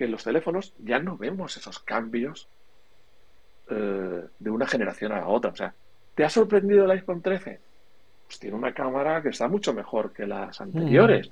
que 0.00 0.06
en 0.06 0.12
los 0.12 0.24
teléfonos 0.24 0.72
ya 0.78 0.98
no 0.98 1.18
vemos 1.18 1.58
esos 1.58 1.78
cambios 1.78 2.48
eh, 3.68 4.22
de 4.38 4.50
una 4.50 4.66
generación 4.66 5.12
a 5.12 5.20
la 5.20 5.28
otra. 5.28 5.50
O 5.50 5.56
sea, 5.56 5.74
¿te 6.14 6.24
ha 6.24 6.30
sorprendido 6.30 6.86
el 6.86 6.90
iPhone 6.92 7.20
13? 7.20 7.60
Pues 8.26 8.38
tiene 8.38 8.56
una 8.56 8.72
cámara 8.72 9.20
que 9.22 9.28
está 9.28 9.46
mucho 9.46 9.74
mejor 9.74 10.14
que 10.14 10.26
las 10.26 10.58
anteriores. 10.58 11.30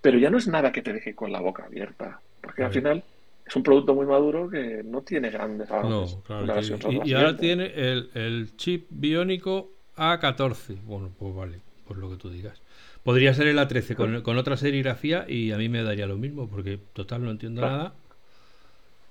Pero 0.00 0.18
ya 0.18 0.30
no 0.30 0.38
es 0.38 0.48
nada 0.48 0.72
que 0.72 0.82
te 0.82 0.92
deje 0.92 1.14
con 1.14 1.30
la 1.30 1.40
boca 1.40 1.66
abierta. 1.66 2.20
Porque 2.40 2.64
al 2.64 2.72
final 2.72 3.04
es 3.46 3.54
un 3.54 3.62
producto 3.62 3.94
muy 3.94 4.06
maduro 4.06 4.50
que 4.50 4.82
no 4.82 5.02
tiene 5.02 5.30
grandes 5.30 5.70
avances. 5.70 6.16
No, 6.16 6.22
claro. 6.22 6.60
y, 6.60 7.08
y 7.08 7.14
ahora 7.14 7.36
tiene 7.36 7.66
el, 7.66 8.10
el 8.14 8.56
chip 8.56 8.88
biónico 8.90 9.70
A14. 9.96 10.76
Bueno, 10.82 11.12
pues 11.16 11.32
vale, 11.36 11.60
pues 11.86 12.00
lo 12.00 12.10
que 12.10 12.16
tú 12.16 12.30
digas. 12.30 12.60
Podría 13.04 13.34
ser 13.34 13.48
el 13.48 13.58
A13 13.58 13.96
con, 13.96 14.22
con 14.22 14.38
otra 14.38 14.56
serigrafía 14.56 15.24
y 15.28 15.52
a 15.52 15.56
mí 15.58 15.68
me 15.68 15.82
daría 15.82 16.06
lo 16.06 16.16
mismo, 16.16 16.48
porque 16.48 16.78
total 16.92 17.24
no 17.24 17.30
entiendo 17.30 17.60
Claro. 17.60 17.76
nada. 17.76 17.94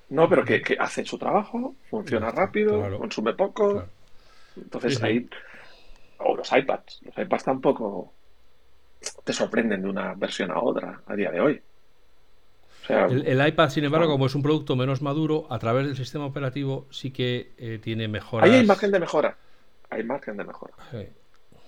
No, 0.10 0.27
pero 0.30 0.43
que, 0.43 0.62
que 0.62 0.75
hace 0.80 1.06
su 1.06 1.17
trabajo, 1.17 1.75
funciona 1.89 2.32
rápido, 2.32 2.80
claro. 2.80 2.99
consume 2.99 3.34
poco. 3.34 3.71
Claro. 3.71 3.89
Entonces 4.58 4.95
Sí, 4.97 5.06
ahí. 5.06 5.30
O 6.19 6.36
los 6.36 6.51
iPads. 6.51 7.01
Los 7.04 7.17
iPads 7.17 7.43
tampoco 7.45 8.13
te 9.23 9.34
sorprenden 9.34 9.82
de 9.82 9.89
una 9.89 10.13
versión 10.13 10.51
a 10.51 10.60
otra 10.62 11.01
a 11.08 11.15
día 11.15 11.32
de 11.32 11.39
hoy. 11.39 11.62
O 12.84 12.86
sea, 12.88 13.06
El, 13.06 13.25
el 13.27 13.47
iPad, 13.47 13.69
sin 13.69 13.84
embargo, 13.86 14.12
como 14.12 14.25
es 14.25 14.36
un 14.36 14.41
producto 14.43 14.75
menos 14.75 15.01
maduro, 15.01 15.47
a 15.49 15.60
través 15.60 15.86
del 15.86 15.95
sistema 15.95 16.25
operativo 16.25 16.88
sí 16.91 17.12
que 17.12 17.51
eh, 17.58 17.80
tiene 17.81 18.08
mejoras. 18.08 18.50
ahí 18.50 18.56
hay 18.58 18.65
margen 18.65 18.92
de 18.92 19.00
mejora. 19.00 19.37
Hay 19.89 20.04
margen 20.04 20.37
de 20.37 20.44
mejora. 20.44 20.73
Sí. 20.92 21.08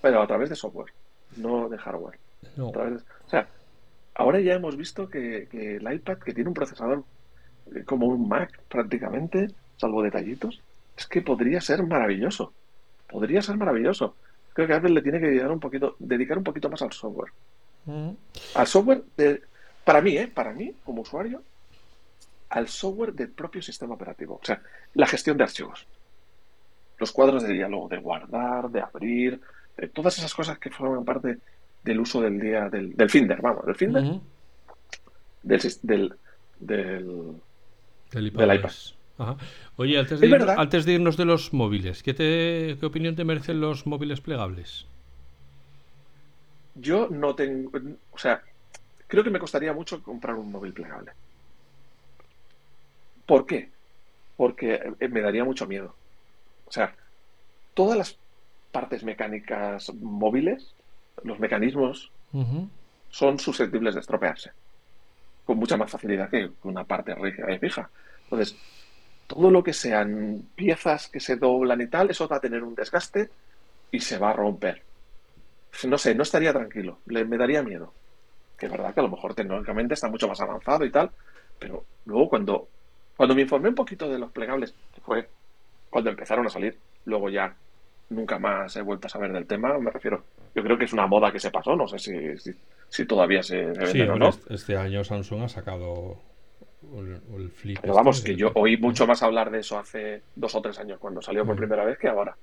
Pero 0.02 0.22
a 0.22 0.26
través 0.26 0.50
de 0.50 0.56
software, 0.56 0.92
no 1.36 1.68
de 1.68 1.78
hardware. 1.78 2.18
No. 2.56 2.68
O 2.68 3.28
sea, 3.28 3.48
ahora 4.14 4.40
ya 4.40 4.54
hemos 4.54 4.76
visto 4.76 5.08
que, 5.08 5.48
que 5.50 5.76
el 5.76 5.92
iPad, 5.92 6.18
que 6.18 6.34
tiene 6.34 6.48
un 6.48 6.54
procesador 6.54 7.04
eh, 7.74 7.84
como 7.84 8.06
un 8.06 8.28
Mac 8.28 8.60
prácticamente, 8.68 9.48
salvo 9.76 10.02
detallitos, 10.02 10.60
es 10.96 11.06
que 11.06 11.22
podría 11.22 11.60
ser 11.60 11.82
maravilloso. 11.84 12.52
Podría 13.08 13.42
ser 13.42 13.56
maravilloso. 13.56 14.16
Creo 14.52 14.68
que 14.68 14.74
Apple 14.74 14.90
le 14.90 15.02
tiene 15.02 15.20
que 15.20 15.26
dedicar 15.26 15.50
un 15.50 15.60
poquito, 15.60 15.96
dedicar 15.98 16.38
un 16.38 16.44
poquito 16.44 16.68
más 16.68 16.82
al 16.82 16.92
software. 16.92 17.32
Mm. 17.86 18.10
Al 18.54 18.66
software 18.66 19.02
de, 19.16 19.42
para 19.84 20.00
mí, 20.00 20.16
¿eh? 20.16 20.28
Para 20.28 20.52
mí, 20.52 20.74
como 20.84 21.02
usuario, 21.02 21.42
al 22.50 22.68
software 22.68 23.12
del 23.12 23.30
propio 23.30 23.62
sistema 23.62 23.94
operativo. 23.94 24.38
O 24.40 24.44
sea, 24.44 24.62
la 24.94 25.06
gestión 25.06 25.36
de 25.36 25.44
archivos. 25.44 25.86
Los 26.98 27.10
cuadros 27.10 27.42
de 27.42 27.52
diálogo, 27.52 27.88
de 27.88 27.98
guardar, 27.98 28.70
de 28.70 28.80
abrir, 28.80 29.40
de 29.76 29.88
todas 29.88 30.18
esas 30.18 30.34
cosas 30.34 30.58
que 30.58 30.70
forman 30.70 31.04
parte 31.04 31.38
del 31.82 32.00
uso 32.00 32.20
del 32.20 32.40
día, 32.40 32.68
del, 32.68 32.94
del 32.94 33.10
Finder, 33.10 33.40
vamos, 33.40 33.66
del 33.66 33.74
Finder, 33.74 34.02
del, 35.42 35.60
del, 35.82 36.14
del, 36.60 36.60
Del 36.60 37.34
Del 38.12 38.26
iPad. 38.26 38.54
iPad. 38.54 38.72
Ajá. 39.16 39.36
Oye, 39.76 39.98
antes 39.98 40.18
de, 40.20 40.54
antes 40.56 40.84
de 40.84 40.92
irnos 40.92 41.16
de 41.16 41.24
los 41.24 41.52
móviles, 41.52 42.02
¿qué, 42.02 42.14
te, 42.14 42.76
¿qué 42.78 42.86
opinión 42.86 43.14
te 43.14 43.24
merecen 43.24 43.60
los 43.60 43.86
móviles 43.86 44.20
plegables? 44.20 44.86
Yo 46.74 47.08
no 47.10 47.34
tengo, 47.34 47.70
o 48.10 48.18
sea, 48.18 48.42
creo 49.06 49.22
que 49.22 49.30
me 49.30 49.38
costaría 49.38 49.72
mucho 49.72 50.02
comprar 50.02 50.34
un 50.34 50.50
móvil 50.50 50.72
plegable. 50.72 51.12
¿Por 53.26 53.46
qué? 53.46 53.70
porque 54.36 54.80
eh, 55.00 55.08
me 55.08 55.20
daría 55.20 55.44
mucho 55.44 55.66
miedo. 55.66 55.94
O 56.66 56.72
sea, 56.72 56.94
todas 57.74 57.96
las 57.96 58.18
partes 58.74 59.04
mecánicas 59.04 59.94
móviles, 59.94 60.74
los 61.22 61.38
mecanismos, 61.38 62.10
son 63.08 63.38
susceptibles 63.38 63.94
de 63.94 64.00
estropearse 64.00 64.50
con 65.44 65.58
mucha 65.58 65.76
más 65.76 65.90
facilidad 65.90 66.28
que 66.28 66.50
una 66.64 66.82
parte 66.82 67.14
rígida 67.14 67.52
y 67.52 67.58
fija. 67.58 67.88
Entonces, 68.24 68.56
todo 69.28 69.50
lo 69.50 69.62
que 69.62 69.72
sean 69.72 70.42
piezas 70.56 71.08
que 71.08 71.20
se 71.20 71.36
doblan 71.36 71.80
y 71.80 71.86
tal, 71.86 72.10
eso 72.10 72.26
va 72.26 72.36
a 72.36 72.40
tener 72.40 72.64
un 72.64 72.74
desgaste 72.74 73.30
y 73.92 74.00
se 74.00 74.18
va 74.18 74.30
a 74.30 74.32
romper. 74.32 74.82
No 75.86 75.98
sé, 75.98 76.14
no 76.14 76.24
estaría 76.24 76.52
tranquilo, 76.52 76.98
le, 77.06 77.24
me 77.24 77.36
daría 77.36 77.62
miedo. 77.62 77.92
Que 78.58 78.66
es 78.66 78.72
verdad 78.72 78.92
que 78.92 79.00
a 79.00 79.04
lo 79.04 79.10
mejor 79.10 79.34
tecnológicamente 79.34 79.94
está 79.94 80.08
mucho 80.08 80.26
más 80.26 80.40
avanzado 80.40 80.84
y 80.84 80.90
tal, 80.90 81.10
pero 81.58 81.84
luego 82.06 82.28
cuando, 82.28 82.68
cuando 83.16 83.34
me 83.34 83.42
informé 83.42 83.68
un 83.68 83.74
poquito 83.74 84.08
de 84.08 84.18
los 84.18 84.32
plegables, 84.32 84.74
que 84.94 85.00
fue 85.00 85.28
cuando 85.90 86.10
empezaron 86.10 86.46
a 86.46 86.50
salir, 86.50 86.76
luego 87.04 87.28
ya 87.28 87.54
nunca 88.10 88.38
más 88.38 88.76
he 88.76 88.82
vuelto 88.82 89.06
a 89.06 89.10
saber 89.10 89.32
del 89.32 89.46
tema, 89.46 89.78
me 89.78 89.90
refiero, 89.90 90.24
yo 90.54 90.62
creo 90.62 90.78
que 90.78 90.84
es 90.84 90.92
una 90.92 91.06
moda 91.06 91.32
que 91.32 91.40
se 91.40 91.50
pasó, 91.50 91.74
no 91.74 91.86
sé 91.88 91.98
si, 91.98 92.52
si, 92.88 93.04
todavía 93.06 93.42
se, 93.42 93.66
vende 93.66 94.10
o 94.10 94.16
no. 94.16 94.30
Este 94.48 94.76
año 94.76 95.02
Samsung 95.02 95.42
ha 95.42 95.48
sacado 95.48 96.18
el, 97.36 97.50
flip. 97.50 97.78
Pero 97.80 97.94
vamos, 97.94 98.18
este, 98.18 98.30
que 98.30 98.36
yo 98.36 98.52
oí 98.54 98.76
mucho 98.76 99.06
más 99.06 99.22
hablar 99.22 99.50
de 99.50 99.60
eso 99.60 99.78
hace 99.78 100.22
dos 100.34 100.54
o 100.54 100.62
tres 100.62 100.78
años, 100.78 100.98
cuando 100.98 101.22
salió 101.22 101.44
por 101.44 101.54
mm. 101.54 101.58
primera 101.58 101.84
vez, 101.84 101.98
que 101.98 102.08
ahora. 102.08 102.36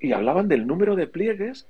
Y 0.00 0.12
hablaban 0.12 0.48
del 0.48 0.66
número 0.66 0.96
de 0.96 1.06
pliegues, 1.06 1.66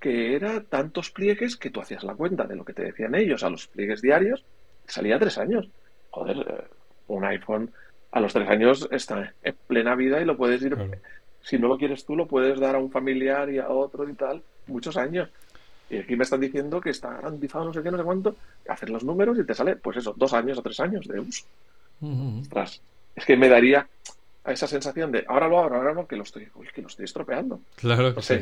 que 0.00 0.36
era 0.36 0.62
tantos 0.62 1.10
pliegues 1.10 1.56
que 1.56 1.70
tú 1.70 1.80
hacías 1.80 2.04
la 2.04 2.14
cuenta 2.14 2.44
de 2.44 2.56
lo 2.56 2.64
que 2.64 2.74
te 2.74 2.82
decían 2.82 3.14
ellos 3.14 3.42
a 3.42 3.50
los 3.50 3.66
pliegues 3.66 4.02
diarios, 4.02 4.44
salía 4.86 5.18
tres 5.18 5.38
años. 5.38 5.68
Joder, 6.10 6.36
eh, 6.38 6.64
un 7.08 7.24
iPhone 7.24 7.72
a 8.12 8.20
los 8.20 8.32
tres 8.32 8.48
años 8.48 8.88
está 8.92 9.34
en 9.42 9.56
plena 9.66 9.96
vida 9.96 10.20
y 10.20 10.24
lo 10.24 10.36
puedes 10.36 10.62
ir 10.62 10.76
si 11.44 11.58
no 11.58 11.68
lo 11.68 11.78
quieres 11.78 12.04
tú, 12.04 12.16
lo 12.16 12.26
puedes 12.26 12.58
dar 12.58 12.74
a 12.74 12.78
un 12.78 12.90
familiar 12.90 13.50
y 13.50 13.58
a 13.58 13.68
otro 13.68 14.08
y 14.08 14.14
tal, 14.14 14.42
muchos 14.66 14.96
años. 14.96 15.28
Y 15.90 15.98
aquí 15.98 16.16
me 16.16 16.24
están 16.24 16.40
diciendo 16.40 16.80
que 16.80 16.90
está 16.90 17.10
garantizado 17.10 17.66
no 17.66 17.72
sé 17.72 17.82
qué, 17.82 17.90
no 17.90 17.98
sé 17.98 18.04
cuánto, 18.04 18.36
hacer 18.68 18.88
los 18.88 19.04
números 19.04 19.38
y 19.38 19.44
te 19.44 19.54
sale, 19.54 19.76
pues 19.76 19.98
eso, 19.98 20.14
dos 20.16 20.32
años 20.32 20.58
o 20.58 20.62
tres 20.62 20.80
años 20.80 21.06
de 21.06 21.20
uso. 21.20 21.44
Ostras, 22.40 22.80
es 23.14 23.24
que 23.24 23.36
me 23.36 23.48
daría 23.48 23.86
a 24.44 24.52
esa 24.52 24.66
sensación 24.66 25.12
de 25.12 25.24
ahora 25.28 25.48
lo 25.48 25.58
abro, 25.58 25.76
ahora 25.76 25.94
no, 25.94 26.06
que 26.06 26.16
lo 26.16 26.22
estoy, 26.22 26.48
que 26.74 26.82
lo 26.82 26.88
estoy 26.88 27.04
estropeando. 27.04 27.60
Claro 27.76 28.14
que 28.14 28.22
sí. 28.22 28.34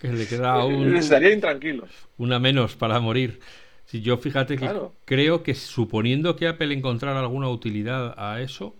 que 0.00 0.08
le 0.08 0.26
queda 0.26 0.64
un, 0.64 0.96
estaría 0.96 1.32
intranquilo. 1.32 1.86
Una 2.18 2.38
menos 2.38 2.76
para 2.76 2.98
morir. 3.00 3.40
Si 3.84 4.00
yo 4.00 4.16
fíjate 4.16 4.56
que 4.56 4.70
creo 5.04 5.42
que 5.42 5.54
suponiendo 5.54 6.36
que 6.36 6.48
Apple 6.48 6.72
encontrara 6.72 7.20
alguna 7.20 7.48
utilidad 7.50 8.14
a 8.16 8.40
eso, 8.40 8.74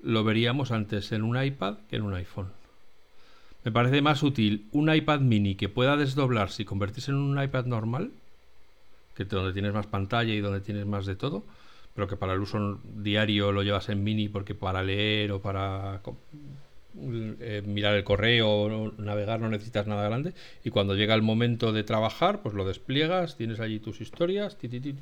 lo 0.00 0.22
veríamos 0.22 0.70
antes 0.70 1.10
en 1.10 1.22
un 1.22 1.42
iPad 1.42 1.78
que 1.88 1.96
en 1.96 2.02
un 2.02 2.14
iPhone. 2.14 2.61
Me 3.64 3.70
parece 3.70 4.02
más 4.02 4.22
útil 4.22 4.68
un 4.72 4.92
iPad 4.92 5.20
mini 5.20 5.54
que 5.54 5.68
pueda 5.68 5.96
desdoblarse 5.96 6.62
y 6.62 6.64
convertirse 6.64 7.12
en 7.12 7.18
un 7.18 7.40
iPad 7.40 7.66
normal, 7.66 8.10
que 9.14 9.24
donde 9.24 9.52
tienes 9.52 9.72
más 9.72 9.86
pantalla 9.86 10.32
y 10.32 10.40
donde 10.40 10.60
tienes 10.60 10.84
más 10.86 11.06
de 11.06 11.14
todo, 11.14 11.44
pero 11.94 12.08
que 12.08 12.16
para 12.16 12.32
el 12.32 12.40
uso 12.40 12.80
diario 12.82 13.52
lo 13.52 13.62
llevas 13.62 13.88
en 13.88 14.02
mini 14.02 14.28
porque 14.28 14.54
para 14.54 14.82
leer 14.82 15.30
o 15.30 15.40
para 15.40 16.00
eh, 17.40 17.62
mirar 17.64 17.94
el 17.94 18.04
correo 18.04 18.50
o 18.50 18.92
navegar 18.98 19.40
no 19.40 19.48
necesitas 19.48 19.86
nada 19.86 20.08
grande 20.08 20.34
y 20.64 20.70
cuando 20.70 20.94
llega 20.96 21.14
el 21.14 21.22
momento 21.22 21.72
de 21.72 21.84
trabajar 21.84 22.42
pues 22.42 22.54
lo 22.54 22.66
despliegas, 22.66 23.36
tienes 23.36 23.60
allí 23.60 23.78
tus 23.78 24.00
historias, 24.00 24.58
ti, 24.58 24.68
ti, 24.68 24.80
ti, 24.80 24.94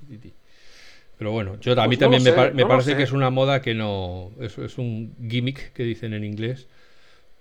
pero 1.17 1.33
bueno, 1.33 1.59
yo 1.61 1.73
a 1.73 1.87
mí 1.87 1.97
pues 1.97 1.99
también 1.99 2.23
me, 2.55 2.67
parece 2.67 2.97
que 2.97 3.03
es 3.03 3.13
una 3.13 3.29
moda 3.29 3.61
que 3.61 3.75
no. 3.75 4.33
Es, 4.41 4.57
es 4.57 4.79
un 4.79 5.15
gimmick 5.29 5.75
que 5.75 5.83
dicen 5.83 6.15
en 6.15 6.25
inglés 6.25 6.67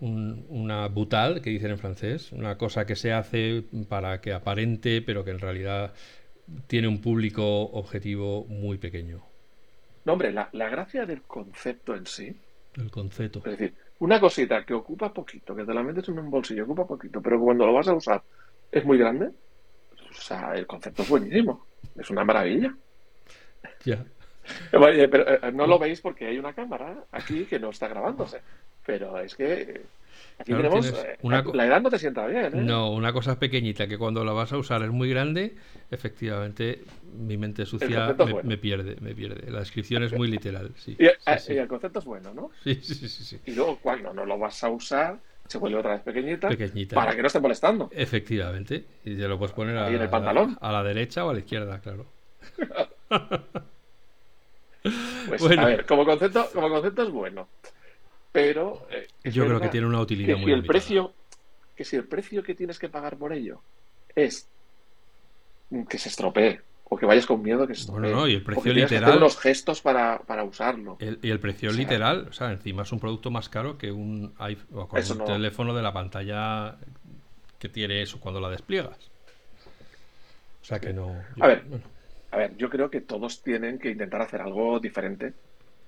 una 0.02 0.88
butal, 0.88 1.42
que 1.42 1.50
dicen 1.50 1.72
en 1.72 1.78
francés, 1.78 2.32
una 2.32 2.58
cosa 2.58 2.86
que 2.86 2.96
se 2.96 3.12
hace 3.12 3.64
para 3.90 4.22
que 4.22 4.34
aparente, 4.34 5.02
pero 5.02 5.24
que 5.24 5.32
en 5.32 5.40
realidad 5.40 5.94
tiene 6.68 6.88
un 6.88 7.02
público 7.02 7.64
objetivo 7.72 8.46
muy 8.46 8.78
pequeño. 8.78 9.22
No, 10.06 10.14
hombre, 10.14 10.32
la, 10.32 10.50
gracia 10.52 11.06
del 11.06 11.22
concepto 11.24 11.96
en 11.96 12.06
sí. 12.06 12.36
El 12.76 12.90
concepto. 12.90 13.40
Es 13.40 13.58
decir, 13.58 13.74
una 14.00 14.20
cosita 14.20 14.66
que 14.66 14.74
ocupa 14.74 15.14
poquito, 15.14 15.56
que 15.56 15.66
te 15.66 15.74
la 15.74 15.84
metes 15.84 16.08
en 16.08 16.20
un 16.20 16.30
bolsillo, 16.30 16.64
ocupa 16.64 16.88
poquito, 16.88 17.22
pero 17.22 17.40
cuando 17.40 17.66
lo 17.66 17.74
vas 17.74 17.88
a 17.88 17.94
usar 17.94 18.24
es 18.72 18.86
muy 18.86 18.98
grande, 18.98 19.28
o 19.28 20.14
sea, 20.14 20.54
el 20.56 20.66
concepto 20.66 21.04
es 21.04 21.10
buenísimo. 21.10 21.66
Es 21.98 22.10
una 22.10 22.24
maravilla. 22.24 22.74
Ya. 23.84 24.06
pero 24.72 25.30
eh, 25.30 25.52
no 25.52 25.68
lo 25.68 25.78
veis 25.78 26.02
porque 26.02 26.28
hay 26.28 26.40
una 26.40 26.54
cámara 26.54 27.04
aquí 27.12 27.46
que 27.46 27.60
no 27.60 27.70
está 27.70 27.88
grabándose. 27.88 28.42
Pero 28.90 29.20
es 29.20 29.36
que 29.36 29.82
aquí 30.40 30.52
tenemos. 30.52 30.88
Eh, 30.88 31.18
la 31.54 31.66
edad 31.68 31.80
no 31.80 31.92
te 31.92 32.00
sienta 32.00 32.26
bien, 32.26 32.46
¿eh? 32.46 32.62
No, 32.64 32.92
una 32.92 33.14
cosa 33.14 33.38
pequeñita 33.38 33.88
que 33.88 34.00
cuando 34.00 34.26
la 34.26 34.32
vas 34.32 34.52
a 34.52 34.58
usar 34.58 34.82
es 34.82 34.90
muy 34.90 35.12
grande, 35.12 35.56
efectivamente 35.92 36.82
mi 37.16 37.38
mente 37.38 37.68
sucia 37.68 38.16
me, 38.44 38.58
pierde, 38.58 38.96
me 39.00 39.14
pierde. 39.14 39.52
La 39.52 39.60
descripción 39.60 40.02
es 40.02 40.12
muy 40.12 40.28
literal. 40.28 40.72
Sí, 40.76 40.98
y, 40.98 41.06
el 41.54 41.68
concepto 41.68 42.00
es 42.00 42.06
bueno, 42.06 42.34
¿no? 42.34 42.50
Sí, 42.64 42.80
sí, 42.82 42.96
sí. 42.96 43.08
sí. 43.08 43.40
Y 43.46 43.52
luego 43.52 43.78
cuando 43.78 44.12
no 44.12 44.26
lo 44.26 44.40
vas 44.40 44.64
a 44.64 44.70
usar, 44.70 45.20
se 45.46 45.60
vuelve 45.60 45.78
otra 45.78 45.92
vez 45.92 46.02
pequeñita, 46.02 46.50
para 46.96 47.16
que 47.16 47.22
no 47.22 47.28
esté 47.28 47.40
molestando. 47.40 47.92
Efectivamente. 47.94 48.86
Y 49.06 49.18
te 49.18 49.28
lo 49.28 49.38
puedes 49.38 49.54
poner 49.54 49.78
a, 49.78 49.88
en 49.88 50.02
el 50.02 50.10
pantalón. 50.10 50.58
A, 50.62 50.72
la 50.72 50.82
derecha 50.82 51.24
o 51.26 51.30
a 51.30 51.34
la 51.34 51.40
izquierda, 51.40 51.80
claro. 51.80 52.08
pues 55.28 55.60
a 55.60 55.66
ver, 55.66 55.86
como 55.86 56.06
concepto, 56.06 56.50
como 56.56 56.70
concepto 56.70 57.04
es 57.04 57.12
bueno 57.12 57.48
pero 58.32 58.88
eh, 58.92 59.08
yo 59.30 59.46
creo 59.46 59.60
que 59.60 59.70
tiene 59.70 59.88
una 59.88 60.02
utilidad 60.02 60.36
que 60.36 60.36
muy 60.36 60.46
si 60.46 60.52
el 60.52 60.66
precio 60.66 61.14
que 61.76 61.86
si 61.86 61.96
el 61.96 62.06
precio 62.06 62.44
que 62.44 62.56
tienes 62.56 62.78
que 62.78 62.90
pagar 62.90 63.18
por 63.18 63.34
ello 63.34 63.62
es 64.16 64.48
que 65.88 65.98
se 65.98 66.10
estropee 66.10 66.62
o 66.92 66.98
que 66.98 67.06
vayas 67.06 67.26
con 67.26 67.42
miedo 67.42 67.68
que 67.68 67.76
se 67.76 67.82
estropee 67.82 68.12
no, 68.12 68.28
y 68.28 68.36
el 68.36 68.44
precio 68.44 68.74
literal 68.74 69.18
unos 69.18 69.38
gestos 69.38 69.82
para, 69.82 70.22
usarlo. 70.44 70.98
Y 71.00 71.30
el 71.30 71.40
precio 71.40 71.72
literal 71.72 72.28
o 72.30 72.34
sea 72.34 72.52
encima 72.52 72.84
es 72.84 72.92
un 72.92 73.00
producto 73.00 73.32
más 73.32 73.50
caro 73.50 73.78
que 73.78 73.92
un 73.92 74.34
iPhone 74.38 74.68
o 74.74 74.90
un 74.92 75.26
teléfono 75.26 75.74
de 75.74 75.82
la 75.82 75.94
pantalla 75.94 76.78
que 77.58 77.70
tiene 77.70 78.02
eso 78.02 78.20
cuando 78.20 78.40
la 78.40 78.50
despliegas. 78.50 79.12
O 80.62 80.66
sea 80.66 80.80
que 80.80 80.94
no 80.94 81.16
a 81.40 81.48
ver 81.48 81.64
a 82.32 82.38
ver 82.38 82.58
yo 82.58 82.70
creo 82.70 82.92
que 82.92 83.02
todos 83.02 83.42
tienen 83.42 83.80
que 83.80 83.90
intentar 83.90 84.22
hacer 84.22 84.42
algo 84.42 84.80
diferente 84.80 85.34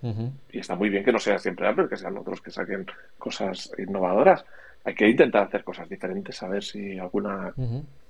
y 0.04 0.60
está 0.60 0.76
muy 0.76 0.90
bien 0.90 1.04
que 1.04 1.12
no 1.12 1.20
sea 1.20 1.38
siempre 1.38 1.68
Apple, 1.68 1.88
que 1.88 1.98
sean 1.98 2.18
otros 2.18 2.42
que 2.42 2.52
saquen 2.52 2.86
cosas 3.18 3.72
innovadoras. 3.78 4.44
Hay 4.84 4.96
que 4.96 5.08
intentar 5.08 5.44
hacer 5.44 5.64
cosas 5.64 5.88
diferentes, 5.88 6.42
a 6.42 6.48
ver 6.48 6.64
si 6.64 6.98
alguna 6.98 7.54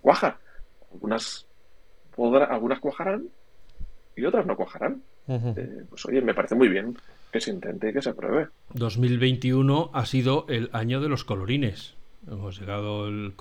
cuaja. 0.02 0.38
Algunas, 0.94 1.46
podrá, 2.16 2.46
algunas 2.46 2.80
cuajarán 2.80 3.28
y 4.16 4.26
otras 4.26 4.46
no 4.46 4.56
cuajarán. 4.56 5.02
Eh, 5.28 5.84
pues 5.90 6.06
oye, 6.06 6.22
me 6.22 6.34
parece 6.34 6.56
muy 6.56 6.68
bien 6.68 6.98
que 7.32 7.40
se 7.40 7.52
intente 7.52 7.90
y 7.90 7.94
que 7.94 8.02
se 8.02 8.14
pruebe. 8.14 8.48
2021 8.74 9.92
ha 9.94 10.06
sido 10.06 10.46
el 10.50 10.70
año 10.74 11.02
de 11.02 11.10
los 11.10 11.24
colorines. 11.24 11.96
Hemos 12.28 12.60
llegado 12.60 13.08
el, 13.08 13.34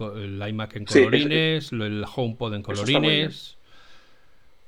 iMac 0.49 0.77
en 0.77 0.85
colorines, 0.85 1.73
el 1.73 2.05
HomePod 2.05 2.55
en 2.55 2.63
colorines. 2.63 3.59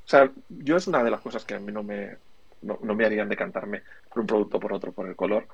O 0.04 0.08
sea, 0.08 0.30
yo 0.48 0.76
es 0.76 0.86
una 0.86 1.02
de 1.02 1.10
las 1.10 1.20
cosas 1.20 1.44
que 1.44 1.54
a 1.54 1.60
mí 1.60 1.72
no 1.72 1.82
me, 1.82 2.16
no, 2.62 2.94
me 2.94 3.04
harían 3.04 3.28
decantarme 3.28 3.82
por 4.08 4.20
un 4.20 4.26
producto 4.26 4.60
por 4.60 4.72
otro 4.72 4.92
por 4.92 5.08
el 5.08 5.16
color. 5.16 5.46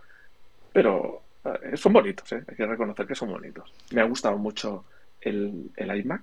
Pero 0.73 1.23
eh, 1.45 1.77
son 1.77 1.93
bonitos, 1.93 2.31
¿eh? 2.33 2.45
hay 2.47 2.57
que 2.57 2.67
reconocer 2.67 3.07
que 3.07 3.15
son 3.15 3.31
bonitos. 3.31 3.73
Me 3.93 4.01
ha 4.01 4.05
gustado 4.05 4.39
mucho 4.39 4.85
el, 5.21 5.71
el 5.77 5.97
iMac, 6.01 6.23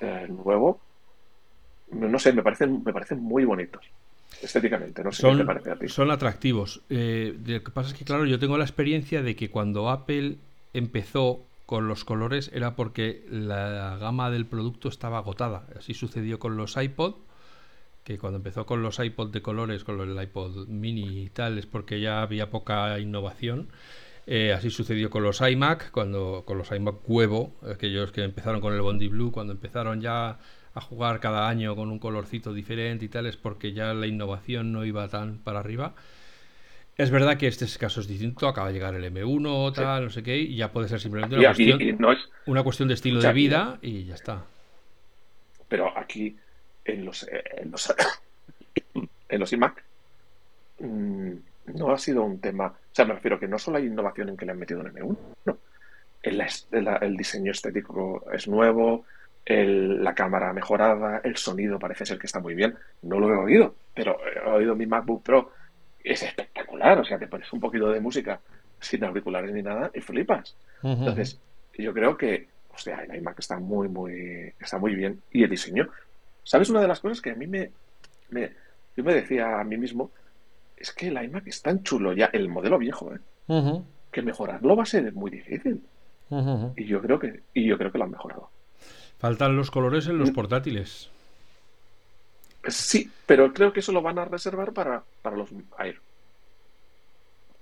el 0.00 0.36
nuevo. 0.36 0.80
No 1.90 2.18
sé, 2.18 2.32
me 2.32 2.42
parecen, 2.42 2.82
me 2.84 2.92
parecen 2.92 3.20
muy 3.20 3.44
bonitos 3.44 3.84
estéticamente. 4.42 5.02
No 5.02 5.12
sé 5.12 5.22
son, 5.22 5.32
qué 5.32 5.42
te 5.42 5.46
parece 5.46 5.70
a 5.70 5.76
ti. 5.76 5.88
Son 5.88 6.10
atractivos. 6.10 6.82
Eh, 6.90 7.36
lo 7.46 7.62
que 7.62 7.70
pasa 7.70 7.90
es 7.90 7.94
que, 7.94 8.04
claro, 8.04 8.24
yo 8.24 8.38
tengo 8.38 8.58
la 8.58 8.64
experiencia 8.64 9.22
de 9.22 9.36
que 9.36 9.50
cuando 9.50 9.90
Apple 9.90 10.38
empezó 10.72 11.44
con 11.66 11.88
los 11.88 12.04
colores 12.04 12.50
era 12.52 12.76
porque 12.76 13.24
la 13.30 13.96
gama 13.98 14.30
del 14.30 14.46
producto 14.46 14.88
estaba 14.88 15.18
agotada. 15.18 15.66
Así 15.78 15.94
sucedió 15.94 16.38
con 16.38 16.56
los 16.56 16.76
iPod 16.76 17.14
que 18.04 18.18
cuando 18.18 18.36
empezó 18.36 18.66
con 18.66 18.82
los 18.82 18.98
iPod 18.98 19.30
de 19.30 19.40
colores, 19.40 19.82
con 19.82 19.98
el 20.00 20.22
iPod 20.22 20.68
mini 20.68 21.22
y 21.22 21.30
tal, 21.30 21.58
es 21.58 21.66
porque 21.66 22.00
ya 22.00 22.20
había 22.20 22.50
poca 22.50 22.98
innovación. 22.98 23.68
Eh, 24.26 24.52
así 24.52 24.70
sucedió 24.70 25.10
con 25.10 25.22
los 25.22 25.40
iMac, 25.40 25.90
cuando 25.90 26.44
con 26.46 26.58
los 26.58 26.70
iMac 26.70 26.96
huevo, 27.08 27.54
aquellos 27.70 28.12
que 28.12 28.22
empezaron 28.22 28.60
con 28.60 28.74
el 28.74 28.82
Bondi 28.82 29.08
Blue, 29.08 29.32
cuando 29.32 29.54
empezaron 29.54 30.00
ya 30.02 30.38
a 30.74 30.80
jugar 30.80 31.20
cada 31.20 31.48
año 31.48 31.74
con 31.76 31.90
un 31.90 31.98
colorcito 31.98 32.52
diferente 32.52 33.06
y 33.06 33.08
tal, 33.08 33.26
es 33.26 33.36
porque 33.36 33.72
ya 33.72 33.94
la 33.94 34.06
innovación 34.06 34.72
no 34.72 34.84
iba 34.84 35.08
tan 35.08 35.38
para 35.38 35.60
arriba. 35.60 35.94
Es 36.96 37.10
verdad 37.10 37.38
que 37.38 37.48
este 37.48 37.66
caso 37.78 38.00
es 38.00 38.06
distinto, 38.06 38.46
acaba 38.46 38.68
de 38.68 38.74
llegar 38.74 38.94
el 38.94 39.04
M1, 39.04 39.72
tal, 39.72 40.04
no 40.04 40.10
sé 40.10 40.22
qué, 40.22 40.38
y 40.38 40.56
ya 40.56 40.70
puede 40.70 40.88
ser 40.88 41.00
simplemente 41.00 41.36
una, 41.36 41.48
cuestión, 41.48 41.98
una 42.46 42.62
cuestión 42.62 42.88
de 42.88 42.94
estilo 42.94 43.20
de 43.20 43.32
vida 43.32 43.78
y 43.82 44.04
ya 44.04 44.14
está. 44.14 44.44
Pero 45.68 45.96
aquí 45.98 46.36
en 46.84 47.04
los, 47.04 47.22
eh, 47.24 47.42
en 47.56 47.70
los, 47.70 47.94
en 49.28 49.40
los 49.40 49.52
iMac, 49.52 49.84
mm, 50.80 51.32
no 51.74 51.92
ha 51.92 51.98
sido 51.98 52.22
un 52.22 52.40
tema. 52.40 52.66
O 52.66 52.94
sea, 52.94 53.04
me 53.04 53.14
refiero 53.14 53.38
que 53.38 53.48
no 53.48 53.58
solo 53.58 53.78
hay 53.78 53.86
innovación 53.86 54.28
en 54.30 54.36
que 54.36 54.46
le 54.46 54.52
han 54.52 54.58
metido 54.58 54.80
en 54.80 54.94
M1, 54.94 55.16
no. 55.46 55.58
El, 56.22 56.40
el, 56.40 56.88
el 57.02 57.16
diseño 57.16 57.52
estético 57.52 58.24
es 58.32 58.48
nuevo, 58.48 59.04
el, 59.44 60.02
la 60.02 60.14
cámara 60.14 60.52
mejorada, 60.52 61.20
el 61.22 61.36
sonido 61.36 61.78
parece 61.78 62.06
ser 62.06 62.18
que 62.18 62.26
está 62.26 62.40
muy 62.40 62.54
bien. 62.54 62.74
No 63.02 63.20
lo 63.20 63.28
he 63.32 63.36
oído, 63.36 63.74
pero 63.94 64.18
he 64.24 64.48
oído 64.48 64.74
mi 64.74 64.86
MacBook 64.86 65.22
Pro. 65.22 65.52
Es 66.02 66.22
espectacular, 66.22 66.98
o 66.98 67.04
sea, 67.04 67.18
te 67.18 67.26
pones 67.26 67.52
un 67.52 67.60
poquito 67.60 67.90
de 67.90 68.00
música 68.00 68.40
sin 68.80 69.04
auriculares 69.04 69.52
ni 69.52 69.62
nada 69.62 69.90
y 69.94 70.00
flipas. 70.00 70.56
Uh 70.82 70.88
-huh. 70.88 70.98
Entonces, 70.98 71.40
yo 71.78 71.92
creo 71.92 72.16
que, 72.16 72.48
o 72.70 72.78
sea, 72.78 73.00
el 73.04 73.16
iMac 73.16 73.38
está 73.38 73.58
muy, 73.58 73.88
muy, 73.88 74.52
está 74.60 74.78
muy 74.78 74.94
bien. 74.94 75.20
Y 75.30 75.44
el 75.44 75.50
diseño, 75.50 75.88
¿sabes? 76.44 76.70
Una 76.70 76.80
de 76.80 76.88
las 76.88 77.00
cosas 77.00 77.20
que 77.20 77.30
a 77.30 77.34
mí 77.34 77.46
me, 77.46 77.70
me 78.30 78.52
yo 78.96 79.02
me 79.02 79.14
decía 79.14 79.58
a 79.60 79.64
mí 79.64 79.76
mismo, 79.76 80.10
es 80.76 80.92
que 80.92 81.08
el 81.08 81.22
iMac 81.22 81.46
es 81.46 81.62
tan 81.62 81.82
chulo 81.82 82.12
ya, 82.12 82.26
el 82.26 82.48
modelo 82.48 82.78
viejo, 82.78 83.12
¿eh? 83.14 83.18
Uh 83.48 83.54
-huh. 83.54 83.84
que 84.12 84.22
mejorarlo 84.22 84.76
va 84.76 84.84
a 84.84 84.86
ser 84.86 85.12
muy 85.12 85.30
difícil. 85.30 85.82
Uh 86.30 86.36
-huh. 86.36 86.72
Y 86.76 86.84
yo 86.84 87.00
creo 87.00 87.18
que, 87.18 87.42
y 87.52 87.66
yo 87.66 87.76
creo 87.76 87.90
que 87.90 87.98
lo 87.98 88.04
han 88.04 88.10
mejorado. 88.12 88.48
Faltan 89.18 89.56
los 89.56 89.70
colores 89.70 90.06
en 90.06 90.18
los 90.18 90.30
portátiles. 90.30 91.10
Sí, 92.66 93.10
pero 93.26 93.52
creo 93.52 93.72
que 93.72 93.80
eso 93.80 93.92
lo 93.92 94.02
van 94.02 94.18
a 94.18 94.24
reservar 94.24 94.72
para, 94.72 95.02
para 95.22 95.36
los 95.36 95.50
Air. 95.78 96.00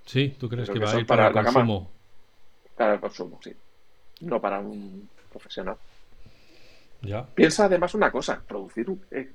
Sí, 0.04 0.34
¿tú 0.38 0.48
crees 0.48 0.68
creo 0.68 0.74
que, 0.74 0.80
que 0.80 0.86
va 0.86 0.92
a 0.92 1.00
ir 1.00 1.06
para, 1.06 1.32
para 1.32 1.40
el 1.40 1.44
consumo? 1.46 1.78
Gama, 1.78 2.76
para 2.76 2.94
el 2.94 3.00
consumo, 3.00 3.40
sí. 3.42 3.52
No 4.20 4.40
para 4.40 4.60
un 4.60 5.08
profesional. 5.30 5.76
Ya. 7.02 7.26
Piensa 7.34 7.64
además 7.64 7.94
una 7.94 8.10
cosa, 8.10 8.42
producir 8.46 8.86
eh, 9.10 9.30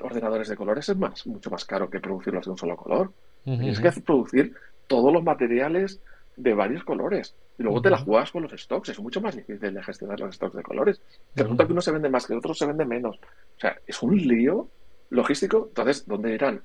ordenadores 0.00 0.48
de 0.48 0.56
colores 0.56 0.88
es 0.88 0.96
más, 0.96 1.26
mucho 1.26 1.50
más 1.50 1.64
caro 1.64 1.90
que 1.90 2.00
producirlos 2.00 2.44
de 2.44 2.50
un 2.52 2.58
solo 2.58 2.76
color. 2.76 3.12
Uh 3.44 3.52
-huh. 3.52 3.58
Tienes 3.58 3.80
que 3.80 3.92
producir 4.02 4.54
todos 4.86 5.12
los 5.12 5.22
materiales 5.22 6.00
de 6.36 6.54
varios 6.54 6.84
colores. 6.84 7.34
Y 7.58 7.62
luego 7.62 7.78
uh 7.78 7.80
-huh. 7.80 7.84
te 7.84 7.90
la 7.90 7.98
juegas 7.98 8.30
con 8.30 8.42
los 8.42 8.52
stocks. 8.52 8.88
Es 8.88 9.00
mucho 9.00 9.20
más 9.20 9.36
difícil 9.36 9.74
de 9.74 9.82
gestionar 9.82 10.20
los 10.20 10.34
stocks 10.34 10.56
de 10.56 10.62
colores. 10.62 11.00
Te 11.34 11.42
resulta 11.42 11.62
uh 11.62 11.64
-huh. 11.64 11.66
que 11.66 11.72
uno 11.72 11.82
se 11.82 11.92
vende 11.92 12.08
más 12.08 12.26
que 12.26 12.34
otro 12.34 12.54
se 12.54 12.66
vende 12.66 12.84
menos. 12.84 13.16
O 13.16 13.60
sea, 13.60 13.76
es 13.86 14.02
un 14.02 14.16
lío 14.16 14.68
logístico. 15.10 15.66
Entonces, 15.68 16.06
¿dónde 16.06 16.34
irán? 16.34 16.60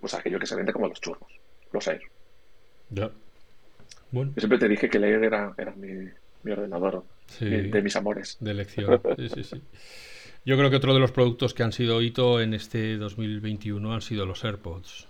Pues 0.00 0.14
aquello 0.14 0.38
que 0.38 0.46
se 0.46 0.56
vende 0.56 0.72
como 0.72 0.88
los 0.88 1.00
churros, 1.00 1.40
los 1.72 1.86
Air. 1.88 2.02
Ya. 2.90 3.10
Bueno. 4.10 4.32
Yo 4.36 4.40
siempre 4.40 4.58
te 4.58 4.68
dije 4.68 4.88
que 4.88 4.98
el 4.98 5.04
Air 5.04 5.24
era, 5.24 5.54
era 5.56 5.72
mi, 5.72 6.08
mi 6.42 6.52
ordenador 6.52 7.04
sí. 7.26 7.44
de, 7.44 7.62
de, 7.64 7.82
mis 7.82 7.96
amores. 7.96 8.36
De 8.40 8.50
elección. 8.50 9.00
Sí, 9.16 9.28
sí, 9.28 9.44
sí. 9.44 9.62
Yo 10.44 10.58
creo 10.58 10.68
que 10.68 10.76
otro 10.76 10.92
de 10.92 11.00
los 11.00 11.12
productos 11.12 11.54
que 11.54 11.62
han 11.62 11.72
sido 11.72 12.02
hito 12.02 12.40
en 12.40 12.52
este 12.52 12.96
2021 12.98 13.94
han 13.94 14.02
sido 14.02 14.26
los 14.26 14.44
AirPods. 14.44 15.06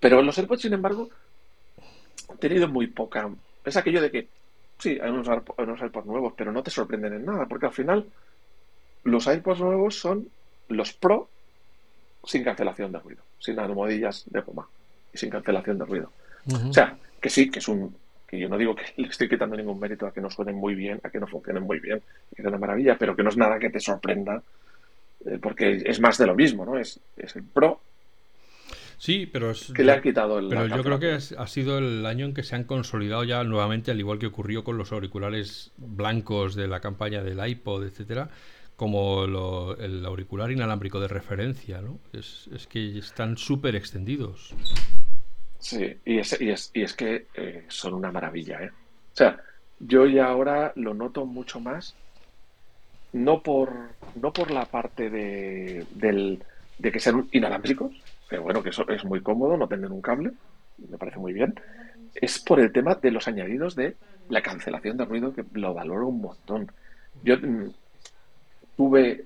Pero 0.00 0.22
los 0.22 0.38
AirPods, 0.38 0.62
sin 0.62 0.74
embargo, 0.74 1.10
han 2.28 2.38
tenido 2.38 2.68
muy 2.68 2.86
poca. 2.86 3.28
Es 3.64 3.76
aquello 3.76 4.00
de 4.00 4.10
que, 4.10 4.28
sí, 4.78 4.98
hay 5.02 5.10
unos, 5.10 5.26
unos 5.56 5.82
AirPods 5.82 6.06
nuevos, 6.06 6.34
pero 6.36 6.52
no 6.52 6.62
te 6.62 6.70
sorprenden 6.70 7.14
en 7.14 7.24
nada, 7.24 7.46
porque 7.46 7.66
al 7.66 7.72
final 7.72 8.06
los 9.04 9.26
AirPods 9.26 9.60
nuevos 9.60 9.98
son 9.98 10.28
los 10.68 10.92
Pro 10.92 11.28
sin 12.24 12.44
cancelación 12.44 12.92
de 12.92 12.98
ruido, 12.98 13.22
sin 13.38 13.58
almohadillas 13.58 14.24
de 14.26 14.40
goma 14.40 14.68
y 15.12 15.18
sin 15.18 15.30
cancelación 15.30 15.78
de 15.78 15.84
ruido. 15.84 16.12
Uh 16.46 16.52
-huh. 16.52 16.70
O 16.70 16.72
sea, 16.72 16.96
que 17.20 17.30
sí, 17.30 17.50
que 17.50 17.58
es 17.58 17.68
un. 17.68 17.94
Que 18.28 18.38
yo 18.38 18.48
no 18.48 18.58
digo 18.58 18.76
que 18.76 18.84
le 19.02 19.08
estoy 19.08 19.28
quitando 19.28 19.56
ningún 19.56 19.80
mérito 19.80 20.06
a 20.06 20.12
que 20.12 20.20
no 20.20 20.30
suenen 20.30 20.56
muy 20.56 20.74
bien, 20.74 21.00
a 21.02 21.10
que 21.10 21.18
no 21.18 21.26
funcionen 21.26 21.62
muy 21.62 21.80
bien, 21.80 22.00
que 22.34 22.42
es 22.42 22.48
una 22.48 22.58
maravilla, 22.58 22.96
pero 22.98 23.16
que 23.16 23.22
no 23.22 23.30
es 23.30 23.36
nada 23.36 23.58
que 23.58 23.70
te 23.70 23.80
sorprenda, 23.80 24.42
eh, 25.26 25.38
porque 25.40 25.82
es 25.84 26.00
más 26.00 26.18
de 26.18 26.26
lo 26.26 26.34
mismo, 26.34 26.64
¿no? 26.64 26.78
Es, 26.78 27.00
es 27.16 27.34
el 27.36 27.44
Pro 27.44 27.80
Sí, 28.98 29.26
pero 29.32 29.52
es, 29.52 29.72
que 29.72 29.84
le 29.84 29.92
han 29.92 30.02
quitado 30.02 30.40
el. 30.40 30.48
Pero 30.48 30.66
yo 30.66 30.82
creo 30.82 30.98
que 30.98 31.14
es, 31.14 31.32
ha 31.32 31.46
sido 31.46 31.78
el 31.78 32.04
año 32.04 32.26
en 32.26 32.34
que 32.34 32.42
se 32.42 32.56
han 32.56 32.64
consolidado 32.64 33.22
ya 33.22 33.44
nuevamente, 33.44 33.92
al 33.92 34.00
igual 34.00 34.18
que 34.18 34.26
ocurrió 34.26 34.64
con 34.64 34.76
los 34.76 34.90
auriculares 34.90 35.70
blancos 35.76 36.56
de 36.56 36.66
la 36.66 36.80
campaña 36.80 37.22
del 37.22 37.46
iPod, 37.48 37.84
etcétera, 37.84 38.28
como 38.74 39.28
lo, 39.28 39.76
el 39.78 40.04
auricular 40.04 40.50
inalámbrico 40.50 40.98
de 40.98 41.06
referencia, 41.06 41.80
¿no? 41.80 42.00
Es, 42.12 42.48
es 42.52 42.66
que 42.66 42.98
están 42.98 43.38
súper 43.38 43.76
extendidos. 43.76 44.52
Sí, 45.58 46.00
y 46.04 46.18
es, 46.18 46.40
y 46.40 46.50
es, 46.50 46.70
y 46.72 46.82
es 46.82 46.94
que 46.94 47.26
eh, 47.34 47.64
son 47.68 47.94
una 47.94 48.12
maravilla, 48.12 48.62
¿eh? 48.62 48.70
O 48.70 49.16
sea, 49.16 49.40
yo 49.80 50.06
ya 50.06 50.26
ahora 50.26 50.72
lo 50.76 50.94
noto 50.94 51.26
mucho 51.26 51.60
más, 51.60 51.96
no 53.12 53.42
por, 53.42 53.72
no 54.14 54.32
por 54.32 54.50
la 54.50 54.66
parte 54.66 55.10
de, 55.10 55.86
del, 55.90 56.42
de 56.78 56.92
que 56.92 57.00
sean 57.00 57.28
inalámbricos, 57.32 57.92
pero 58.28 58.42
bueno, 58.42 58.62
que 58.62 58.70
eso 58.70 58.86
es 58.88 59.04
muy 59.04 59.20
cómodo 59.22 59.56
no 59.56 59.66
tener 59.68 59.90
un 59.90 60.02
cable, 60.02 60.32
me 60.78 60.98
parece 60.98 61.18
muy 61.18 61.32
bien, 61.32 61.54
es 62.14 62.38
por 62.38 62.60
el 62.60 62.72
tema 62.72 62.94
de 62.96 63.10
los 63.10 63.26
añadidos 63.26 63.74
de 63.74 63.96
la 64.28 64.42
cancelación 64.42 64.96
de 64.96 65.04
ruido, 65.06 65.32
que 65.34 65.44
lo 65.54 65.74
valoro 65.74 66.08
un 66.08 66.20
montón. 66.20 66.70
Yo 67.22 67.36
mm, 67.36 67.70
tuve 68.76 69.24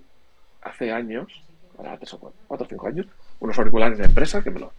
hace 0.62 0.93
años, 0.93 1.28
ahora 1.76 1.99
tres 1.99 2.14
o 2.14 2.18
cuatro, 2.18 2.66
o 2.66 2.68
cinco 2.68 2.87
años, 2.87 3.07
unos 3.41 3.59
auriculares 3.59 3.99
de 3.99 4.05
empresa 4.05 4.43
que 4.43 4.51
me 4.51 4.61
los 4.61 4.72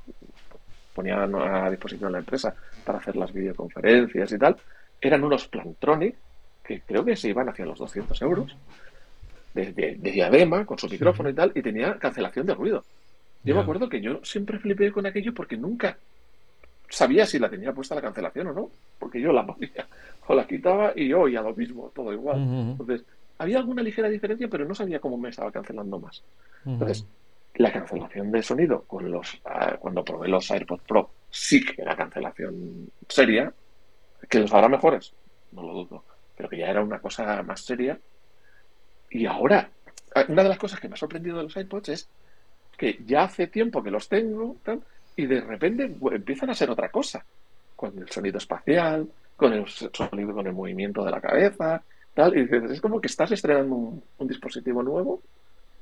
ponían 0.94 1.36
a 1.36 1.70
disposición 1.70 2.12
la 2.12 2.20
empresa 2.20 2.56
para 2.86 3.00
hacer 3.00 3.16
las 3.16 3.34
videoconferencias 3.34 4.32
y 4.32 4.38
tal. 4.38 4.56
Eran 5.02 5.24
unos 5.24 5.48
Plantronic 5.48 6.16
que 6.64 6.82
creo 6.82 7.04
que 7.04 7.16
se 7.16 7.30
iban 7.30 7.50
hacia 7.50 7.66
los 7.66 7.80
200 7.80 8.22
euros 8.22 8.56
de, 9.54 9.74
de, 9.74 9.96
de 9.96 10.12
diadema 10.12 10.66
con 10.66 10.78
su 10.80 10.88
micrófono 10.88 11.30
y 11.30 11.34
tal, 11.34 11.52
y 11.54 11.62
tenía 11.62 11.98
cancelación 12.00 12.46
de 12.46 12.56
ruido. 12.56 12.84
Yo 13.44 13.48
yeah. 13.48 13.56
me 13.56 13.62
acuerdo 13.62 13.90
que 13.90 14.02
yo 14.02 14.20
siempre 14.24 14.58
flipé 14.60 14.92
con 14.92 15.06
aquello 15.06 15.34
porque 15.34 15.58
nunca 15.58 15.98
sabía 16.90 17.26
si 17.26 17.40
la 17.40 17.50
tenía 17.50 17.74
puesta 17.74 17.96
la 17.96 18.02
cancelación 18.02 18.48
o 18.48 18.54
no, 18.54 18.70
porque 19.00 19.20
yo 19.20 19.34
la 19.34 19.46
ponía 19.46 19.86
o 20.28 20.36
la 20.36 20.48
quitaba 20.48 20.94
y 20.96 21.10
yo 21.10 21.22
oía 21.22 21.42
lo 21.42 21.54
mismo, 21.54 21.92
todo 21.94 22.14
igual. 22.14 22.38
Uh 22.38 22.46
-huh. 22.46 22.72
Entonces, 22.72 23.04
había 23.38 23.58
alguna 23.58 23.82
ligera 23.82 24.08
diferencia, 24.10 24.48
pero 24.48 24.66
no 24.66 24.74
sabía 24.74 25.00
cómo 25.00 25.18
me 25.18 25.30
estaba 25.30 25.52
cancelando 25.52 26.00
más. 26.00 26.24
Uh 26.64 26.70
-huh. 26.70 26.74
Entonces, 26.74 27.06
la 27.56 27.72
cancelación 27.72 28.32
de 28.32 28.42
sonido 28.42 28.84
con 28.84 29.12
los 29.12 29.36
uh, 29.46 29.78
cuando 29.80 30.04
probé 30.04 30.28
los 30.28 30.50
AirPods 30.50 30.84
Pro 30.84 31.12
sí 31.30 31.64
que 31.66 31.82
era 31.82 31.96
cancelación 31.96 32.92
seria, 33.10 33.52
que 34.30 34.40
los 34.40 34.54
hará 34.54 34.70
mejores, 34.70 35.14
no 35.52 35.64
lo 35.64 35.74
dudo, 35.74 36.04
pero 36.38 36.48
que 36.48 36.60
ya 36.60 36.68
era 36.70 36.84
una 36.84 37.00
cosa 37.00 37.42
más 37.44 37.62
seria. 37.62 38.00
Y 39.10 39.26
ahora, 39.26 39.70
una 40.28 40.44
de 40.44 40.50
las 40.50 40.58
cosas 40.58 40.80
que 40.80 40.88
me 40.88 40.94
ha 40.94 40.98
sorprendido 40.98 41.38
de 41.38 41.44
los 41.44 41.58
AirPods 41.58 41.90
es 41.90 42.10
que 42.78 43.00
ya 43.06 43.24
hace 43.24 43.48
tiempo 43.48 43.84
que 43.84 43.92
los 43.92 44.08
tengo 44.08 44.58
tal, 44.64 44.82
y 45.16 45.26
de 45.26 45.42
repente 45.42 45.92
empiezan 46.12 46.52
a 46.52 46.56
ser 46.56 46.70
otra 46.70 46.90
cosa, 46.90 47.26
con 47.76 47.98
el 47.98 48.10
sonido 48.10 48.38
espacial, 48.38 49.10
con 49.36 49.54
el 49.54 49.68
sonido, 49.68 50.34
con 50.34 50.48
el 50.48 50.54
movimiento 50.54 51.04
de 51.04 51.12
la 51.12 51.22
cabeza, 51.22 51.84
tal, 52.14 52.38
y 52.38 52.44
dices, 52.44 52.72
es 52.72 52.82
como 52.82 53.02
que 53.02 53.08
estás 53.08 53.32
estrenando 53.32 53.76
un 53.76 54.28
dispositivo 54.28 54.84
nuevo 54.84 55.22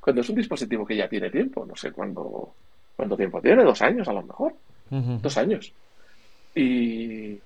cuando 0.02 0.20
es 0.20 0.28
un 0.28 0.34
dispositivo 0.34 0.84
que 0.84 0.96
ya 0.96 1.08
tiene 1.08 1.30
tiempo, 1.30 1.64
no 1.64 1.76
sé 1.76 1.92
cuándo, 1.92 2.54
cuánto 2.96 3.16
tiempo 3.16 3.40
tiene, 3.40 3.62
dos 3.62 3.80
años 3.82 4.08
a 4.08 4.12
lo 4.12 4.22
mejor, 4.22 4.52
uh 4.90 4.96
-huh. 4.96 5.20
dos 5.20 5.36
años. 5.38 5.72
Y, 6.56 7.38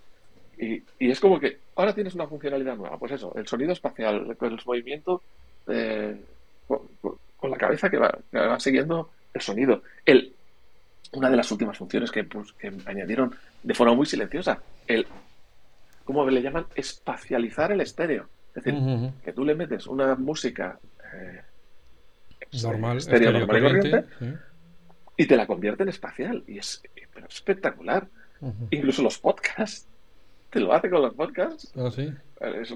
y, 0.59 0.83
y, 0.99 1.11
es 1.11 1.21
como 1.21 1.39
que 1.39 1.59
ahora 1.75 1.95
tienes 1.95 2.15
una 2.15 2.27
funcionalidad 2.27 2.77
nueva, 2.77 2.99
pues 2.99 3.13
eso, 3.13 3.35
el 3.37 3.47
sonido 3.47 3.73
espacial, 3.73 4.35
el 4.41 4.59
movimiento 4.65 5.21
eh, 5.69 6.17
con, 6.67 6.79
con, 7.37 7.51
la 7.51 7.59
cabeza 7.59 7.91
que 7.91 7.99
va, 7.99 8.19
que 8.31 8.39
va 8.39 8.59
siguiendo 8.59 9.11
el 9.35 9.41
sonido. 9.43 9.83
El, 10.07 10.33
una 11.13 11.29
de 11.29 11.37
las 11.37 11.53
últimas 11.53 11.77
funciones 11.77 12.11
que, 12.11 12.25
pues, 12.25 12.55
que 12.55 12.73
añadieron 12.87 13.35
de 13.63 13.75
forma 13.75 13.95
muy 13.95 14.07
silenciosa, 14.07 14.59
el, 14.87 15.07
¿cómo 16.05 16.25
le 16.29 16.41
llaman? 16.41 16.65
Espacializar 16.75 17.71
el 17.71 17.83
estéreo. 17.83 18.31
Es 18.55 18.65
decir, 18.65 18.81
uh 18.81 18.83
-huh. 18.83 19.13
que 19.23 19.35
tú 19.35 19.45
le 19.45 19.55
metes 19.55 19.87
una 19.87 20.15
música 20.15 20.79
eh, 21.13 21.43
normal, 22.63 22.99
estéreo 22.99 23.33
normal 23.33 23.59
y 23.59 23.63
corriente, 23.63 24.05
¿sí? 24.19 24.33
y 25.17 25.27
te 25.27 25.37
la 25.37 25.47
convierte 25.47 25.83
en 25.83 25.89
espacial. 25.89 26.45
Y 26.47 26.59
es 26.59 26.83
pero 27.15 27.27
espectacular. 27.27 28.09
Uh 28.41 28.49
-huh. 28.49 28.69
Incluso 28.71 29.03
los 29.03 29.19
podcasts. 29.19 29.89
Te 30.51 30.61
lo 30.61 30.73
hace 30.73 30.89
con 30.91 31.03
los 31.03 31.15
podcasts. 31.15 31.73
Ah, 31.77 31.91
sí. 31.91 32.13
Es, 32.41 32.75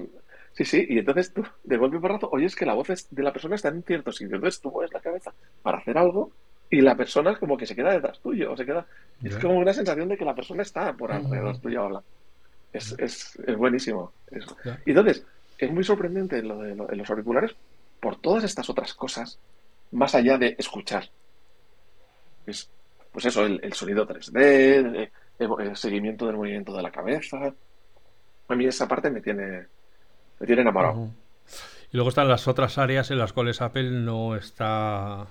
Sí, 0.53 0.65
sí, 0.65 0.85
y 0.89 0.99
entonces 0.99 1.33
tú, 1.33 1.45
de 1.63 1.77
golpe 1.77 1.99
por 1.99 2.11
rato, 2.11 2.29
oyes 2.31 2.55
que 2.55 2.65
la 2.65 2.73
voz 2.73 2.87
de 3.09 3.23
la 3.23 3.31
persona 3.31 3.55
está 3.55 3.69
en 3.69 3.83
cierto 3.83 4.11
sitio. 4.11 4.35
Entonces 4.35 4.59
tú 4.59 4.69
mueves 4.69 4.93
la 4.93 4.99
cabeza 4.99 5.33
para 5.61 5.77
hacer 5.77 5.97
algo 5.97 6.31
y 6.69 6.81
la 6.81 6.95
persona 6.95 7.37
como 7.37 7.57
que 7.57 7.65
se 7.65 7.75
queda 7.75 7.91
detrás 7.91 8.19
tuyo, 8.19 8.51
o 8.51 8.57
se 8.57 8.65
queda... 8.65 8.85
Yeah. 9.21 9.31
Es 9.31 9.37
como 9.37 9.57
una 9.57 9.73
sensación 9.73 10.09
de 10.09 10.17
que 10.17 10.25
la 10.25 10.35
persona 10.35 10.63
está 10.63 10.93
por 10.93 11.11
alrededor 11.11 11.55
uh 11.55 11.57
-huh. 11.57 11.61
tuyo 11.61 11.83
habla. 11.83 12.03
Es, 12.73 12.95
es, 12.97 13.37
es 13.45 13.57
buenísimo. 13.57 14.13
Yeah. 14.63 14.79
Y 14.85 14.91
entonces, 14.91 15.25
es 15.57 15.71
muy 15.71 15.83
sorprendente 15.83 16.41
lo 16.41 16.59
de, 16.59 16.75
lo 16.75 16.87
de, 16.87 16.95
los 16.95 17.09
auriculares 17.09 17.55
por 17.99 18.19
todas 18.19 18.43
estas 18.43 18.69
otras 18.69 18.93
cosas, 18.93 19.37
más 19.91 20.15
allá 20.15 20.37
de 20.37 20.55
escuchar. 20.57 21.09
Es, 22.45 22.69
pues 23.11 23.25
eso, 23.25 23.45
el, 23.45 23.73
sonido 23.73 24.07
3D, 24.07 24.37
el, 24.37 25.11
el, 25.39 25.75
seguimiento 25.75 26.25
del 26.25 26.37
movimiento 26.37 26.73
de 26.73 26.81
la 26.81 26.91
cabeza. 26.91 27.53
A 28.47 28.55
mí 28.55 28.65
esa 28.65 28.87
parte 28.87 29.09
me 29.09 29.21
tiene, 29.21 29.67
me 30.39 30.47
tiene 30.47 30.61
enamorado. 30.61 31.09
Y 31.91 31.97
luego 31.97 32.09
están 32.09 32.29
las 32.29 32.47
otras 32.47 32.77
áreas 32.77 33.11
en 33.11 33.17
las 33.17 33.33
cuales 33.33 33.61
Apple 33.61 33.91
no 33.91 34.35
está 34.35 35.27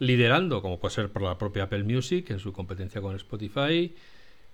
liderando, 0.00 0.60
como 0.62 0.78
puede 0.78 0.94
ser 0.94 1.10
por 1.10 1.22
la 1.22 1.38
propia 1.38 1.64
Apple 1.64 1.84
Music 1.84 2.30
en 2.30 2.38
su 2.38 2.52
competencia 2.52 3.00
con 3.00 3.14
Spotify. 3.16 3.94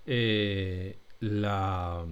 Eh, 0.07 0.99
la 1.21 2.05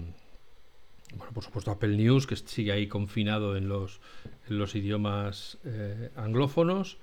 bueno, 1.17 1.33
por 1.33 1.45
supuesto 1.45 1.71
Apple 1.71 1.97
News, 1.97 2.27
que 2.27 2.37
sigue 2.37 2.73
ahí 2.73 2.87
confinado 2.87 3.57
en 3.57 3.69
los, 3.69 4.01
en 4.49 4.59
los 4.59 4.75
idiomas 4.75 5.59
eh, 5.65 6.11
anglófonos. 6.17 6.99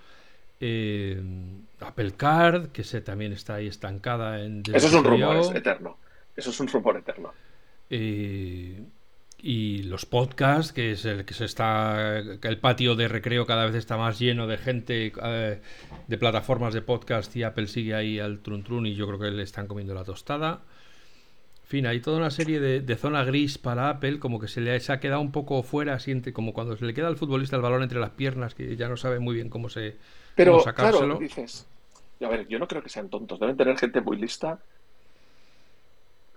Eh, 0.59 1.21
Apple 1.79 2.13
Card, 2.17 2.67
que 2.69 2.83
se, 2.83 3.01
también 3.01 3.31
está 3.31 3.55
ahí 3.55 3.67
estancada 3.67 4.43
en... 4.43 4.63
Eso 4.73 4.87
es 4.87 4.93
un 4.93 5.03
rumor 5.03 5.55
eterno. 5.55 5.97
Eso 6.35 6.49
es 6.49 6.59
un 6.59 6.67
rumor 6.67 6.97
eterno. 6.97 7.33
Eh, 7.89 8.83
y 9.41 9.83
los 9.83 10.05
podcasts, 10.05 10.73
que 10.73 10.91
es 10.91 11.05
el 11.05 11.23
que 11.23 11.33
se 11.33 11.45
está. 11.45 12.19
el 12.19 12.57
patio 12.59 12.95
de 12.95 13.07
recreo 13.07 13.45
cada 13.45 13.65
vez 13.65 13.75
está 13.75 13.95
más 13.95 14.19
lleno 14.19 14.47
de 14.47 14.57
gente, 14.57 15.13
de 16.07 16.17
plataformas 16.17 16.73
de 16.73 16.81
podcast, 16.81 17.33
y 17.37 17.43
Apple 17.43 17.67
sigue 17.67 17.95
ahí 17.95 18.19
al 18.19 18.39
trun 18.39 18.63
trun, 18.63 18.85
y 18.85 18.95
yo 18.95 19.07
creo 19.07 19.19
que 19.19 19.31
le 19.31 19.43
están 19.43 19.67
comiendo 19.67 19.93
la 19.93 20.03
tostada 20.03 20.61
fin, 21.69 21.85
hay 21.85 21.99
toda 21.99 22.17
una 22.17 22.31
serie 22.31 22.59
de, 22.59 22.95
zona 22.95 23.23
gris 23.23 23.59
para 23.59 23.89
Apple, 23.89 24.17
como 24.17 24.39
que 24.39 24.47
se 24.47 24.59
le 24.59 24.75
ha 24.75 24.99
quedado 24.99 25.21
un 25.21 25.31
poco 25.31 25.61
fuera, 25.61 25.99
siente 25.99 26.33
como 26.33 26.51
cuando 26.51 26.75
se 26.75 26.83
le 26.83 26.95
queda 26.95 27.07
al 27.07 27.15
futbolista 27.15 27.55
el 27.55 27.61
balón 27.61 27.83
entre 27.83 27.99
las 27.99 28.09
piernas, 28.09 28.55
que 28.55 28.75
ya 28.75 28.89
no 28.89 28.97
sabe 28.97 29.19
muy 29.19 29.35
bien 29.35 29.51
cómo 29.51 29.69
se 29.69 29.95
Pero, 30.35 30.63
claro, 30.63 31.19
dices, 31.19 31.67
a 32.21 32.27
ver, 32.27 32.47
yo 32.47 32.57
no 32.57 32.67
creo 32.67 32.81
que 32.81 32.89
sean 32.89 33.07
tontos, 33.09 33.39
deben 33.39 33.55
tener 33.55 33.77
gente 33.77 34.01
muy 34.01 34.17
lista. 34.17 34.59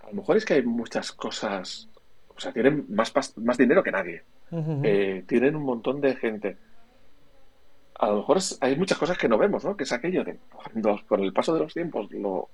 A 0.02 0.08
lo 0.08 0.12
mejor 0.12 0.36
es 0.36 0.44
que 0.44 0.52
hay 0.52 0.62
muchas 0.64 1.12
cosas, 1.12 1.88
o 2.28 2.38
sea, 2.38 2.52
tienen 2.52 2.84
más, 2.90 3.14
más 3.38 3.56
dinero 3.56 3.82
que 3.82 3.90
nadie. 3.90 4.22
Eh, 4.82 5.24
tienen 5.26 5.56
un 5.56 5.62
montón 5.62 6.02
de 6.02 6.14
gente. 6.14 6.58
A 7.98 8.08
lo 8.08 8.16
mejor 8.16 8.36
hay 8.60 8.76
muchas 8.76 8.98
cosas 8.98 9.16
que 9.16 9.30
no 9.30 9.38
vemos, 9.38 9.64
¿no? 9.64 9.78
Que 9.78 9.84
es 9.84 9.92
aquello 9.92 10.24
de 10.24 10.36
cuando 10.52 11.00
con 11.06 11.20
el 11.20 11.32
paso 11.32 11.54
de 11.54 11.60
los 11.60 11.72
tiempos 11.72 12.12
lo, 12.12 12.50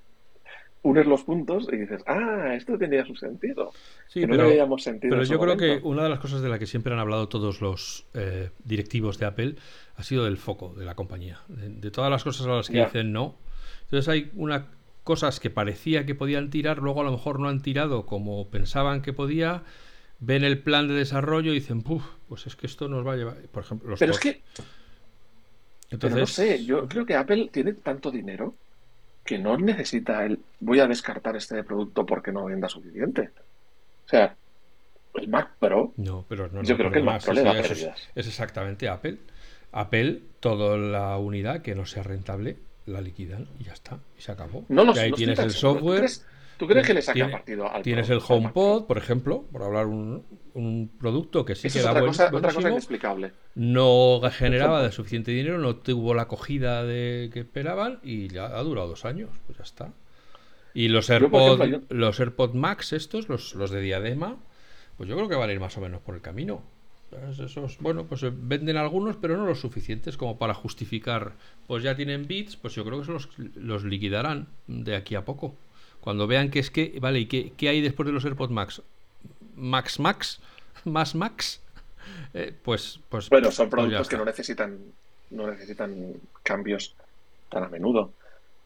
unes 0.83 1.07
los 1.07 1.23
puntos 1.25 1.69
y 1.73 1.77
dices, 1.77 2.03
ah, 2.07 2.55
esto 2.55 2.79
tenía 2.79 3.05
su 3.05 3.15
sentido. 3.17 3.73
Sí, 4.07 4.27
pero, 4.27 4.79
sentido 4.79 5.11
pero 5.11 5.25
yo 5.25 5.39
creo 5.39 5.57
que 5.57 5.81
una 5.83 6.05
de 6.05 6.09
las 6.09 6.21
cosas 6.21 6.41
de 6.41 6.49
la 6.49 6.59
que 6.59 6.67
siempre 6.67 6.93
han 6.93 6.99
hablado 7.01 7.29
todos 7.29 7.61
los 7.61 8.07
eh, 8.15 8.51
directivos 8.65 9.19
de 9.19 9.27
Apple 9.27 9.57
ha 9.97 10.03
sido 10.03 10.25
del 10.25 10.37
foco 10.37 10.75
de 10.75 10.85
la 10.85 10.95
compañía. 10.95 11.41
De, 11.49 11.91
todas 11.91 12.11
las 12.11 12.23
cosas 12.23 12.47
a 12.47 12.51
las 12.51 12.69
que 12.69 12.85
dicen 12.85 13.13
no. 13.13 13.37
Entonces 13.85 14.09
hay 14.09 14.31
unas 14.35 14.65
cosas 15.03 15.41
que 15.41 15.51
parecía 15.51 16.07
que 16.07 16.15
podían 16.15 16.51
tirar, 16.51 16.79
luego 16.79 17.01
a 17.01 17.05
lo 17.05 17.13
mejor 17.13 17.41
no 17.41 17.49
han 17.49 17.63
tirado 17.63 18.07
como 18.07 18.49
pensaban 18.49 19.03
que 19.03 19.13
podía. 19.13 19.63
Ven 20.21 20.43
el 20.43 20.59
plan 20.59 20.89
de 20.89 20.95
desarrollo 20.95 21.53
y 21.53 21.57
dicen, 21.57 21.83
Puf, 21.83 22.05
pues 22.29 22.47
es 22.47 22.57
que 22.57 22.67
esto 22.67 22.89
nos 22.89 23.07
va 23.07 23.13
a 23.13 23.17
llevar. 23.17 23.37
Por 23.53 23.63
ejemplo, 23.63 23.91
los 23.91 24.01
Pero 24.01 24.13
es 24.13 24.19
que. 24.19 24.43
Entonces, 25.91 26.19
no 26.19 26.27
sé, 26.27 26.65
yo 26.65 26.87
creo 26.87 27.07
que 27.07 27.15
Apple 27.15 27.49
tiene 27.53 27.73
tanto 27.73 28.11
dinero 28.11 28.55
que 29.29 29.37
no 29.37 29.59
necesita 29.59 30.25
el 30.25 30.39
voy 30.59 30.81
a 30.81 30.87
descartar 30.87 31.37
este 31.37 31.63
producto 31.63 32.07
porque 32.07 32.33
no 32.33 32.47
venda 32.47 32.67
suficiente. 32.67 33.29
O 34.07 34.09
sea, 34.09 34.35
el 35.17 35.29
Mac 35.29 35.51
Pro. 35.59 35.93
No, 35.99 36.25
pero 36.27 36.49
no, 36.51 36.63
yo 36.63 36.79
creo 36.79 36.91
que 36.91 37.01
el 37.01 37.05
Mac 37.05 37.23
Pro 37.23 37.35
le 37.35 37.43
da 37.43 37.53
pérdidas. 37.53 38.09
Es, 38.15 38.27
exactamente 38.27 38.89
Apple. 38.89 39.19
Apple, 39.73 40.23
toda 40.41 40.79
la 40.79 41.19
unidad 41.19 41.61
que 41.61 41.75
no 41.75 41.85
sea 41.85 42.03
rentable, 42.03 42.57
la 42.87 43.03
liquidan 43.03 43.47
y 43.61 43.65
ya 43.65 43.75
está. 43.75 43.99
Y 44.19 44.23
se 44.23 44.33
acabó. 44.33 44.65
No, 44.71 44.95
y 44.95 44.99
ahí 44.99 45.13
tienes 45.13 45.39
el 45.41 45.51
software. 45.51 46.09
¿Tú 46.59 46.67
crees 46.67 46.87
que 46.87 46.95
le 46.95 47.03
saca 47.03 47.31
partido 47.31 47.71
al 47.71 47.83
Tienes 47.83 48.11
el 48.11 48.21
HomePod, 48.27 48.87
por 48.87 48.99
ejemplo, 48.99 49.45
por 49.53 49.63
hablar 49.63 49.87
un, 49.87 50.25
un 50.55 50.91
producto 50.99 51.45
que 51.45 51.55
sí 51.55 51.71
que 51.71 51.81
da 51.81 51.93
otra, 51.93 52.07
cosa, 52.07 52.31
otra 52.33 52.53
cosa 52.53 52.71
inexplicable. 52.71 53.33
No 53.55 54.21
generaba 54.33 54.83
de 54.83 54.91
suficiente 54.91 55.31
dinero, 55.31 55.59
no 55.59 55.77
tuvo 55.77 56.15
la 56.15 56.23
acogida 56.23 56.85
de 56.85 57.31
que 57.33 57.41
esperaban 57.41 58.01
y 58.03 58.29
ya 58.29 58.47
ha 58.47 58.63
durado 58.63 58.89
dos 58.89 59.05
años. 59.05 59.31
Pues 59.47 59.59
ya 59.59 59.65
está. 59.65 59.93
Y 60.75 60.89
los 60.89 61.09
AirPods, 61.11 61.91
los 61.91 62.21
AirPod 62.21 62.55
Max, 62.55 62.93
estos, 62.93 63.29
los, 63.29 63.55
los 63.55 63.71
de 63.71 63.81
diadema, 63.81 64.37
pues 64.97 65.09
yo 65.09 65.17
creo 65.17 65.29
que 65.29 65.37
van 65.37 65.51
a 65.51 65.53
ir 65.53 65.61
más 65.61 65.77
o 65.77 65.81
menos 65.81 66.01
por 66.01 66.17
el 66.17 66.21
camino. 66.21 66.63
Esos, 67.31 67.79
bueno, 67.79 68.05
pues 68.05 68.23
eh, 68.25 68.33
venden 68.35 68.77
algunos, 68.77 69.17
pero 69.17 69.37
no 69.37 69.47
los 69.47 69.61
suficientes 69.61 70.17
como 70.17 70.39
para 70.39 70.55
justificar. 70.55 71.33
Pues 71.67 71.83
ya 71.83 71.97
tienen 71.97 72.27
bits, 72.27 72.57
pues 72.57 72.75
yo 72.75 72.85
creo 72.85 73.01
que 73.01 73.13
los, 73.13 73.29
los 73.55 73.85
liquidarán 73.85 74.49
de 74.67 74.97
aquí 74.97 75.15
a 75.15 75.25
poco. 75.25 75.55
Cuando 76.09 76.27
vean 76.27 76.51
que 76.51 76.59
es 76.59 76.71
que, 76.71 76.97
vale, 77.03 77.19
¿y 77.19 77.27
qué, 77.27 77.69
hay 77.69 77.83
después 77.83 78.07
de 78.07 78.15
los 78.15 78.25
AirPods 78.25 78.51
Max? 78.51 78.81
Max 79.57 80.01
Max, 80.01 80.41
más 80.87 81.15
Max, 81.15 81.61
eh, 82.33 82.55
pues, 82.65 82.99
pues. 83.11 83.29
Bueno, 83.29 83.51
son 83.51 83.69
pues 83.69 83.83
productos 83.83 84.09
que 84.09 84.17
no 84.17 84.25
necesitan, 84.25 84.79
no 85.29 85.51
necesitan 85.51 86.15
cambios 86.43 86.95
tan 87.51 87.65
a 87.65 87.69
menudo. 87.69 88.15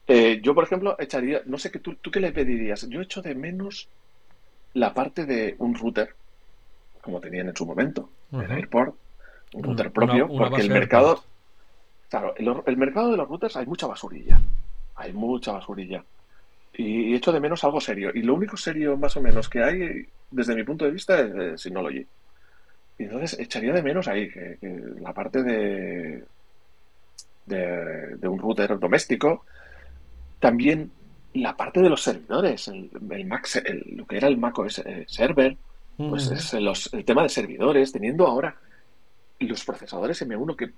Eh, 0.07 0.39
yo, 0.41 0.55
por 0.55 0.63
ejemplo, 0.63 0.95
echaría, 1.01 1.43
no 1.47 1.59
sé 1.59 1.73
qué 1.73 1.81
tú, 1.81 1.97
tú 1.97 2.13
qué 2.13 2.21
le 2.21 2.31
pedirías. 2.31 2.89
Yo 2.89 3.01
echo 3.01 3.23
de 3.23 3.35
menos 3.35 3.89
la 4.75 4.95
parte 4.95 5.27
de 5.27 5.57
un 5.59 5.75
router, 5.75 6.15
como 7.01 7.21
tenían 7.21 7.49
en 7.49 7.57
su 7.57 7.67
momento, 7.67 8.09
el 8.31 8.53
AirPort, 8.53 8.95
un 9.55 9.65
router 9.65 9.91
propio, 9.91 10.29
porque 10.29 10.61
el 10.61 10.71
mercado, 10.71 11.25
claro, 12.09 12.37
el 12.37 12.77
mercado 12.77 13.11
de 13.11 13.17
los 13.17 13.29
routers 13.29 13.57
hay 13.57 13.67
mucha 13.67 13.89
basurilla, 13.89 14.41
hay 14.95 15.13
mucha 15.13 15.51
basurilla 15.51 16.05
y 16.75 17.15
echo 17.15 17.33
de 17.33 17.41
menos 17.41 17.65
algo 17.65 17.81
serio. 17.81 18.11
Y 18.15 18.23
lo 18.23 18.35
único 18.35 18.57
serio 18.57 18.97
más 18.97 19.17
o 19.17 19.21
menos 19.21 19.49
que 19.49 19.63
hay, 19.63 20.07
desde 20.31 20.55
mi 20.55 20.65
punto 20.65 20.85
de 20.85 20.91
vista, 20.91 21.21
es 21.21 21.61
Synology. 21.61 22.07
Y 22.99 23.05
entonces 23.05 23.39
echaría 23.39 23.73
de 23.73 23.83
menos 23.83 24.09
ahí 24.09 24.31
que, 24.31 24.59
la 25.01 25.13
parte 25.13 25.43
de, 25.43 26.25
de, 27.47 28.29
un 28.29 28.39
router 28.39 28.79
doméstico, 28.79 29.45
también 30.39 30.91
la 31.35 31.57
parte 31.57 31.81
de 31.81 31.89
los 31.89 32.03
servidores, 32.03 32.69
el, 32.69 32.91
Mac, 33.27 33.49
lo 33.93 34.07
que 34.07 34.17
era 34.17 34.29
el 34.29 34.37
Mac 34.37 34.59
OS 34.59 34.79
eh, 34.79 35.05
Server, 35.09 35.57
pues 35.97 36.31
es 36.31 36.55
el 36.55 37.05
tema 37.05 37.23
de 37.23 37.29
servidores, 37.29 37.93
teniendo 37.93 38.27
ahora 38.27 38.57
los 39.39 39.65
procesadores 39.65 40.23
M1 40.27 40.57
que 40.57 40.71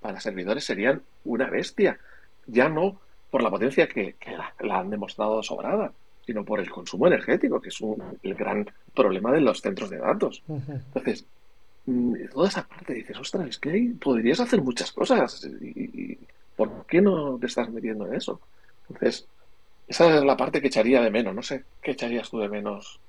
para 0.00 0.20
servidores 0.20 0.64
serían 0.64 1.02
una 1.24 1.48
bestia. 1.48 1.98
Ya 2.46 2.68
no 2.68 3.00
por 3.34 3.42
la 3.42 3.50
potencia 3.50 3.88
que, 3.88 4.14
la, 4.60 4.78
han 4.78 4.90
demostrado 4.90 5.42
sobrada, 5.42 5.90
sino 6.24 6.44
por 6.44 6.60
el 6.60 6.70
consumo 6.70 7.08
energético, 7.08 7.60
que 7.60 7.70
es 7.70 7.78
el 8.22 8.34
gran 8.36 8.64
problema 8.94 9.32
de 9.32 9.40
los 9.40 9.60
centros 9.60 9.90
de 9.90 9.98
datos. 9.98 10.40
Entonces, 10.48 11.26
mm, 11.84 12.28
toda 12.32 12.46
esa 12.46 12.62
parte 12.64 12.94
dices, 12.94 13.18
ostras, 13.18 13.48
es 13.48 13.58
que 13.58 13.70
ahí 13.70 13.88
podrías 13.88 14.38
hacer 14.38 14.62
muchas 14.62 14.92
cosas. 14.92 15.44
Y, 15.60 16.16
¿Por 16.54 16.86
qué 16.86 17.02
no 17.02 17.36
te 17.36 17.46
estás 17.46 17.68
metiendo 17.70 18.06
en 18.06 18.14
eso? 18.14 18.40
Entonces, 18.88 19.26
esa 19.88 20.16
es 20.16 20.22
la 20.22 20.36
parte 20.36 20.60
que 20.60 20.68
echaría 20.68 21.02
de 21.02 21.10
menos. 21.10 21.34
No 21.34 21.42
sé, 21.42 21.64
¿qué 21.82 21.90
echarías 21.90 22.30
tú 22.30 22.38
de 22.38 22.48
menos 22.48 23.00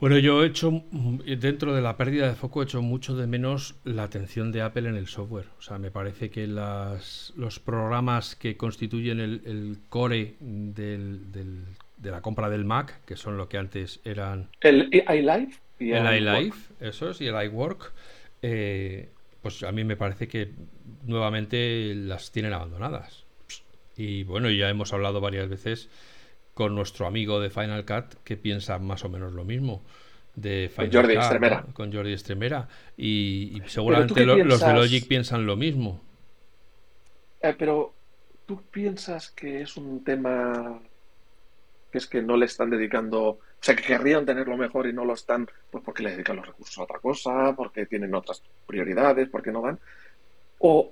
bueno, 0.00 0.18
yo 0.18 0.42
he 0.42 0.46
hecho, 0.46 0.70
mm, 0.70 1.18
dentro 1.38 1.74
de 1.74 1.82
la 1.82 1.96
pérdida 1.96 2.28
de 2.28 2.34
foco, 2.34 2.62
he 2.62 2.64
hecho 2.64 2.82
mucho 2.82 3.16
de 3.16 3.26
menos 3.26 3.76
la 3.84 4.04
atención 4.04 4.52
de 4.52 4.62
Apple 4.62 4.88
en 4.88 4.96
el 4.96 5.06
software. 5.06 5.46
O 5.58 5.62
sea, 5.62 5.78
me 5.78 5.90
parece 5.90 6.30
que 6.30 6.46
las, 6.46 7.32
los 7.36 7.58
programas 7.58 8.36
que 8.36 8.56
constituyen 8.56 9.20
el, 9.20 9.78
core 9.88 10.36
del, 10.40 11.32
de 11.98 12.10
la 12.10 12.22
compra 12.22 12.48
del 12.48 12.64
Mac, 12.64 13.04
que 13.04 13.16
son 13.16 13.36
lo 13.36 13.48
que 13.48 13.58
antes 13.58 14.00
eran... 14.04 14.48
El 14.60 14.88
iLife. 14.92 15.60
Y 15.80 15.92
el 15.92 16.22
iLife, 16.22 16.74
eso 16.80 17.10
es, 17.10 17.20
y 17.20 17.26
el 17.26 17.40
iWork, 17.44 17.92
eh, 18.42 19.10
pues 19.42 19.62
a 19.62 19.72
mí 19.72 19.84
me 19.84 19.96
parece 19.96 20.26
que 20.28 20.50
nuevamente 21.04 21.94
las 21.94 22.32
tienen 22.32 22.52
abandonadas. 22.52 23.24
Y 23.96 24.24
bueno, 24.24 24.50
ya 24.50 24.68
hemos 24.68 24.92
hablado 24.92 25.20
varias 25.20 25.48
veces 25.48 25.88
con 26.58 26.74
nuestro 26.74 27.06
amigo 27.06 27.38
de 27.40 27.50
Final 27.50 27.84
Cut 27.84 28.20
que 28.24 28.36
piensa 28.36 28.80
más 28.80 29.04
o 29.04 29.08
menos 29.08 29.32
lo 29.32 29.44
mismo 29.44 29.80
de 30.34 30.68
Final 30.68 30.90
con 30.90 31.02
Jordi 31.02 31.14
Cut, 31.14 31.72
con 31.72 31.92
Jordi 31.92 32.12
Estremera 32.12 32.66
y, 32.96 33.62
seguramente 33.66 34.26
los 34.26 34.58
de 34.58 34.72
Logic 34.74 35.06
piensan 35.06 35.46
lo 35.46 35.54
mismo. 35.54 36.00
Eh, 37.40 37.54
pero 37.56 37.94
tú 38.44 38.60
piensas 38.72 39.30
que 39.30 39.62
es 39.62 39.76
un 39.76 40.02
tema 40.02 40.80
que 41.92 41.98
es 41.98 42.08
que 42.08 42.22
no 42.22 42.36
le 42.36 42.46
están 42.46 42.70
dedicando 42.70 43.22
o 43.28 43.38
sea 43.60 43.76
que 43.76 43.84
querrían 43.84 44.26
tenerlo 44.26 44.56
mejor 44.56 44.88
y 44.88 44.92
no 44.92 45.04
lo 45.04 45.14
están 45.14 45.48
pues 45.70 45.84
porque 45.84 46.02
le 46.02 46.10
dedican 46.10 46.34
los 46.34 46.46
recursos 46.48 46.76
a 46.78 46.82
otra 46.82 46.98
cosa 46.98 47.54
porque 47.54 47.86
tienen 47.86 48.16
otras 48.16 48.42
prioridades 48.66 49.28
porque 49.28 49.52
no 49.52 49.62
van 49.62 49.78
o 50.58 50.90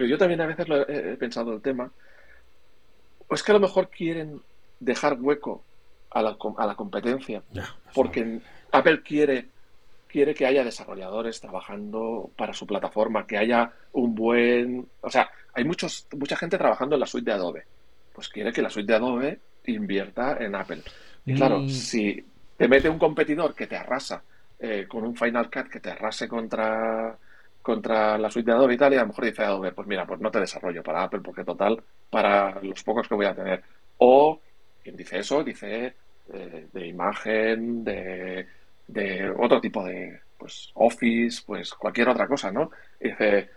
yo 0.00 0.18
también 0.18 0.40
a 0.40 0.46
veces 0.46 0.68
lo 0.68 0.88
he, 0.88 1.12
he 1.12 1.16
pensado 1.16 1.52
el 1.52 1.62
tema 1.62 1.92
o 3.28 3.34
es 3.36 3.42
que 3.44 3.52
a 3.52 3.54
lo 3.54 3.60
mejor 3.60 3.88
quieren 3.88 4.42
dejar 4.80 5.18
hueco 5.20 5.62
a 6.10 6.22
la, 6.22 6.36
a 6.56 6.66
la 6.66 6.74
competencia, 6.74 7.42
porque 7.94 8.40
Apple 8.72 9.02
quiere, 9.02 9.46
quiere 10.08 10.34
que 10.34 10.46
haya 10.46 10.64
desarrolladores 10.64 11.40
trabajando 11.40 12.30
para 12.36 12.52
su 12.52 12.66
plataforma, 12.66 13.26
que 13.26 13.38
haya 13.38 13.72
un 13.92 14.14
buen... 14.14 14.88
O 15.00 15.10
sea, 15.10 15.30
hay 15.54 15.64
muchos, 15.64 16.06
mucha 16.16 16.36
gente 16.36 16.58
trabajando 16.58 16.96
en 16.96 17.00
la 17.00 17.06
suite 17.06 17.30
de 17.30 17.36
Adobe. 17.36 17.64
Pues 18.12 18.28
quiere 18.28 18.52
que 18.52 18.62
la 18.62 18.70
suite 18.70 18.92
de 18.92 18.96
Adobe 18.96 19.38
invierta 19.66 20.36
en 20.40 20.54
Apple. 20.54 20.82
Y 21.26 21.34
claro, 21.34 21.60
mm. 21.60 21.68
si 21.68 22.24
te 22.56 22.68
mete 22.68 22.88
un 22.88 22.98
competidor 22.98 23.54
que 23.54 23.66
te 23.66 23.76
arrasa 23.76 24.22
eh, 24.58 24.86
con 24.88 25.04
un 25.04 25.16
Final 25.16 25.50
Cut 25.50 25.68
que 25.68 25.80
te 25.80 25.90
arrase 25.90 26.28
contra 26.28 27.16
contra 27.62 28.16
la 28.16 28.30
suite 28.30 28.50
de 28.50 28.56
Adobe 28.56 28.74
y 28.74 28.78
tal, 28.78 28.94
y 28.94 28.96
a 28.96 29.02
lo 29.02 29.08
mejor 29.08 29.24
dice 29.26 29.44
Adobe, 29.44 29.72
pues 29.72 29.86
mira, 29.86 30.06
pues 30.06 30.18
no 30.18 30.30
te 30.30 30.40
desarrollo 30.40 30.82
para 30.82 31.02
Apple, 31.02 31.20
porque 31.22 31.44
total, 31.44 31.82
para 32.08 32.58
los 32.62 32.82
pocos 32.82 33.06
que 33.06 33.14
voy 33.14 33.26
a 33.26 33.34
tener. 33.34 33.62
O 33.98 34.40
quien 34.82 34.96
dice 34.96 35.18
eso, 35.18 35.42
dice 35.44 35.94
eh, 36.32 36.68
de 36.72 36.86
imagen, 36.86 37.84
de, 37.84 38.46
de, 38.86 39.30
otro 39.30 39.60
tipo 39.60 39.84
de, 39.84 40.20
pues, 40.38 40.70
Office, 40.74 41.42
pues 41.46 41.74
cualquier 41.74 42.08
otra 42.08 42.26
cosa, 42.26 42.50
¿no? 42.50 42.70
Dice, 42.98 43.50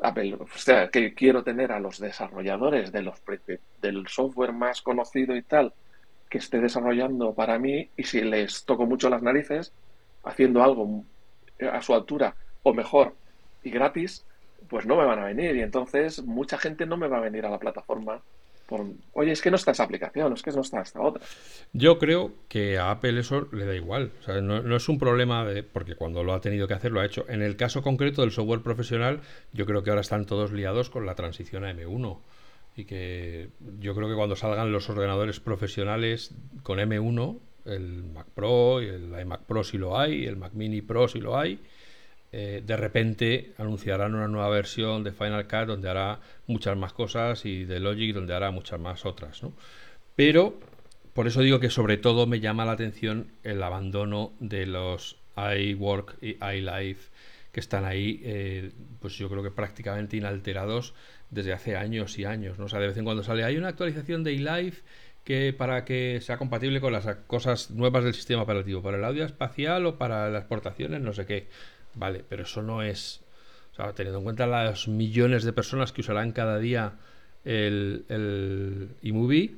Apple, 0.00 0.34
o 0.34 0.46
sea, 0.58 0.88
que 0.88 1.14
quiero 1.14 1.42
tener 1.42 1.72
a 1.72 1.80
los 1.80 1.98
desarrolladores 1.98 2.92
del 2.92 4.08
software 4.08 4.52
más 4.52 4.82
conocido 4.82 5.36
y 5.36 5.42
tal, 5.42 5.72
que 6.28 6.38
esté 6.38 6.60
desarrollando 6.60 7.34
para 7.34 7.58
mí, 7.58 7.88
y 7.96 8.04
si 8.04 8.20
les 8.20 8.64
toco 8.64 8.86
mucho 8.86 9.08
las 9.08 9.22
narices, 9.22 9.72
haciendo 10.24 10.62
algo 10.62 11.04
a 11.72 11.80
su 11.82 11.94
altura 11.94 12.34
o 12.62 12.74
mejor 12.74 13.14
y 13.62 13.70
gratis, 13.70 14.24
pues 14.68 14.86
no 14.86 14.96
me 14.96 15.04
van 15.04 15.18
a 15.18 15.24
venir. 15.24 15.56
Y 15.56 15.62
entonces 15.62 16.22
mucha 16.22 16.58
gente 16.58 16.86
no 16.86 16.96
me 16.96 17.08
va 17.08 17.18
a 17.18 17.22
venir 17.22 17.46
a 17.46 17.50
la 17.50 17.58
plataforma 17.58 18.22
oye, 19.12 19.32
es 19.32 19.40
que 19.40 19.50
no 19.50 19.56
está 19.56 19.72
esa 19.72 19.84
aplicación, 19.84 20.32
es 20.32 20.42
que 20.42 20.50
no 20.50 20.60
está 20.60 20.80
esta 20.82 21.00
otra. 21.00 21.22
Yo 21.72 21.98
creo 21.98 22.32
que 22.48 22.78
a 22.78 22.90
Apple 22.90 23.20
eso 23.20 23.48
le 23.52 23.66
da 23.66 23.74
igual. 23.74 24.12
No, 24.42 24.76
es 24.76 24.88
un 24.88 24.98
problema 24.98 25.46
porque 25.72 25.94
cuando 25.94 26.22
lo 26.22 26.34
ha 26.34 26.40
tenido 26.40 26.68
que 26.68 26.74
hacer 26.74 26.92
lo 26.92 27.00
ha 27.00 27.06
hecho. 27.06 27.24
En 27.28 27.42
el 27.42 27.56
caso 27.56 27.82
concreto 27.82 28.22
del 28.22 28.30
software 28.30 28.62
profesional, 28.62 29.20
yo 29.52 29.66
creo 29.66 29.82
que 29.82 29.90
ahora 29.90 30.02
están 30.02 30.26
todos 30.26 30.52
liados 30.52 30.90
con 30.90 31.06
la 31.06 31.14
transición 31.14 31.64
a 31.64 31.72
M1. 31.72 32.18
Y 32.76 32.84
que 32.84 33.50
yo 33.80 33.94
creo 33.94 34.08
que 34.08 34.14
cuando 34.14 34.36
salgan 34.36 34.70
los 34.70 34.88
ordenadores 34.88 35.40
profesionales 35.40 36.32
con 36.62 36.78
M1, 36.78 37.38
el 37.64 38.04
Mac 38.04 38.26
Pro, 38.34 38.82
y 38.82 38.86
el 38.86 39.20
iMac 39.20 39.42
Pro 39.42 39.64
si 39.64 39.78
lo 39.78 39.98
hay, 39.98 40.26
el 40.26 40.36
Mac 40.36 40.52
Mini 40.54 40.80
Pro 40.80 41.08
si 41.08 41.20
lo 41.20 41.36
hay, 41.36 41.58
eh, 42.30 42.62
de 42.64 42.76
repente 42.76 43.52
anunciarán 43.56 44.14
una 44.14 44.28
nueva 44.28 44.50
versión 44.50 45.02
de 45.02 45.12
Final 45.12 45.46
Cut 45.46 45.66
donde 45.66 45.88
hará 45.88 46.20
muchas 46.46 46.76
más 46.76 46.92
cosas 46.92 47.44
y 47.46 47.64
de 47.64 47.80
Logic 47.80 48.14
donde 48.14 48.34
hará 48.34 48.50
muchas 48.50 48.78
más 48.78 49.06
otras. 49.06 49.42
¿no? 49.42 49.54
Pero 50.14 50.58
por 51.14 51.26
eso 51.26 51.40
digo 51.40 51.58
que 51.58 51.70
sobre 51.70 51.96
todo 51.96 52.26
me 52.26 52.40
llama 52.40 52.64
la 52.64 52.72
atención 52.72 53.32
el 53.42 53.62
abandono 53.62 54.32
de 54.40 54.66
los 54.66 55.16
iWork 55.36 56.22
y 56.22 56.36
iLife 56.44 57.10
que 57.52 57.60
están 57.60 57.84
ahí, 57.84 58.20
eh, 58.24 58.72
pues 59.00 59.14
yo 59.14 59.28
creo 59.30 59.42
que 59.42 59.50
prácticamente 59.50 60.16
inalterados 60.16 60.94
desde 61.30 61.52
hace 61.52 61.76
años 61.76 62.18
y 62.18 62.24
años. 62.24 62.58
¿no? 62.58 62.68
Sea, 62.68 62.78
de 62.78 62.88
vez 62.88 62.96
en 62.96 63.04
cuando 63.04 63.22
sale, 63.22 63.44
hay 63.44 63.56
una 63.56 63.68
actualización 63.68 64.22
de 64.22 64.32
iLife 64.32 64.82
que 65.24 65.52
para 65.52 65.84
que 65.84 66.20
sea 66.20 66.38
compatible 66.38 66.80
con 66.80 66.92
las 66.92 67.06
cosas 67.26 67.70
nuevas 67.70 68.04
del 68.04 68.14
sistema 68.14 68.42
operativo, 68.42 68.82
para 68.82 68.96
el 68.96 69.04
audio 69.04 69.24
espacial 69.24 69.86
o 69.86 69.98
para 69.98 70.30
las 70.30 70.42
exportaciones, 70.42 71.00
no 71.00 71.12
sé 71.12 71.26
qué. 71.26 71.48
Vale, 71.98 72.24
pero 72.28 72.44
eso 72.44 72.62
no 72.62 72.82
es. 72.82 73.20
Teniendo 73.94 74.18
en 74.18 74.24
cuenta 74.24 74.46
los 74.46 74.88
millones 74.88 75.44
de 75.44 75.52
personas 75.52 75.92
que 75.92 76.00
usarán 76.00 76.32
cada 76.32 76.58
día 76.58 76.94
el, 77.44 78.04
el 78.08 78.90
eMovie, 79.02 79.56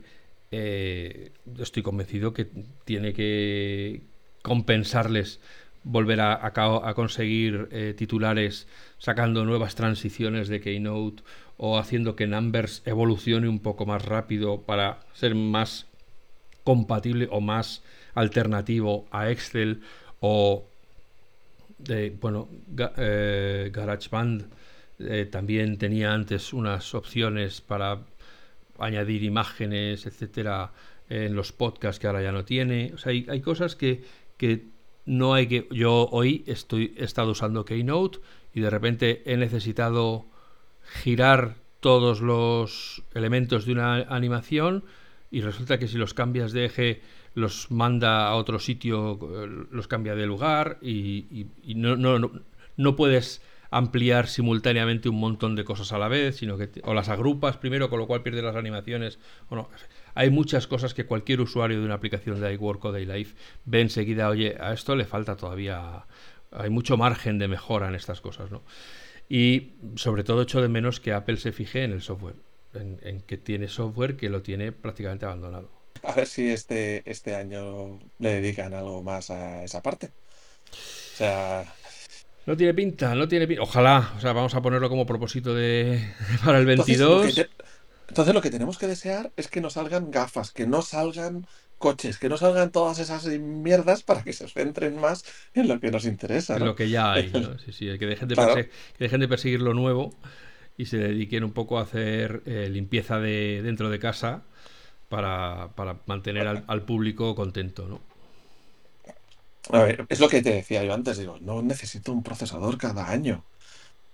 eh, 0.51 1.33
estoy 1.59 1.83
convencido 1.83 2.35
que 2.35 2.47
tiene 2.85 3.13
que 3.13 4.03
compensarles 4.43 5.41
volver 5.85 6.21
a, 6.21 6.47
a, 6.47 6.95
conseguir 6.95 7.69
eh, 7.71 7.95
titulares 7.97 8.69
sacando 8.99 9.47
nuevas 9.47 9.75
transiciones 9.75 10.49
de 10.49 10.61
Keynote 10.61 11.23
o 11.57 11.79
haciendo 11.79 12.17
que 12.17 12.27
Numbers 12.27 12.83
evolucione 12.85 13.49
un 13.49 13.61
poco 13.61 13.87
más 13.87 14.05
rápido 14.05 14.63
para 14.63 15.01
ser 15.15 15.35
más 15.35 15.87
compatible 16.65 17.29
o 17.31 17.41
más 17.41 17.83
alternativo 18.15 19.07
a 19.11 19.31
Excel 19.31 19.81
o 20.21 20.70
de, 21.85 22.11
bueno, 22.21 22.49
eh, 22.97 23.71
GarageBand 23.73 24.47
eh, 24.99 25.29
también 25.31 25.79
tenía 25.79 26.13
antes 26.13 26.53
unas 26.53 26.95
opciones 26.95 27.61
para 27.61 28.01
añadir 28.79 29.23
imágenes, 29.23 30.07
etcétera, 30.07 30.73
en 31.09 31.35
los 31.35 31.53
podcasts 31.53 31.99
que 31.99 32.07
ahora 32.07 32.23
ya 32.23 32.33
no 32.33 32.45
tiene. 32.45 32.93
O 32.95 32.99
sea, 32.99 33.13
hay, 33.13 33.27
hay 33.29 33.41
cosas 33.41 33.77
que, 33.77 34.03
que, 34.37 34.67
no 35.07 35.35
hay 35.35 35.47
que. 35.47 35.69
Yo 35.71 36.09
hoy 36.13 36.45
estoy, 36.47 36.95
he 36.97 37.05
estado 37.05 37.33
usando 37.33 37.65
Keynote 37.65 38.19
y 38.55 38.61
de 38.61 38.71
repente 38.71 39.23
he 39.25 39.37
necesitado 39.37 40.27
girar 41.03 41.57
todos 41.81 42.21
los 42.21 43.03
elementos 43.15 43.65
de 43.65 43.73
una 43.73 43.97
animación 44.03 44.85
y 45.31 45.41
resulta 45.41 45.79
que 45.79 45.89
si 45.89 45.97
los 45.97 46.15
cambias 46.15 46.53
de 46.53 46.67
eje 46.67 47.01
los 47.35 47.71
manda 47.71 48.29
a 48.29 48.35
otro 48.35 48.59
sitio, 48.59 49.19
eh, 49.23 49.67
los 49.71 49.89
cambia 49.89 50.15
de 50.15 50.27
lugar 50.27 50.79
y, 50.83 51.47
no, 51.75 51.97
no, 51.97 52.31
no, 52.77 52.97
puedes 52.97 53.43
ampliar 53.71 54.27
simultáneamente 54.27 55.09
un 55.09 55.21
montón 55.21 55.55
de 55.55 55.65
cosas 55.65 55.93
a 55.93 55.99
la 55.99 56.09
vez, 56.09 56.37
sino 56.37 56.57
que 56.59 56.71
o 56.83 56.93
las 56.93 57.09
agrupas 57.09 57.57
primero, 57.57 57.89
con 57.89 58.01
lo 58.01 58.07
cual 58.07 58.23
pierdes 58.23 58.43
las 58.43 58.57
animaciones. 58.57 59.19
Bueno, 59.49 59.69
hay 60.15 60.31
muchas 60.31 60.67
cosas 60.67 60.93
que 60.93 61.07
cualquier 61.07 61.41
usuario 61.41 61.79
de 61.79 61.85
una 61.85 61.95
aplicación 61.95 62.41
de 62.41 62.53
iWork 62.55 62.85
o 62.87 62.93
de 62.93 63.03
iLife 63.03 63.37
ve 63.65 63.81
enseguida, 63.81 64.29
oye, 64.29 64.57
a 64.59 64.73
esto 64.73 64.97
le 64.97 65.05
falta 65.05 65.37
todavía, 65.37 66.07
hay 66.51 66.71
mucho 66.71 66.97
margen 66.97 67.39
de 67.39 67.47
mejora 67.47 67.89
en 67.89 67.95
estas 67.95 68.21
cosas, 68.21 68.51
¿no? 68.51 68.63
Y 69.29 69.75
sobre 69.95 70.25
todo 70.25 70.43
echo 70.43 70.61
de 70.61 70.69
menos 70.69 70.99
que 70.99 71.13
Apple 71.13 71.37
se 71.37 71.53
fije 71.53 71.85
en 71.85 71.93
el 71.93 72.03
software, 72.03 72.35
en 72.75 73.21
que 73.21 73.37
tiene 73.37 73.69
software 73.69 74.17
que 74.17 74.29
lo 74.29 74.43
tiene 74.43 74.73
prácticamente 74.73 75.27
abandonado. 75.27 75.80
A 76.03 76.13
ver 76.13 76.27
si 76.27 76.49
este, 76.49 77.03
este 77.11 77.35
año 77.35 77.99
le 78.19 78.41
dedican 78.41 78.75
algo 78.75 79.03
más 79.03 79.31
a 79.31 79.65
esa 79.65 79.83
parte. 79.83 80.11
O 80.73 81.17
sea. 81.17 81.65
No 82.47 82.57
tiene 82.57 82.75
pinta, 82.75 83.15
no 83.15 83.29
tiene 83.29 83.47
pinta. 83.47 83.63
Ojalá, 83.63 84.13
o 84.17 84.21
sea, 84.21 84.33
vamos 84.33 84.55
a 84.55 84.63
ponerlo 84.63 84.89
como 84.89 85.07
propósito 85.07 85.55
de 85.55 86.03
para 86.45 86.59
el 86.59 86.67
22. 86.67 87.47
Entonces 88.09 88.35
lo, 88.35 88.41
que 88.41 88.51
tenemos 88.51 88.77
que 88.77 88.89
desear 88.89 89.31
es 89.37 89.47
que 89.47 89.61
no 89.61 89.71
salgan 89.71 90.11
gafas, 90.11 90.51
que 90.51 90.67
no 90.67 90.83
salgan 90.83 91.47
coches, 91.79 92.19
que 92.19 92.29
no 92.29 92.37
salgan 92.37 92.73
todas 92.73 92.99
esas 92.99 93.25
mierdas 93.27 94.03
para 94.03 94.25
que 94.25 94.33
se 94.33 94.49
centren 94.49 94.99
más 94.99 95.25
en 95.55 95.69
lo 95.69 95.79
que 95.79 95.93
nos 95.93 96.05
interesa. 96.07 96.57
En 96.57 96.65
lo 96.65 96.75
que 96.75 96.91
ya 96.91 97.13
hay, 97.13 97.31
¿no? 97.31 97.57
Sí, 97.65 97.73
sí, 97.73 97.99
que 97.99 98.07
dejen 98.07 98.27
de, 98.27 98.35
que 98.35 98.71
dejen 98.99 99.21
de 99.21 99.29
perseguir 99.29 99.61
lo 99.61 99.75
nuevo 99.75 100.13
y 100.77 100.87
se 100.87 100.99
dediquen 100.99 101.45
un 101.45 101.53
poco 101.53 101.79
a 101.79 101.83
hacer 101.83 102.43
eh, 102.47 102.69
limpieza 102.69 103.21
de 103.21 103.61
dentro 103.63 103.91
de 103.91 103.99
casa 104.01 104.43
para, 105.11 105.71
para 105.75 105.99
mantener 106.07 106.47
al, 106.47 106.83
público 106.85 107.35
contento, 107.35 107.87
¿no? 107.87 108.01
A 109.77 109.83
ver, 109.83 110.07
es 110.09 110.21
lo 110.21 110.29
que 110.29 110.41
te 110.41 110.53
decía 110.53 110.85
yo 110.85 110.95
antes, 110.95 111.19
digo, 111.19 111.37
no 111.41 111.63
necesito 111.63 112.13
un 112.13 112.23
procesador 112.23 112.79
cada 112.79 113.11
año, 113.11 113.45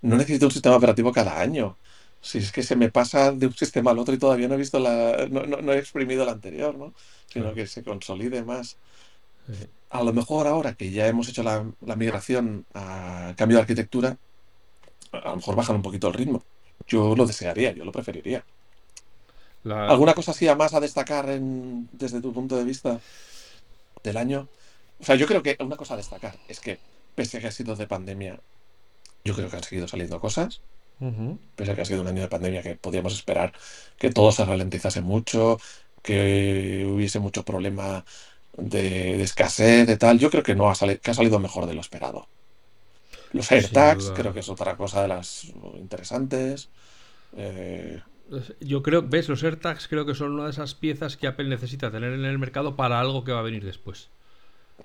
no 0.01 0.17
necesito 0.17 0.47
un 0.47 0.53
sistema 0.53 0.77
operativo 0.77 1.13
cada 1.13 1.39
año. 1.39 1.77
Si 2.23 2.39
es 2.39 2.51
que 2.51 2.63
se 2.63 2.77
me 2.77 2.91
pasa 2.91 3.31
de 3.31 3.47
un 3.47 3.55
sistema 3.55 3.91
al 3.91 3.99
otro 3.99 4.15
y 4.15 4.19
todavía 4.19 4.49
no 4.49 4.55
he 4.55 4.59
visto 4.59 4.79
la, 4.81 5.29
no, 5.31 5.45
no, 5.45 5.73
he 5.73 5.79
exprimido 5.79 6.23
el 6.23 6.31
anterior, 6.31 6.75
¿no? 6.77 6.95
Sino 7.27 7.53
que 7.55 7.67
se 7.67 7.85
consolide 7.85 8.43
más. 8.43 8.79
A 9.91 10.03
lo 10.03 10.13
mejor 10.15 10.47
ahora 10.47 10.75
que 10.75 10.91
ya 10.91 11.07
hemos 11.07 11.29
hecho 11.29 11.43
la, 11.43 11.71
la 11.83 11.97
migración 11.97 12.65
a 12.75 13.35
cambio 13.37 13.59
de 13.59 13.63
arquitectura, 13.63 14.19
a 15.13 15.31
lo 15.31 15.37
mejor 15.37 15.57
bajan 15.57 15.77
un 15.77 15.83
poquito 15.83 16.09
el 16.09 16.15
ritmo. 16.15 16.43
Yo 16.87 17.15
lo 17.15 17.27
desearía, 17.27 17.73
yo 17.73 17.85
lo 17.85 17.93
preferiría. 17.93 18.45
¿Alguna 19.75 20.15
cosa 20.15 20.31
así 20.31 20.47
a 20.49 20.55
más 20.55 20.75
a 20.75 20.81
destacar 20.81 21.27
desde 21.27 22.21
tu 22.21 22.33
punto 22.33 22.57
de 22.57 22.65
vista 22.65 23.01
del 24.03 24.17
año? 24.17 24.49
O 25.01 25.05
sea, 25.05 25.17
yo 25.17 25.27
creo 25.27 25.43
que 25.43 25.57
una 25.61 25.77
cosa 25.77 25.95
a 25.95 25.97
destacar 25.97 26.37
es 26.49 26.61
que, 26.61 26.79
pese 27.15 27.39
a 27.39 27.41
que 27.41 27.49
ha 27.49 27.53
sido 27.53 27.77
de 27.77 27.87
pandemia, 27.87 28.39
yo 29.25 29.35
creo 29.35 29.51
que 29.51 29.57
han 29.57 29.63
seguido 29.63 29.89
saliendo 29.89 30.21
cosas. 30.21 30.61
Pese 31.57 31.73
a 31.73 31.75
que 31.75 31.83
ha 31.83 31.85
sido 31.85 32.01
un 32.01 32.09
año 32.09 32.23
de 32.23 32.29
pandemia 32.29 32.63
que 32.63 32.75
podíamos 32.77 33.13
esperar 33.13 33.53
que 33.99 34.11
todo 34.11 34.33
se 34.33 34.45
ralentizase 34.45 35.03
mucho, 35.03 35.59
que 36.03 36.87
hubiese 36.89 37.19
mucho 37.19 37.45
problema 37.45 38.05
de, 38.57 39.21
escasez, 39.23 39.87
de 39.87 39.97
tal. 39.97 40.19
Yo 40.19 40.31
creo 40.31 40.43
que 40.43 40.55
no 40.55 40.71
ha 40.71 40.75
salido, 40.75 41.01
que 41.01 41.11
ha 41.11 41.15
salido 41.15 41.39
mejor 41.39 41.67
de 41.67 41.75
lo 41.75 41.81
esperado. 41.81 42.29
Los 43.33 43.51
AirTags 43.53 44.13
creo 44.13 44.33
que 44.33 44.41
es 44.41 44.49
otra 44.49 44.77
cosa 44.77 45.03
de 45.03 45.09
las 45.09 45.45
interesantes. 45.75 46.71
Eh, 47.37 48.01
yo 48.61 48.83
creo, 48.83 49.03
ves, 49.03 49.29
los 49.29 49.43
AirTags 49.43 49.89
creo 49.89 50.05
que 50.05 50.15
son 50.15 50.33
una 50.33 50.45
de 50.45 50.51
esas 50.51 50.75
piezas 50.75 51.17
que 51.17 51.27
Apple 51.27 51.49
necesita 51.49 51.91
tener 51.91 52.13
en 52.13 52.25
el 52.25 52.39
mercado 52.39 52.77
para 52.77 53.01
algo 53.01 53.25
que 53.25 53.33
va 53.33 53.41
a 53.41 53.43
venir 53.43 53.65
después. 53.65 54.11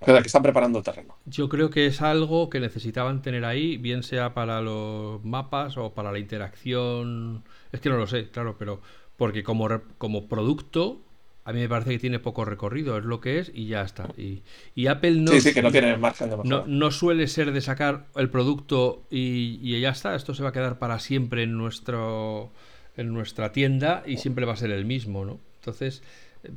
que 0.06 0.12
están 0.18 0.44
preparando 0.44 0.80
el 0.80 0.86
terreno. 0.86 1.18
Yo 1.26 1.50
creo 1.50 1.70
que 1.70 1.88
es 1.88 2.02
algo 2.02 2.50
que 2.50 2.60
necesitaban 2.60 3.22
tener 3.22 3.46
ahí, 3.46 3.78
bien 3.78 4.04
sea 4.04 4.34
para 4.34 4.62
los 4.62 5.24
mapas 5.24 5.78
o 5.78 5.94
para 5.94 6.12
la 6.12 6.20
interacción. 6.20 7.44
Es 7.72 7.82
que 7.82 7.89
no 7.89 7.98
lo 7.98 8.08
sé, 8.08 8.30
claro, 8.30 8.56
pero 8.58 8.82
porque 9.18 9.44
como, 9.44 9.68
como 9.98 10.28
producto, 10.28 11.02
a 11.44 11.54
mí 11.54 11.60
me 11.60 11.70
parece 11.70 11.92
que 11.92 12.00
tiene 12.00 12.20
poco 12.20 12.46
recorrido, 12.46 12.98
es 12.98 13.06
lo 13.06 13.22
que 13.22 13.39
es 13.39 13.52
y 13.54 13.66
ya 13.66 13.82
está. 13.82 14.10
Y, 14.18 14.44
Apple 14.86 15.16
no, 15.16 15.32
sí, 15.32 15.42
sí, 15.42 15.54
que 15.54 15.64
no 15.64 15.72
tiene 15.72 15.98
margen 15.98 16.30
de 16.30 16.38
no, 16.44 16.66
no, 16.68 16.92
suele 16.92 17.28
ser 17.28 17.52
de 17.52 17.62
sacar 17.62 18.06
el 18.16 18.30
producto 18.30 19.04
y, 19.10 19.60
y 19.64 19.80
ya 19.82 19.89
está. 19.89 20.16
Esto 20.16 20.36
se 20.36 20.44
va 20.44 20.50
a 20.50 20.54
quedar 20.54 20.78
para 20.78 21.00
siempre 21.00 21.44
en 21.44 21.58
nuestro 21.58 22.52
en 22.98 23.14
nuestra 23.14 23.52
tienda 23.52 24.04
y 24.06 24.18
siempre 24.18 24.46
va 24.46 24.54
a 24.54 24.58
ser 24.58 24.72
el 24.72 24.86
mismo, 24.86 25.26
¿no? 25.26 25.39
Entonces, 25.56 26.02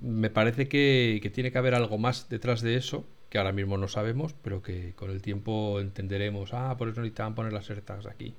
me 0.02 0.30
parece 0.30 0.68
que, 0.68 1.30
tiene 1.34 1.52
que 1.52 1.58
haber 1.58 1.74
algo 1.74 1.98
más 1.98 2.28
detrás 2.28 2.62
de 2.62 2.76
eso 2.76 3.04
que 3.28 3.38
ahora 3.38 3.52
mismo 3.52 3.76
no 3.76 3.88
sabemos, 3.88 4.34
pero 4.42 4.62
que 4.62 4.94
con 4.94 5.10
el 5.10 5.20
tiempo 5.20 5.80
entenderemos, 5.80 6.54
ah, 6.54 6.76
por 6.78 6.88
eso 6.88 7.00
necesitaban 7.00 7.34
poner 7.34 7.52
las 7.52 7.68
AirTags 7.68 8.06
aquí. 8.06 8.34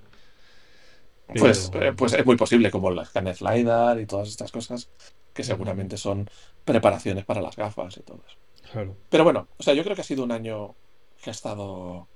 Pues, 1.28 1.72
eh, 1.74 1.91
pues 1.96 2.14
es 2.14 2.26
muy 2.26 2.38
posible, 2.38 2.72
como 2.72 2.91
la 2.91 3.04
escáner 3.04 3.36
LiDAR 3.41 4.00
y 4.00 4.06
todas 4.06 4.30
estas 4.30 4.52
cosas, 4.52 4.89
que 5.34 5.43
seguramente 5.43 5.98
son 5.98 6.30
preparaciones 6.64 7.26
para 7.26 7.41
las 7.41 7.58
gafas 7.58 7.98
y 7.98 8.02
todo 8.02 8.24
eso. 8.26 8.38
Claro. 8.72 8.96
Pero 9.10 9.24
bueno, 9.26 9.48
o 9.58 9.64
sea, 9.64 9.74
yo 9.74 9.84
creo 9.84 9.96
que 9.96 10.02
ha 10.02 10.06
sido 10.06 10.24
un 10.24 10.32
año 10.32 10.76
que 11.22 11.30
ha 11.30 11.34
estado 11.34 12.08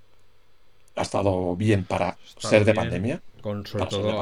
ha 0.99 1.03
estado 1.03 1.55
bien 1.55 1.85
para 1.85 2.17
ser 2.37 2.65
de 2.65 2.73
pandemia. 2.73 3.21
Con, 3.41 3.65
sobre 3.65 3.85
todo 3.85 4.21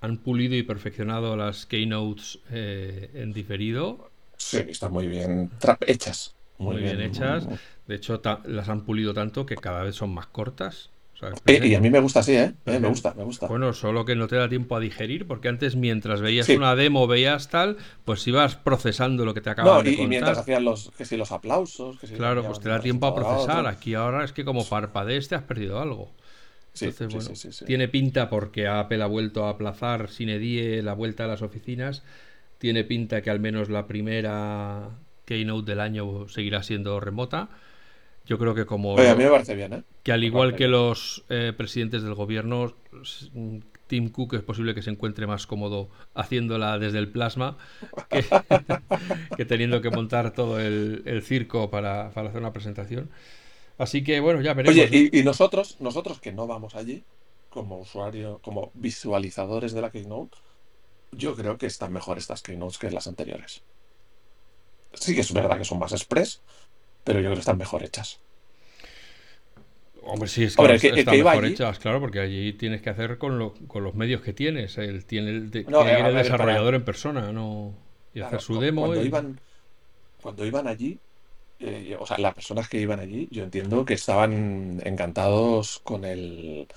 han, 0.00 0.16
pulido 0.18 0.56
y 0.56 0.64
perfeccionado 0.64 1.36
las 1.36 1.64
keynotes 1.64 2.40
eh, 2.50 3.10
en 3.14 3.32
diferido. 3.32 4.10
Sí, 4.36 4.58
están 4.68 4.92
muy 4.92 5.06
bien 5.06 5.50
hechas. 5.86 6.34
Muy, 6.58 6.78
bien, 6.78 7.00
hechas. 7.00 7.46
De 7.86 7.94
hecho, 7.94 8.20
las 8.46 8.68
han 8.68 8.84
pulido 8.84 9.14
tanto 9.14 9.46
que 9.46 9.54
cada 9.54 9.84
vez 9.84 9.94
son 9.94 10.10
más 10.10 10.26
cortas. 10.26 10.90
Y, 11.46 11.74
a 11.74 11.80
mí 11.80 11.90
me 11.90 11.98
gusta 12.00 12.20
así, 12.20 12.32
¿eh? 12.32 12.54
¿eh? 12.66 12.78
Me 12.78 12.88
gusta, 12.88 13.12
me 13.14 13.24
gusta. 13.24 13.48
Bueno, 13.48 13.72
solo 13.72 14.04
que 14.04 14.14
no 14.14 14.28
te 14.28 14.36
da 14.36 14.48
tiempo 14.48 14.76
a 14.76 14.80
digerir, 14.80 15.26
porque 15.26 15.48
antes 15.48 15.74
mientras 15.74 16.20
veías 16.20 16.48
una 16.48 16.76
demo, 16.76 17.06
veías 17.06 17.48
tal, 17.48 17.76
pues 18.04 18.26
ibas 18.28 18.54
procesando 18.56 19.24
lo 19.24 19.34
que 19.34 19.40
te 19.40 19.50
acababa 19.50 19.82
de 19.82 19.90
contar. 19.90 20.04
Y 20.04 20.08
mientras 20.08 20.38
hacían 20.38 20.64
los, 20.64 20.92
que 20.96 21.04
si 21.04 21.16
los 21.16 21.32
aplausos, 21.32 21.98
que 21.98 22.06
Claro, 22.06 22.44
pues 22.44 22.60
te 22.60 22.68
da 22.68 22.80
tiempo 22.80 23.06
a 23.06 23.14
procesar. 23.14 23.66
Aquí 23.66 23.94
ahora 23.94 24.24
es 24.24 24.32
que 24.32 24.44
como 24.44 24.64
parpadees 24.64 25.28
te 25.28 25.34
has 25.34 25.42
perdido 25.42 25.80
algo. 25.80 26.12
Entonces, 26.80 27.64
tiene 27.66 27.88
pinta 27.88 28.30
porque 28.30 28.68
Apple 28.68 29.02
ha 29.02 29.06
vuelto 29.06 29.46
a 29.46 29.50
aplazar 29.50 30.10
sin 30.10 30.28
edie 30.28 30.82
la 30.82 30.92
vuelta 30.92 31.24
a 31.24 31.26
las 31.26 31.42
oficinas. 31.42 32.04
Tiene 32.58 32.84
pinta 32.84 33.22
que 33.22 33.30
al 33.30 33.40
menos 33.40 33.68
la 33.68 33.86
primera 33.86 34.90
keynote 35.24 35.72
del 35.72 35.80
año 35.80 36.28
seguirá 36.28 36.62
siendo 36.62 37.00
remota. 37.00 37.48
Yo 38.28 38.38
creo 38.38 38.54
que 38.54 38.66
como... 38.66 38.98
a 38.98 39.14
mí 39.14 39.24
me 39.24 39.30
parece 39.30 39.54
bien, 39.54 39.72
¿eh? 39.72 39.82
Que 40.02 40.12
al 40.12 40.22
igual 40.22 40.54
que 40.54 40.68
los 40.68 41.24
eh, 41.30 41.54
presidentes 41.56 42.02
del 42.02 42.12
gobierno, 42.12 42.74
Tim 43.86 44.10
Cook 44.10 44.34
es 44.34 44.42
posible 44.42 44.74
que 44.74 44.82
se 44.82 44.90
encuentre 44.90 45.26
más 45.26 45.46
cómodo 45.46 45.88
haciéndola 46.14 46.78
desde 46.78 46.98
el 46.98 47.10
plasma 47.10 47.56
que, 48.10 49.44
teniendo 49.46 49.80
que 49.80 49.88
montar 49.88 50.34
todo 50.34 50.60
el, 50.60 51.22
circo 51.24 51.70
para, 51.70 52.10
para, 52.10 52.28
hacer 52.28 52.42
una 52.42 52.52
presentación. 52.52 53.08
Así 53.78 54.04
que 54.04 54.20
bueno, 54.20 54.42
ya 54.42 54.52
veremos. 54.52 54.78
Oye, 54.78 55.08
y, 55.10 55.22
nosotros, 55.22 55.76
nosotros 55.80 56.20
que 56.20 56.30
no 56.30 56.46
vamos 56.46 56.74
allí, 56.74 57.04
como 57.48 57.78
usuarios, 57.78 58.40
como 58.40 58.72
visualizadores 58.74 59.72
de 59.72 59.80
la 59.80 59.90
Keynote, 59.90 60.36
yo 61.12 61.34
creo 61.34 61.56
que 61.56 61.64
están 61.64 61.94
mejor 61.94 62.18
estas 62.18 62.42
Keynotes 62.42 62.76
que 62.76 62.90
las 62.90 63.06
anteriores. 63.06 63.62
Sí 64.92 65.14
que 65.14 65.22
es 65.22 65.32
verdad 65.32 65.56
que 65.56 65.64
son 65.64 65.78
más 65.78 65.92
express, 65.92 66.42
pero 67.08 67.20
yo 67.20 67.28
creo 67.28 67.36
que 67.36 67.40
están 67.40 67.56
mejor 67.56 67.82
hechas. 67.82 68.20
Hombre, 70.02 70.28
sí, 70.28 70.44
es 70.44 70.56
que, 70.56 70.88
están 70.88 71.16
mejor 71.16 71.46
hechas, 71.46 71.78
claro, 71.78 72.00
porque 72.00 72.20
allí 72.20 72.52
tienes 72.52 72.82
que 72.82 72.90
hacer 72.90 73.16
con, 73.16 73.38
los 73.38 73.94
medios 73.94 74.20
que 74.20 74.34
tienes. 74.34 74.76
El, 74.76 75.06
tiene 75.06 75.30
el, 75.30 75.50
el 75.54 76.14
desarrollador 76.14 76.74
en 76.74 76.84
persona, 76.84 77.32
¿no? 77.32 77.72
Y 78.12 78.20
hacer 78.20 78.42
su 78.42 78.60
demo. 78.60 78.84
Cuando, 78.84 79.02
iban, 79.02 79.40
cuando 80.20 80.44
iban 80.44 80.68
allí, 80.68 80.98
eh, 81.60 81.96
o 81.98 82.06
sea, 82.06 82.18
las 82.18 82.34
personas 82.34 82.68
que 82.68 82.78
iban 82.78 83.00
allí, 83.00 83.26
yo 83.30 83.42
entiendo 83.42 83.86
que 83.86 83.94
estaban 83.94 84.82
encantados 84.84 85.80
con 85.84 86.04
el, 86.04 86.68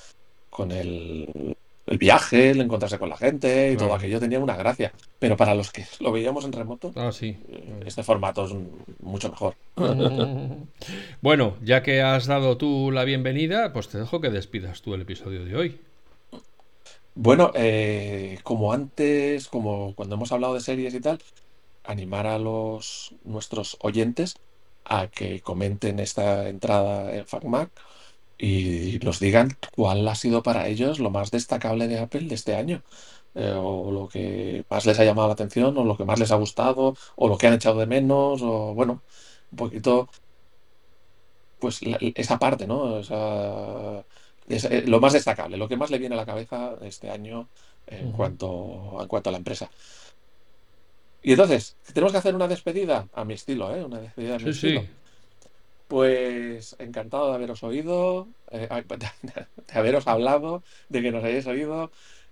con 0.49 0.71
el, 0.71 1.57
el 1.87 1.97
viaje, 1.97 2.51
el 2.51 2.61
encontrarse 2.61 2.99
con 2.99 3.09
la 3.09 3.17
gente 3.17 3.71
y 3.71 3.77
todo 3.77 3.93
aquello 3.93 4.19
tenía 4.19 4.39
una 4.39 4.55
gracia. 4.55 4.93
Pero 5.19 5.35
para 5.37 5.55
los 5.55 5.71
que 5.71 5.85
lo 5.99 6.11
veíamos 6.11 6.45
en 6.45 6.53
remoto, 6.53 6.91
ah, 6.95 7.11
sí. 7.11 7.37
Eh, 7.49 7.83
este 7.85 8.03
formato 8.03 8.45
es 8.45 8.53
mucho 8.99 9.29
mejor. 9.29 9.55
bueno, 11.21 11.57
ya 11.61 11.83
que 11.83 12.01
has 12.01 12.27
dado 12.27 12.57
tú 12.57 12.91
la 12.91 13.03
bienvenida, 13.03 13.73
pues 13.73 13.87
te 13.89 13.97
dejo 13.97 14.21
que 14.21 14.29
despidas 14.29 14.81
tú 14.81 14.93
el 14.93 15.01
episodio 15.01 15.43
de 15.43 15.55
hoy. 15.55 15.79
Bueno, 17.13 17.51
eh, 17.55 18.39
como 18.43 18.71
antes, 18.71 19.47
como 19.47 19.93
cuando 19.95 20.15
hemos 20.15 20.31
hablado 20.31 20.53
de 20.53 20.61
series 20.61 20.93
y 20.93 21.01
tal, 21.01 21.19
animar 21.83 22.25
a 22.25 22.39
los 22.39 23.13
nuestros 23.25 23.77
oyentes 23.81 24.37
a 24.85 25.07
que 25.07 25.41
comenten 25.41 25.99
esta 25.99 26.47
entrada 26.47 27.13
en 27.13 27.25
FacMac 27.25 27.69
y 28.41 28.99
nos 29.03 29.19
digan 29.19 29.55
cuál 29.75 30.07
ha 30.07 30.15
sido 30.15 30.41
para 30.41 30.67
ellos 30.67 30.99
lo 30.99 31.11
más 31.11 31.29
destacable 31.29 31.87
de 31.87 31.99
Apple 31.99 32.21
de 32.21 32.33
este 32.33 32.55
año. 32.55 32.81
Eh, 33.35 33.53
o 33.55 33.91
lo 33.91 34.09
que 34.09 34.65
más 34.69 34.85
les 34.85 34.99
ha 34.99 35.05
llamado 35.05 35.27
la 35.27 35.35
atención, 35.35 35.77
o 35.77 35.85
lo 35.85 35.95
que 35.95 36.05
más 36.05 36.19
les 36.19 36.31
ha 36.31 36.35
gustado, 36.35 36.95
o 37.15 37.27
lo 37.29 37.37
que 37.37 37.47
han 37.47 37.53
echado 37.53 37.79
de 37.79 37.85
menos, 37.85 38.41
o 38.41 38.73
bueno, 38.73 39.03
un 39.51 39.55
poquito, 39.55 40.09
pues 41.59 41.79
esa 42.15 42.39
parte, 42.39 42.65
¿no? 42.65 42.99
Eh, 44.49 44.83
lo 44.87 44.99
más 44.99 45.13
destacable, 45.13 45.55
lo 45.55 45.69
que 45.69 45.77
más 45.77 45.91
le 45.91 45.99
viene 45.99 46.15
a 46.15 46.17
la 46.17 46.25
cabeza 46.25 46.75
este 46.81 47.09
año 47.11 47.47
en, 47.87 48.11
cuanto, 48.11 48.97
en 48.99 49.07
cuanto 49.07 49.29
a 49.29 49.31
la 49.33 49.37
empresa. 49.37 49.69
Y 51.21 51.31
entonces, 51.31 51.77
tenemos 51.93 52.11
que 52.11 52.17
hacer 52.17 52.35
una 52.35 52.47
despedida 52.47 53.07
a 53.13 53.23
mi 53.23 53.35
estilo, 53.35 53.73
¿eh? 53.73 53.85
Una 53.85 53.99
despedida 53.99 54.35
a 54.35 54.39
mi 54.39 54.49
estilo. 54.49 54.83
Pues 55.91 56.77
encantado 56.79 57.27
de 57.29 57.35
haberos 57.35 57.63
oído, 57.63 58.29
eh, 58.51 58.69
de 59.67 59.73
haberos 59.77 60.07
hablado, 60.07 60.63
de 60.89 61.01
que 61.01 61.11
nos 61.11 61.23
hayáis 61.23 61.47
oído. 61.47 61.91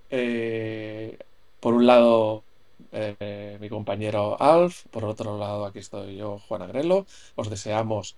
Eh, 0.09 1.17
por 1.59 1.73
un 1.73 1.85
lado, 1.85 2.45
eh, 2.93 3.57
mi 3.59 3.67
compañero 3.69 4.41
Alf, 4.41 4.85
por 4.91 5.03
otro 5.03 5.37
lado, 5.37 5.65
aquí 5.65 5.79
estoy 5.79 6.15
yo, 6.15 6.39
Juan 6.39 6.61
Agrelo. 6.61 7.05
Os 7.35 7.49
deseamos 7.49 8.15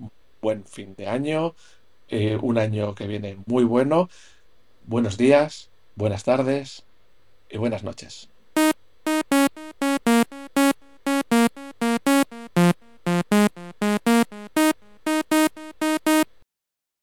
un 0.00 0.10
buen 0.42 0.64
fin 0.66 0.96
de 0.96 1.06
año, 1.06 1.54
un 2.42 2.58
año 2.58 2.94
que 2.96 3.06
viene 3.06 3.38
muy 3.46 3.62
bueno. 3.64 4.08
Buenos 4.86 5.18
días, 5.18 5.70
buenas 5.96 6.24
tardes 6.24 6.84
y 7.50 7.58
buenas 7.58 7.84
noches. 7.84 8.29